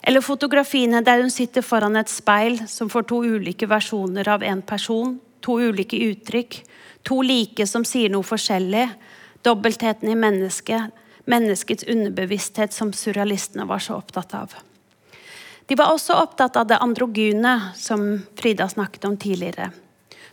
Eller 0.03 0.21
fotografiene 0.21 1.03
der 1.03 1.21
hun 1.21 1.29
sitter 1.29 1.61
foran 1.61 1.95
et 1.95 2.09
speil 2.09 2.67
som 2.67 2.89
får 2.89 3.07
to 3.07 3.23
ulike 3.23 3.67
versjoner 3.67 4.27
av 4.27 4.43
en 4.43 4.61
person. 4.61 5.19
To 5.41 5.57
ulike 5.59 5.97
uttrykk. 5.97 6.63
To 7.03 7.21
like 7.21 7.65
som 7.67 7.83
sier 7.83 8.09
noe 8.09 8.23
forskjellig. 8.23 8.89
Dobbeltheten 9.43 10.09
i 10.09 10.15
mennesket. 10.15 10.91
Menneskets 11.25 11.87
underbevissthet 11.89 12.73
som 12.73 12.93
surrealistene 12.93 13.65
var 13.65 13.81
så 13.81 13.97
opptatt 13.97 14.35
av. 14.37 14.53
De 15.65 15.75
var 15.75 15.89
også 15.93 16.13
opptatt 16.21 16.59
av 16.61 16.67
det 16.69 16.77
androgyne, 16.77 17.55
som 17.75 18.05
Frida 18.37 18.69
snakket 18.69 19.09
om 19.09 19.17
tidligere 19.17 19.71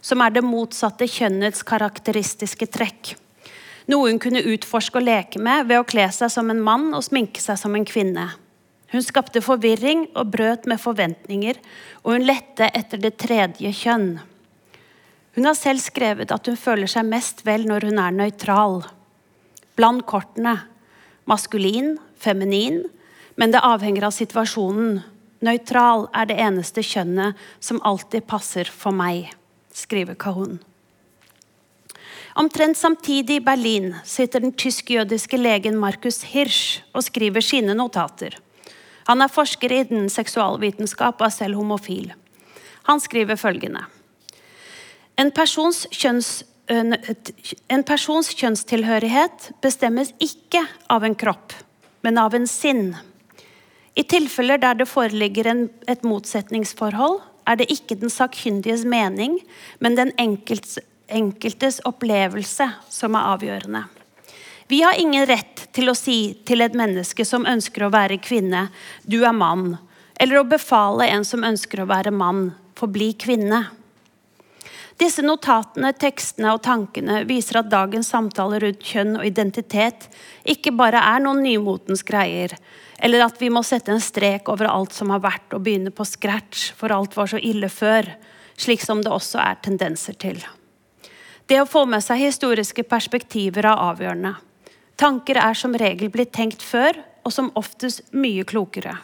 som 0.03 0.23
er 0.23 0.35
det 0.35 0.43
motsatte 0.45 1.07
kjønnets 1.07 1.63
karakteristiske 1.67 2.67
trekk. 2.75 3.15
Noe 3.91 4.11
hun 4.11 4.21
kunne 4.23 4.43
utforske 4.53 4.99
og 4.99 5.07
leke 5.07 5.41
med 5.43 5.69
ved 5.71 5.81
å 5.81 5.87
kle 5.87 6.09
seg 6.15 6.31
som 6.31 6.51
en 6.51 6.63
mann 6.63 6.91
og 6.95 7.05
sminke 7.07 7.43
seg 7.43 7.59
som 7.59 7.75
en 7.79 7.87
kvinne. 7.87 8.29
Hun 8.93 9.03
skapte 9.03 9.41
forvirring 9.43 10.09
og 10.19 10.35
brøt 10.35 10.67
med 10.69 10.83
forventninger, 10.83 11.57
og 12.03 12.19
hun 12.19 12.27
lette 12.29 12.69
etter 12.77 13.01
det 13.01 13.15
tredje 13.23 13.73
kjønn. 13.79 14.19
Hun 15.33 15.49
har 15.49 15.57
selv 15.57 15.81
skrevet 15.81 16.35
at 16.35 16.51
hun 16.51 16.59
føler 16.61 16.91
seg 16.91 17.09
mest 17.09 17.41
vel 17.47 17.65
når 17.71 17.89
hun 17.89 18.03
er 18.03 18.19
nøytral. 18.19 18.83
Bland 19.79 20.05
kortene. 20.05 20.59
Maskulin, 21.31 21.97
feminin, 22.19 22.83
men 23.37 23.53
det 23.55 23.63
avhenger 23.65 24.09
av 24.09 24.17
situasjonen. 24.17 25.01
Nøytral 25.43 26.09
er 26.15 26.29
det 26.31 26.39
eneste 26.39 26.85
kjønnet 26.87 27.39
som 27.61 27.81
alltid 27.87 28.27
passer 28.31 28.69
for 28.71 28.95
meg 28.95 29.33
skriver 29.75 30.15
Kahun. 30.15 30.61
Omtrent 32.35 32.79
samtidig 32.79 33.37
i 33.37 33.45
Berlin 33.45 33.95
sitter 34.05 34.41
den 34.41 34.55
tysk-jødiske 34.57 35.37
legen 35.37 35.77
Markus 35.77 36.23
Hirsch 36.33 36.81
og 36.97 37.05
skriver 37.05 37.45
sine 37.45 37.75
notater. 37.77 38.39
Han 39.09 39.21
er 39.21 39.33
forsker 39.33 39.75
innen 39.83 40.09
seksualvitenskap 40.13 41.21
og 41.21 41.27
er 41.27 41.35
selv 41.35 41.61
homofil. 41.61 42.13
Han 42.89 43.01
skriver 43.01 43.37
følgende 43.37 43.85
En 45.19 45.31
persons, 45.31 45.87
kjønns, 45.93 46.45
en 46.71 47.85
persons 47.85 48.31
kjønnstilhørighet 48.39 49.51
bestemmes 49.65 50.13
ikke 50.23 50.63
av 50.93 51.05
en 51.05 51.17
kropp, 51.19 51.55
men 52.07 52.19
av 52.19 52.35
en 52.35 52.47
sinn. 52.47 52.95
I 53.99 54.05
tilfeller 54.09 54.61
der 54.63 54.79
det 54.79 54.89
foreligger 54.89 55.51
en, 55.51 55.67
et 55.91 56.05
motsetningsforhold, 56.07 57.21
er 57.49 57.59
det 57.59 57.69
ikke 57.75 57.99
den 57.99 58.13
sakkyndiges 58.13 58.87
mening, 58.89 59.41
men 59.83 59.99
den 59.99 60.13
enkeltes, 60.23 60.79
enkeltes 61.13 61.81
opplevelse 61.89 62.69
som 62.89 63.19
er 63.19 63.35
avgjørende. 63.35 63.83
Vi 64.71 64.81
har 64.81 64.97
ingen 64.97 65.27
rett 65.29 65.67
til 65.75 65.91
å 65.91 65.97
si 65.99 66.33
til 66.49 66.63
et 66.65 66.77
menneske 66.79 67.27
som 67.29 67.45
ønsker 67.45 67.85
å 67.85 67.93
være 67.93 68.23
kvinne, 68.23 68.71
'du 69.05 69.25
er 69.27 69.35
mann', 69.37 69.77
eller 70.17 70.41
å 70.41 70.49
befale 70.49 71.11
en 71.11 71.25
som 71.25 71.45
ønsker 71.45 71.83
å 71.83 71.91
være 71.91 72.15
mann, 72.15 72.55
'forbli 72.75 73.13
kvinne'. 73.19 73.82
Disse 75.03 75.23
notatene, 75.25 75.89
tekstene 75.99 76.53
og 76.55 76.61
tankene 76.63 77.23
viser 77.27 77.59
at 77.59 77.71
dagens 77.73 78.13
samtale 78.13 78.61
rundt 78.63 78.85
kjønn 78.87 79.17
og 79.17 79.27
identitet 79.27 80.05
ikke 80.47 80.71
bare 80.79 81.01
er 81.03 81.23
noen 81.25 81.41
nymotens 81.43 82.05
greier, 82.07 82.53
eller 83.03 83.25
at 83.25 83.41
vi 83.41 83.49
må 83.51 83.65
sette 83.67 83.91
en 83.91 84.03
strek 84.03 84.47
over 84.53 84.69
alt 84.71 84.93
som 84.95 85.11
har 85.11 85.25
vært, 85.25 85.49
og 85.57 85.65
begynne 85.65 85.91
på 85.91 86.07
scratch, 86.07 86.69
for 86.79 86.95
alt 86.95 87.17
var 87.19 87.33
så 87.33 87.41
ille 87.43 87.67
før. 87.73 88.07
Slik 88.55 88.85
som 88.85 89.01
det 89.03 89.11
også 89.11 89.41
er 89.43 89.59
tendenser 89.65 90.15
til. 90.23 90.39
Det 91.51 91.59
å 91.59 91.67
få 91.67 91.83
med 91.91 92.05
seg 92.05 92.21
historiske 92.21 92.85
perspektiver 92.87 93.67
er 93.67 93.83
avgjørende. 93.89 94.37
Tanker 95.01 95.41
er 95.41 95.59
som 95.59 95.75
regel 95.75 96.13
blitt 96.15 96.31
tenkt 96.37 96.63
før, 96.63 97.01
og 97.27 97.35
som 97.35 97.51
oftest 97.59 98.05
mye 98.15 98.45
klokere. 98.47 98.95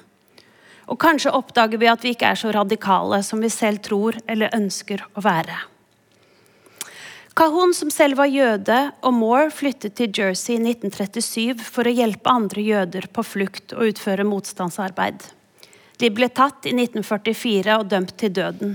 Og 0.86 1.00
kanskje 1.02 1.34
oppdager 1.34 1.82
vi 1.82 1.90
at 1.90 2.06
vi 2.06 2.14
ikke 2.14 2.30
er 2.30 2.38
så 2.38 2.54
radikale 2.54 3.18
som 3.26 3.42
vi 3.42 3.50
selv 3.50 3.82
tror 3.88 4.20
eller 4.28 4.54
ønsker 4.54 5.02
å 5.18 5.26
være. 5.26 5.58
Cahun, 7.38 7.70
som 7.74 7.90
selv 7.90 8.18
var 8.18 8.26
jøde, 8.26 8.76
og 9.06 9.12
Moore 9.14 9.52
flyttet 9.54 9.94
til 9.94 10.10
Jersey 10.10 10.56
i 10.56 10.72
1937 10.72 11.60
for 11.62 11.86
å 11.86 11.92
hjelpe 11.94 12.32
andre 12.32 12.64
jøder 12.66 13.06
på 13.14 13.22
flukt 13.22 13.76
og 13.76 13.92
utføre 13.92 14.26
motstandsarbeid. 14.26 15.22
De 16.02 16.10
ble 16.10 16.26
tatt 16.34 16.66
i 16.66 16.74
1944 16.74 17.78
og 17.78 17.86
dømt 17.94 18.16
til 18.18 18.34
døden. 18.34 18.74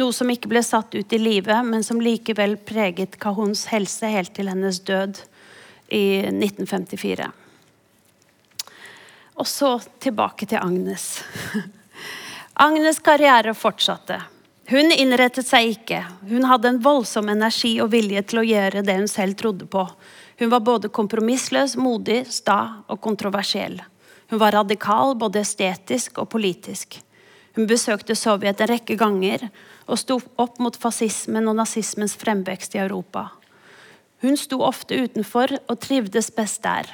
Noe 0.00 0.16
som 0.16 0.32
ikke 0.32 0.48
ble 0.48 0.64
satt 0.64 0.96
ut 0.96 1.12
i 1.12 1.20
live, 1.20 1.60
men 1.60 1.84
som 1.84 2.00
likevel 2.00 2.56
preget 2.56 3.20
Kahuns 3.20 3.66
helse 3.68 4.08
helt 4.16 4.32
til 4.32 4.48
hennes 4.48 4.80
død 4.80 5.20
i 5.92 6.04
1954. 6.32 7.28
Og 9.36 9.50
så 9.50 9.76
tilbake 10.00 10.48
til 10.48 10.64
Agnes. 10.64 11.18
Agnes' 12.64 13.04
karriere 13.04 13.52
fortsatte. 13.52 14.22
Hun 14.66 14.92
innrettet 14.92 15.44
seg 15.46 15.74
ikke. 15.74 16.00
Hun 16.28 16.46
hadde 16.48 16.70
en 16.72 16.80
voldsom 16.80 17.28
energi 17.28 17.74
og 17.84 17.90
vilje 17.92 18.22
til 18.30 18.40
å 18.40 18.46
gjøre 18.48 18.84
det 18.86 18.96
hun 18.96 19.10
selv 19.10 19.36
trodde 19.40 19.66
på. 19.68 19.84
Hun 20.40 20.50
var 20.50 20.64
både 20.64 20.88
kompromissløs, 20.88 21.76
modig, 21.76 22.22
sta 22.32 22.84
og 22.88 23.00
kontroversiell. 23.04 23.82
Hun 24.32 24.40
var 24.40 24.56
radikal 24.56 25.12
både 25.20 25.42
estetisk 25.44 26.18
og 26.22 26.30
politisk. 26.32 26.96
Hun 27.54 27.68
besøkte 27.70 28.16
Sovjet 28.18 28.62
en 28.64 28.72
rekke 28.72 28.96
ganger 28.98 29.46
og 29.84 30.00
sto 30.00 30.16
opp 30.40 30.56
mot 30.64 30.76
fascismen 30.80 31.46
og 31.50 31.58
nazismens 31.60 32.16
fremvekst 32.18 32.74
i 32.74 32.82
Europa. 32.82 33.28
Hun 34.24 34.38
sto 34.40 34.62
ofte 34.64 34.96
utenfor 35.04 35.52
og 35.68 35.76
trivdes 35.84 36.32
best 36.34 36.62
der. 36.64 36.88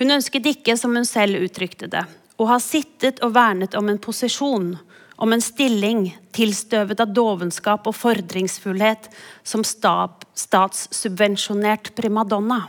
Hun 0.00 0.16
ønsket 0.16 0.48
ikke, 0.48 0.74
som 0.80 0.96
hun 0.96 1.06
selv 1.06 1.44
uttrykte 1.44 1.86
det, 1.92 2.02
å 2.40 2.48
ha 2.48 2.56
sittet 2.58 3.20
og 3.22 3.36
vernet 3.36 3.76
om 3.78 3.92
en 3.92 4.00
posisjon, 4.02 4.72
om 5.16 5.32
en 5.32 5.40
stilling 5.40 6.18
tilstøvet 6.34 7.00
av 7.00 7.12
dovenskap 7.14 7.86
og 7.88 7.94
fordringsfullhet 7.96 9.08
som 9.44 9.64
statssubvensjonert 9.64 11.94
primadonna. 11.98 12.62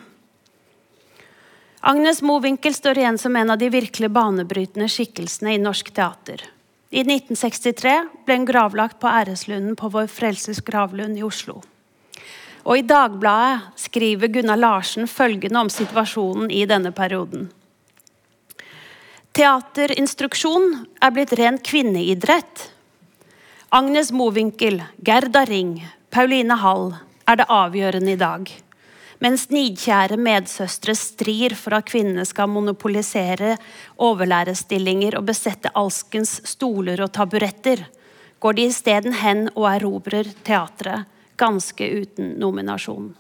Agnes 1.84 2.22
Mowinckel 2.24 2.74
står 2.74 2.98
igjen 2.98 3.18
som 3.20 3.36
en 3.36 3.52
av 3.52 3.58
de 3.60 3.68
virkelig 3.70 4.10
banebrytende 4.16 4.88
skikkelsene 4.88 5.56
i 5.56 5.58
norsk 5.60 5.92
teater. 5.92 6.44
I 6.94 7.02
1963 7.02 8.08
ble 8.24 8.36
hun 8.38 8.46
gravlagt 8.48 9.00
på 9.02 9.08
æreslunden 9.10 9.76
på 9.76 9.90
Vår 9.92 10.08
Frelses 10.08 10.62
gravlund 10.64 11.18
i 11.20 11.24
Oslo. 11.28 11.62
Og 12.64 12.80
i 12.80 12.86
Dagbladet 12.88 13.82
skriver 13.82 14.32
Gunnar 14.32 14.62
Larsen 14.62 15.08
følgende 15.12 15.60
om 15.60 15.70
situasjonen 15.74 16.48
i 16.54 16.64
denne 16.70 16.94
perioden. 16.96 17.50
Teaterinstruksjon 19.34 20.76
er 21.02 21.10
blitt 21.10 21.32
ren 21.34 21.56
kvinneidrett. 21.58 22.68
Agnes 23.74 24.12
Mowinckel, 24.14 24.78
Gerda 25.02 25.42
Ring, 25.50 25.80
Pauline 26.14 26.54
Hall 26.62 26.92
er 27.26 27.40
det 27.40 27.48
avgjørende 27.50 28.14
i 28.14 28.20
dag. 28.22 28.52
Mens 29.26 29.48
nidkjære 29.50 30.20
medsøstre 30.22 30.94
strir 30.94 31.58
for 31.58 31.80
at 31.80 31.88
kvinnene 31.90 32.28
skal 32.30 32.52
monopolisere 32.54 33.56
overlærerstillinger 33.98 35.18
og 35.18 35.26
besette 35.32 35.74
alskens 35.82 36.36
stoler 36.54 37.02
og 37.02 37.16
taburetter, 37.18 37.88
går 38.38 38.60
de 38.60 38.70
isteden 38.70 39.18
hen 39.18 39.48
og 39.56 39.66
erobrer 39.72 40.30
teatret 40.46 41.10
ganske 41.42 41.90
uten 42.04 42.36
nominasjon. 42.38 43.16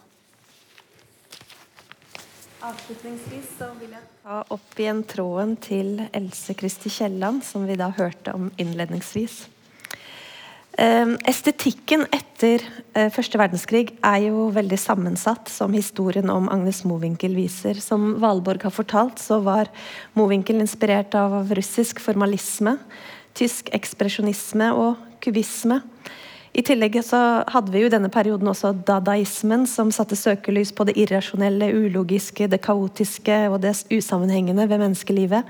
Avslutningsvis 2.63 3.47
så 3.57 3.67
vil 3.75 3.91
jeg 3.91 4.05
ta 4.23 4.37
opp 4.55 4.77
igjen 4.79 5.01
tråden 5.03 5.57
til 5.59 5.97
Else 6.15 6.53
Kristi 6.55 6.87
Kielland, 6.93 7.41
som 7.43 7.65
vi 7.67 7.75
da 7.75 7.89
hørte 7.91 8.31
om 8.37 8.45
innledningsvis. 8.55 9.41
Ehm, 10.79 11.17
estetikken 11.27 12.05
etter 12.15 12.63
eh, 12.95 13.09
første 13.11 13.37
verdenskrig 13.41 13.91
er 13.99 14.29
jo 14.29 14.47
veldig 14.55 14.79
sammensatt, 14.79 15.51
som 15.51 15.75
historien 15.75 16.31
om 16.31 16.47
Agnes 16.55 16.85
Mowinckel 16.87 17.35
viser. 17.35 17.83
Som 17.83 18.15
Valborg 18.23 18.63
har 18.63 18.73
fortalt, 18.73 19.19
så 19.19 19.41
var 19.43 19.67
Mowinckel 20.15 20.63
inspirert 20.63 21.19
av 21.19 21.51
russisk 21.59 21.99
formalisme, 21.99 22.77
tysk 23.35 23.73
ekspresjonisme 23.75 24.71
og 24.71 25.03
kubisme. 25.19 25.81
I 26.53 26.61
tillegg 26.61 26.99
så 27.01 27.19
hadde 27.49 27.73
vi 27.73 27.81
jo 27.81 27.87
i 27.89 27.93
denne 27.93 28.11
perioden 28.13 28.51
også 28.51 28.75
dadaismen, 28.85 29.65
som 29.65 29.89
satte 29.93 30.17
søkelys 30.17 30.69
på 30.75 30.85
det 30.85 30.93
irrasjonelle, 31.01 31.71
ulogiske, 31.73 32.45
det 32.47 32.61
kaotiske 32.61 33.39
og 33.49 33.63
det 33.63 33.73
usammenhengende 33.89 34.67
ved 34.69 34.83
menneskelivet. 34.83 35.49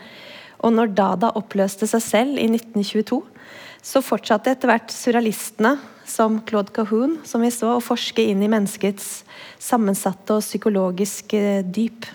Og 0.63 0.71
når 0.71 0.93
Dada 0.95 1.33
oppløste 1.35 1.89
seg 1.91 2.05
selv 2.05 2.39
i 2.39 2.47
1922, 2.47 3.19
så 3.83 3.99
fortsatte 3.99 4.53
etter 4.53 4.71
hvert 4.71 4.95
surrealistene, 4.95 5.75
som 6.07 6.39
Claude 6.47 6.71
Cahoon, 6.75 7.17
som 7.27 7.43
vi 7.43 7.51
så, 7.51 7.75
å 7.75 7.83
forske 7.83 8.23
inn 8.27 8.41
i 8.43 8.51
menneskets 8.51 9.23
sammensatte 9.59 10.37
og 10.37 10.43
psykologiske 10.43 11.63
dyp. 11.67 12.07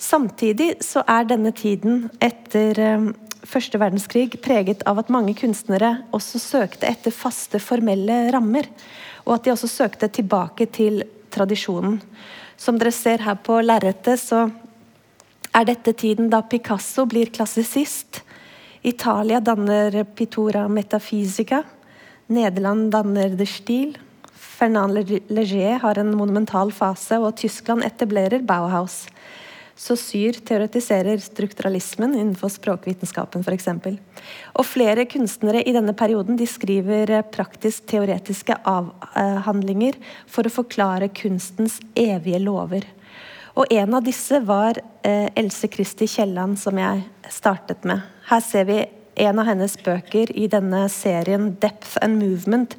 Samtidig 0.00 0.74
så 0.84 1.02
er 1.08 1.28
denne 1.28 1.52
tiden 1.56 2.06
etter 2.24 2.80
eh, 2.80 3.10
første 3.46 3.78
verdenskrig 3.80 4.34
preget 4.42 4.82
av 4.88 5.00
at 5.00 5.12
mange 5.12 5.34
kunstnere 5.38 6.00
også 6.16 6.40
søkte 6.42 6.88
etter 6.88 7.14
faste, 7.14 7.60
formelle 7.62 8.26
rammer. 8.34 8.68
Og 9.26 9.36
at 9.36 9.46
de 9.46 9.54
også 9.54 9.70
søkte 9.70 10.08
tilbake 10.08 10.66
til 10.72 11.04
tradisjonen. 11.32 12.00
Som 12.60 12.78
dere 12.80 12.92
ser 12.92 13.22
her 13.24 13.38
på 13.40 13.60
lerretet, 13.64 14.20
så 14.20 14.48
er 15.56 15.66
dette 15.66 15.94
tiden 15.96 16.28
da 16.30 16.42
Picasso 16.42 17.06
blir 17.08 17.32
klassisist. 17.32 18.22
Italia 18.82 19.40
danner 19.40 20.04
Pittura 20.04 20.66
Metafisica. 20.68 21.62
Nederland 22.30 22.92
danner 22.92 23.36
The 23.36 23.46
Stil. 23.46 23.98
Fernand 24.60 24.92
Leger 25.28 25.78
har 25.80 25.98
en 25.98 26.12
monumental 26.16 26.72
fase, 26.72 27.16
og 27.18 27.36
Tyskland 27.40 27.84
etablerer 27.84 28.44
Bauhaus. 28.44 29.06
Syr 29.80 30.36
teoretiserer 30.44 31.18
strukturalismen 31.18 32.12
innenfor 32.14 32.52
språkvitenskapen 32.52 33.40
f.eks. 33.40 33.68
Og 34.60 34.66
flere 34.68 35.06
kunstnere 35.08 35.62
i 35.64 35.72
denne 35.72 35.94
perioden 35.96 36.36
de 36.36 36.44
skriver 36.46 37.14
praktisk-teoretiske 37.32 38.58
avhandlinger 38.68 39.96
for 40.28 40.44
å 40.44 40.52
forklare 40.52 41.08
kunstens 41.16 41.78
evige 41.96 42.42
lover. 42.44 42.84
Og 43.56 43.72
en 43.72 43.96
av 43.96 44.04
disse 44.04 44.42
var 44.44 44.78
eh, 45.02 45.32
Else 45.34 45.72
Kristi 45.72 46.06
Kielland, 46.08 46.60
som 46.60 46.76
jeg 46.78 47.06
startet 47.32 47.88
med. 47.88 48.04
Her 48.28 48.44
ser 48.44 48.68
vi 48.68 48.82
en 49.20 49.40
av 49.40 49.48
hennes 49.48 49.74
bøker 49.80 50.30
i 50.36 50.46
denne 50.48 50.84
serien 50.92 51.54
'Depth 51.56 51.96
and 52.04 52.20
Movement', 52.20 52.76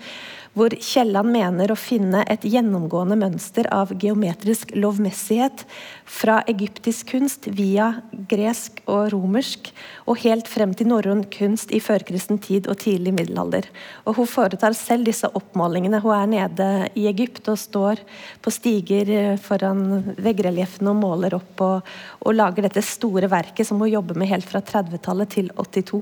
hvor 0.58 0.74
Kielland 0.84 1.32
mener 1.32 1.72
å 1.72 1.80
finne 1.80 2.26
et 2.32 2.44
gjennomgående 2.44 3.16
mønster 3.20 3.70
av 3.72 3.94
geometrisk 4.02 4.74
lovmessighet 4.76 5.64
fra 6.04 6.42
egyptisk 6.52 7.14
kunst 7.14 7.48
via 7.56 7.88
gresk 8.32 8.82
og 8.92 9.14
romersk, 9.14 9.72
og 10.12 10.20
helt 10.26 10.52
frem 10.52 10.76
til 10.76 10.92
norrøn 10.92 11.24
kunst 11.32 11.72
i 11.72 11.80
førkristen 11.84 12.42
tid 12.44 12.68
og 12.68 12.82
tidlig 12.84 13.16
middelalder. 13.16 13.70
Og 14.04 14.20
Hun 14.20 14.28
foretar 14.28 14.76
selv 14.76 15.08
disse 15.08 15.30
oppmålingene. 15.40 16.04
Hun 16.04 16.18
er 16.18 16.32
nede 16.36 16.70
i 17.00 17.08
Egypt 17.08 17.48
og 17.48 17.60
står 17.60 18.04
på 18.44 18.52
stiger 18.52 19.38
foran 19.42 20.16
veggrelieffene 20.20 20.92
og 20.92 21.00
måler 21.00 21.40
opp 21.40 21.64
og, 21.64 21.92
og 22.28 22.36
lager 22.36 22.68
dette 22.68 22.84
store 22.84 23.32
verket 23.32 23.68
som 23.68 23.80
hun 23.80 23.94
jobber 23.94 24.20
med 24.20 24.34
helt 24.34 24.50
fra 24.50 24.60
30-tallet 24.60 25.32
til 25.32 25.54
82. 25.56 26.02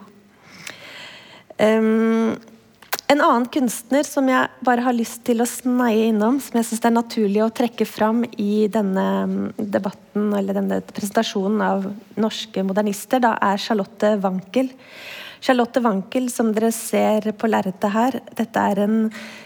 Um, 1.59 2.33
en 3.09 3.21
annen 3.25 3.47
kunstner 3.49 4.05
som 4.05 4.27
jeg 4.29 4.65
bare 4.65 4.83
har 4.85 4.93
lyst 4.93 5.23
til 5.25 5.41
å 5.41 5.47
sneie 5.49 6.09
innom, 6.11 6.37
som 6.43 6.59
jeg 6.59 6.67
syns 6.67 6.83
er 6.85 6.93
naturlig 6.93 7.41
å 7.41 7.53
trekke 7.53 7.87
fram 7.89 8.21
i 8.37 8.67
denne 8.69 9.05
mm, 9.25 9.47
debatten 9.57 10.27
eller 10.37 10.59
denne 10.59 10.77
presentasjonen 10.85 11.63
av 11.65 11.87
norske 12.21 12.61
modernister, 12.65 13.23
da 13.23 13.33
er 13.49 13.61
Charlotte 13.61 14.13
Wankel. 14.21 14.69
Charlotte 15.41 15.81
Wankel, 15.81 16.27
som 16.29 16.51
dere 16.53 16.69
ser 16.75 17.31
på 17.39 17.49
lerretet 17.49 17.93
her, 17.95 18.19
dette 18.37 18.65
er 18.73 18.83
en 18.83 18.97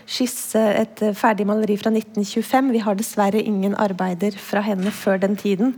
skisse, 0.10 0.60
et 0.60 1.04
ferdig 1.16 1.46
maleri 1.48 1.78
fra 1.80 1.94
1925. 1.94 2.72
Vi 2.74 2.82
har 2.84 2.98
dessverre 3.00 3.44
ingen 3.46 3.78
arbeider 3.80 4.36
fra 4.42 4.66
henne 4.66 4.92
før 4.92 5.22
den 5.24 5.38
tiden. 5.40 5.76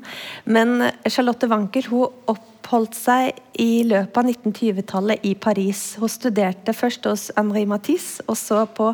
Men 0.48 0.88
Charlotte 1.06 1.52
Wankel 1.52 1.92
hun 1.92 2.32
oppholdt 2.66 2.96
seg 2.98 3.38
i 3.62 3.86
løpet 3.86 4.18
av 4.18 4.26
1920-tallet 4.26 5.26
i 5.30 5.36
Paris. 5.38 5.96
Hun 6.02 6.10
studerte 6.10 6.74
først 6.74 7.06
hos 7.06 7.28
Henri 7.38 7.62
Matisse, 7.70 8.24
og 8.26 8.40
så 8.40 8.64
på 8.66 8.90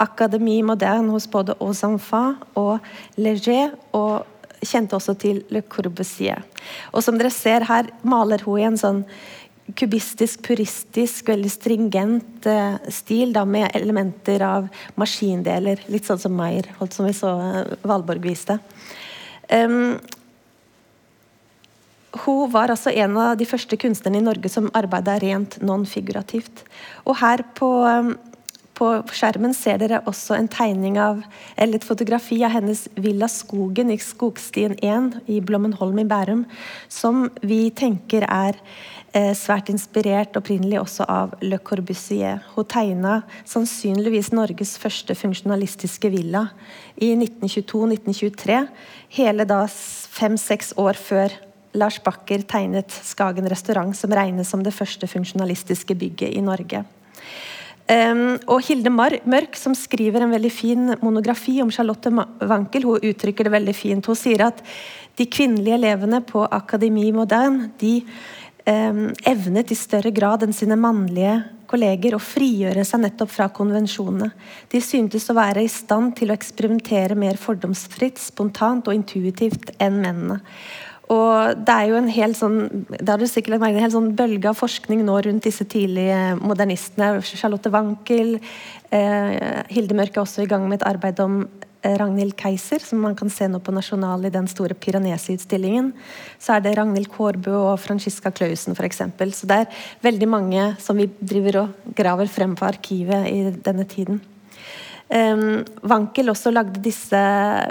Akademi 0.00 0.62
Moderne 0.64 1.12
hos 1.12 1.26
både 1.28 1.52
Aux 1.60 1.84
Enfants 1.84 2.40
og 2.56 2.78
Leger. 3.20 3.76
og 3.92 4.24
kjente 4.60 4.92
også 4.92 5.14
til 5.16 5.38
Le 5.48 5.62
Corbusier. 5.62 6.42
Og 6.92 7.00
som 7.02 7.16
dere 7.16 7.30
ser 7.32 7.64
her, 7.64 7.86
maler 8.04 8.42
hun 8.44 8.58
i 8.60 8.66
en 8.68 8.76
sånn 8.76 8.98
kubistisk, 9.72 10.42
puristisk, 10.44 11.30
veldig 11.30 11.48
stringent 11.48 12.44
eh, 12.44 12.76
stil 12.92 13.32
da, 13.32 13.46
med 13.48 13.70
elementer 13.72 14.44
av 14.44 14.68
maskindeler. 15.00 15.80
Litt 15.88 16.04
sånn 16.04 16.20
som 16.20 16.36
Meyer, 16.36 16.68
som 16.90 17.08
vi 17.08 17.14
så 17.16 17.32
eh, 17.40 17.72
Valborg 17.88 18.20
viste. 18.20 18.58
Um, 19.48 19.96
hun 22.24 22.50
var 22.50 22.72
altså 22.72 22.90
en 22.90 23.16
av 23.20 23.36
de 23.38 23.46
første 23.46 23.76
kunstnerne 23.78 24.18
i 24.18 24.24
Norge 24.24 24.50
som 24.50 24.70
arbeida 24.74 25.18
rent 25.22 25.60
non-figurativt. 25.62 26.64
Og 27.06 27.20
her 27.20 27.44
på, 27.54 27.68
um, 27.86 28.12
på, 28.74 28.88
skjermen 29.14 29.54
ser 29.54 29.78
dere 29.82 30.02
også 30.10 30.34
en 30.34 30.50
tegning 30.50 30.98
av, 30.98 31.22
eller 31.56 31.78
et 31.78 31.86
fotografi 31.86 32.40
av 32.46 32.56
hennes 32.56 32.86
Villa 32.98 33.28
Skogen 33.30 33.92
i 33.94 33.98
Skogstien 34.02 34.74
1 34.82 35.20
i 35.30 35.38
Blommenholm 35.44 36.02
i 36.02 36.08
Bærum, 36.10 36.46
som 36.88 37.28
vi 37.46 37.68
tenker 37.70 38.26
er 38.26 38.58
Eh, 39.10 39.32
svært 39.34 39.72
inspirert 39.72 40.36
opprinnelig 40.38 40.78
også 40.78 41.02
av 41.10 41.32
Le 41.42 41.56
Corbusier. 41.58 42.44
Hun 42.54 42.66
tegna 42.70 43.16
sannsynligvis 43.42 44.30
Norges 44.30 44.76
første 44.78 45.16
funksjonalistiske 45.18 46.12
villa 46.12 46.44
i 46.94 47.08
1922-1923. 47.16 48.60
Hele 49.18 49.46
da 49.50 49.64
fem-seks 49.66 50.76
år 50.78 50.94
før 50.94 51.34
Lars 51.78 52.00
Bakker 52.02 52.42
tegnet 52.48 52.90
Skagen 52.90 53.48
restaurant, 53.50 53.94
som 53.96 54.12
regnes 54.14 54.48
som 54.50 54.64
det 54.64 54.74
første 54.74 55.06
funksjonalistiske 55.10 55.94
bygget 55.98 56.34
i 56.34 56.42
Norge. 56.44 56.84
Um, 57.90 58.36
og 58.46 58.62
Hilde 58.68 58.90
Mørk, 58.92 59.56
som 59.58 59.74
skriver 59.74 60.22
en 60.22 60.30
veldig 60.30 60.50
fin 60.54 60.92
monografi 61.02 61.56
om 61.62 61.72
Charlotte 61.74 62.12
Wankel, 62.12 62.86
hun 62.86 63.06
uttrykker 63.10 63.48
det 63.48 63.54
veldig 63.56 63.74
fint. 63.74 64.06
Hun 64.06 64.18
sier 64.18 64.44
at 64.46 64.60
de 65.18 65.26
kvinnelige 65.26 65.74
elevene 65.74 66.20
på 66.22 66.44
Akademi 66.46 67.08
Moderne 67.14 67.72
de 67.80 67.96
um, 68.66 69.08
evnet 69.26 69.74
i 69.74 69.78
større 69.78 70.12
grad 70.14 70.46
enn 70.46 70.54
sine 70.54 70.78
mannlige 70.78 71.40
kolleger 71.70 72.14
å 72.16 72.22
frigjøre 72.22 72.84
seg 72.86 73.02
nettopp 73.04 73.30
fra 73.30 73.48
konvensjonene. 73.54 74.30
De 74.70 74.82
syntes 74.82 75.28
å 75.30 75.36
være 75.38 75.62
i 75.64 75.70
stand 75.70 76.16
til 76.18 76.30
å 76.30 76.36
eksperimentere 76.38 77.18
mer 77.18 77.38
fordomsfritt, 77.38 78.18
spontant 78.22 78.90
og 78.90 78.96
intuitivt 78.96 79.74
enn 79.82 79.98
mennene. 80.02 80.40
Og 81.10 81.62
det 81.66 81.74
er 81.74 81.88
jo 81.90 81.96
en 81.98 82.10
hel 82.12 82.34
sånn 82.38 82.58
det 82.90 83.08
har 83.08 83.18
du 83.18 83.26
sikkert 83.28 83.58
en 83.58 83.80
hel 83.82 83.92
sånn 83.92 84.12
bølge 84.18 84.52
av 84.52 84.58
forskning 84.58 85.02
nå 85.06 85.16
rundt 85.26 85.46
disse 85.48 85.66
tidlige 85.66 86.36
modernistene. 86.38 87.16
Charlotte 87.26 87.72
Wankel, 87.74 88.36
eh, 88.94 89.64
Hilde 89.72 89.96
Mørk 89.98 90.14
er 90.14 90.22
også 90.22 90.44
i 90.44 90.50
gang 90.50 90.68
med 90.68 90.80
et 90.80 90.86
arbeid 90.86 91.18
om 91.24 91.42
eh, 91.82 91.96
Ragnhild 91.98 92.36
Keiser, 92.38 92.78
som 92.84 93.02
man 93.02 93.16
kan 93.18 93.32
se 93.32 93.48
nå 93.50 93.58
på 93.58 93.74
Nasjonal 93.74 94.28
i 94.28 94.34
den 94.34 94.46
store 94.50 94.78
Piranesi-utstillingen. 94.78 95.92
Så 96.38 96.54
er 96.54 96.66
det 96.66 96.76
Ragnhild 96.78 97.10
Kårbø 97.10 97.56
og 97.58 97.80
Francisca 97.82 98.30
Clausen 98.30 98.78
f.eks. 98.78 99.02
Så 99.34 99.50
det 99.50 99.64
er 99.64 99.86
veldig 100.06 100.30
mange 100.30 100.74
som 100.78 101.00
vi 101.00 101.10
driver 101.18 101.64
og 101.64 101.96
graver 101.98 102.30
frem 102.30 102.54
på 102.54 102.70
arkivet 102.70 103.26
i 103.32 103.48
denne 103.58 103.88
tiden. 103.88 104.22
Wankel 105.10 106.30
også 106.30 106.52
lagde 106.54 106.78
disse 106.84 107.18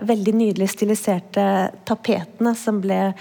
veldig 0.03 0.33
nydelig 0.35 0.65
stiliserte 0.73 1.43
tapetene 1.87 2.51
som 2.59 2.81
ble 2.83 3.13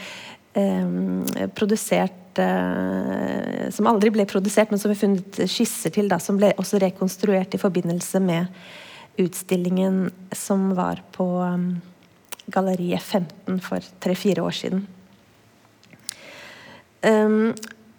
produsert 1.54 2.40
uh, 2.42 3.68
Som 3.70 3.86
aldri 3.86 4.10
ble 4.10 4.24
produsert, 4.26 4.72
men 4.72 4.80
som 4.80 4.90
vi 4.90 4.96
har 4.96 5.02
funnet 5.04 5.38
skisser 5.50 5.94
til, 5.94 6.08
da, 6.10 6.18
som 6.18 6.38
ble 6.40 6.50
også 6.58 6.80
rekonstruert 6.82 7.54
i 7.54 7.62
forbindelse 7.62 8.18
med 8.24 8.50
utstillingen 9.22 10.08
som 10.34 10.72
var 10.78 11.04
på 11.14 11.28
Galleriet 12.48 13.02
15 13.02 13.58
for 13.60 13.82
tre-fire 14.02 14.42
år 14.42 14.54
siden. 14.56 14.86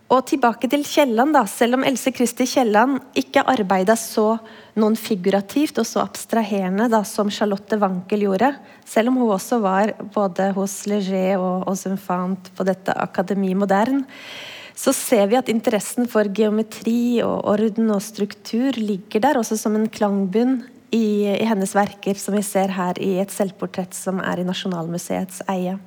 Og 0.09 0.23
tilbake 0.25 0.65
til 0.65 0.81
Kielland, 0.89 1.35
da. 1.37 1.43
Selv 1.45 1.77
om 1.77 1.83
Else 1.85 2.09
Kristi 2.09 2.47
Kielland 2.49 2.97
ikke 3.19 3.43
arbeida 3.45 3.93
så 3.93 4.39
noen 4.79 4.95
figurativt 4.97 5.77
og 5.77 5.85
så 5.85 6.01
abstraherende 6.01 6.87
da, 6.89 7.03
som 7.05 7.29
Charlotte 7.29 7.77
Wankel 7.77 8.25
gjorde, 8.25 8.55
selv 8.89 9.11
om 9.11 9.19
hun 9.21 9.35
også 9.35 9.59
var 9.61 9.93
både 10.15 10.49
hos 10.57 10.81
Leger 10.89 11.37
og 11.37 11.67
hos 11.69 11.85
på 11.85 12.65
dette 12.65 12.95
Akademi 12.97 13.53
Modern, 13.53 14.01
så 14.73 14.93
ser 14.95 15.27
vi 15.27 15.37
at 15.37 15.51
interessen 15.51 16.07
for 16.09 16.25
geometri 16.33 17.21
og 17.21 17.45
orden 17.51 17.91
og 17.93 18.01
struktur 18.01 18.71
ligger 18.79 19.21
der 19.21 19.37
også 19.37 19.59
som 19.59 19.75
en 19.75 19.89
klangbunn 19.91 20.63
i, 20.89 21.27
i 21.27 21.45
hennes 21.45 21.75
verker, 21.75 22.17
som 22.17 22.33
vi 22.33 22.41
ser 22.41 22.73
her 22.73 22.97
i 22.97 23.19
et 23.21 23.33
selvportrett 23.33 23.93
som 23.93 24.23
er 24.23 24.41
i 24.41 24.47
Nasjonalmuseets 24.47 25.43
eie. 25.51 25.77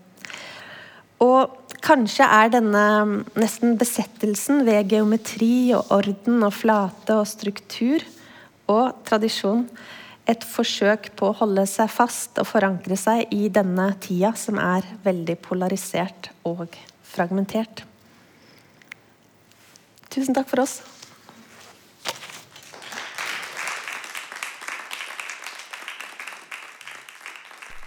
Og 1.23 1.62
kanskje 1.83 2.27
er 2.27 2.53
denne 2.53 2.85
nesten 3.39 3.75
besettelsen 3.81 4.63
ved 4.69 4.93
geometri 4.93 5.73
og 5.77 5.91
orden 5.99 6.45
og 6.47 6.55
flate 6.55 7.17
og 7.19 7.27
struktur 7.29 8.05
og 8.71 9.03
tradisjon 9.09 9.67
et 10.31 10.45
forsøk 10.47 11.11
på 11.19 11.29
å 11.29 11.37
holde 11.41 11.65
seg 11.67 11.91
fast 11.91 12.39
og 12.39 12.47
forankre 12.47 12.97
seg 12.99 13.33
i 13.35 13.49
denne 13.51 13.89
tida 14.03 14.31
som 14.39 14.61
er 14.63 14.87
veldig 15.03 15.37
polarisert 15.43 16.31
og 16.47 16.79
fragmentert. 17.13 17.83
Tusen 20.13 20.37
takk 20.37 20.51
for 20.53 20.63
oss. 20.63 20.79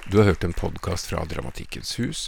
Du 0.05 0.19
har 0.19 0.27
hørt 0.29 0.43
en 0.45 0.53
podkast 0.53 1.09
fra 1.09 1.23
Dramatikkens 1.29 1.95
hus. 1.99 2.27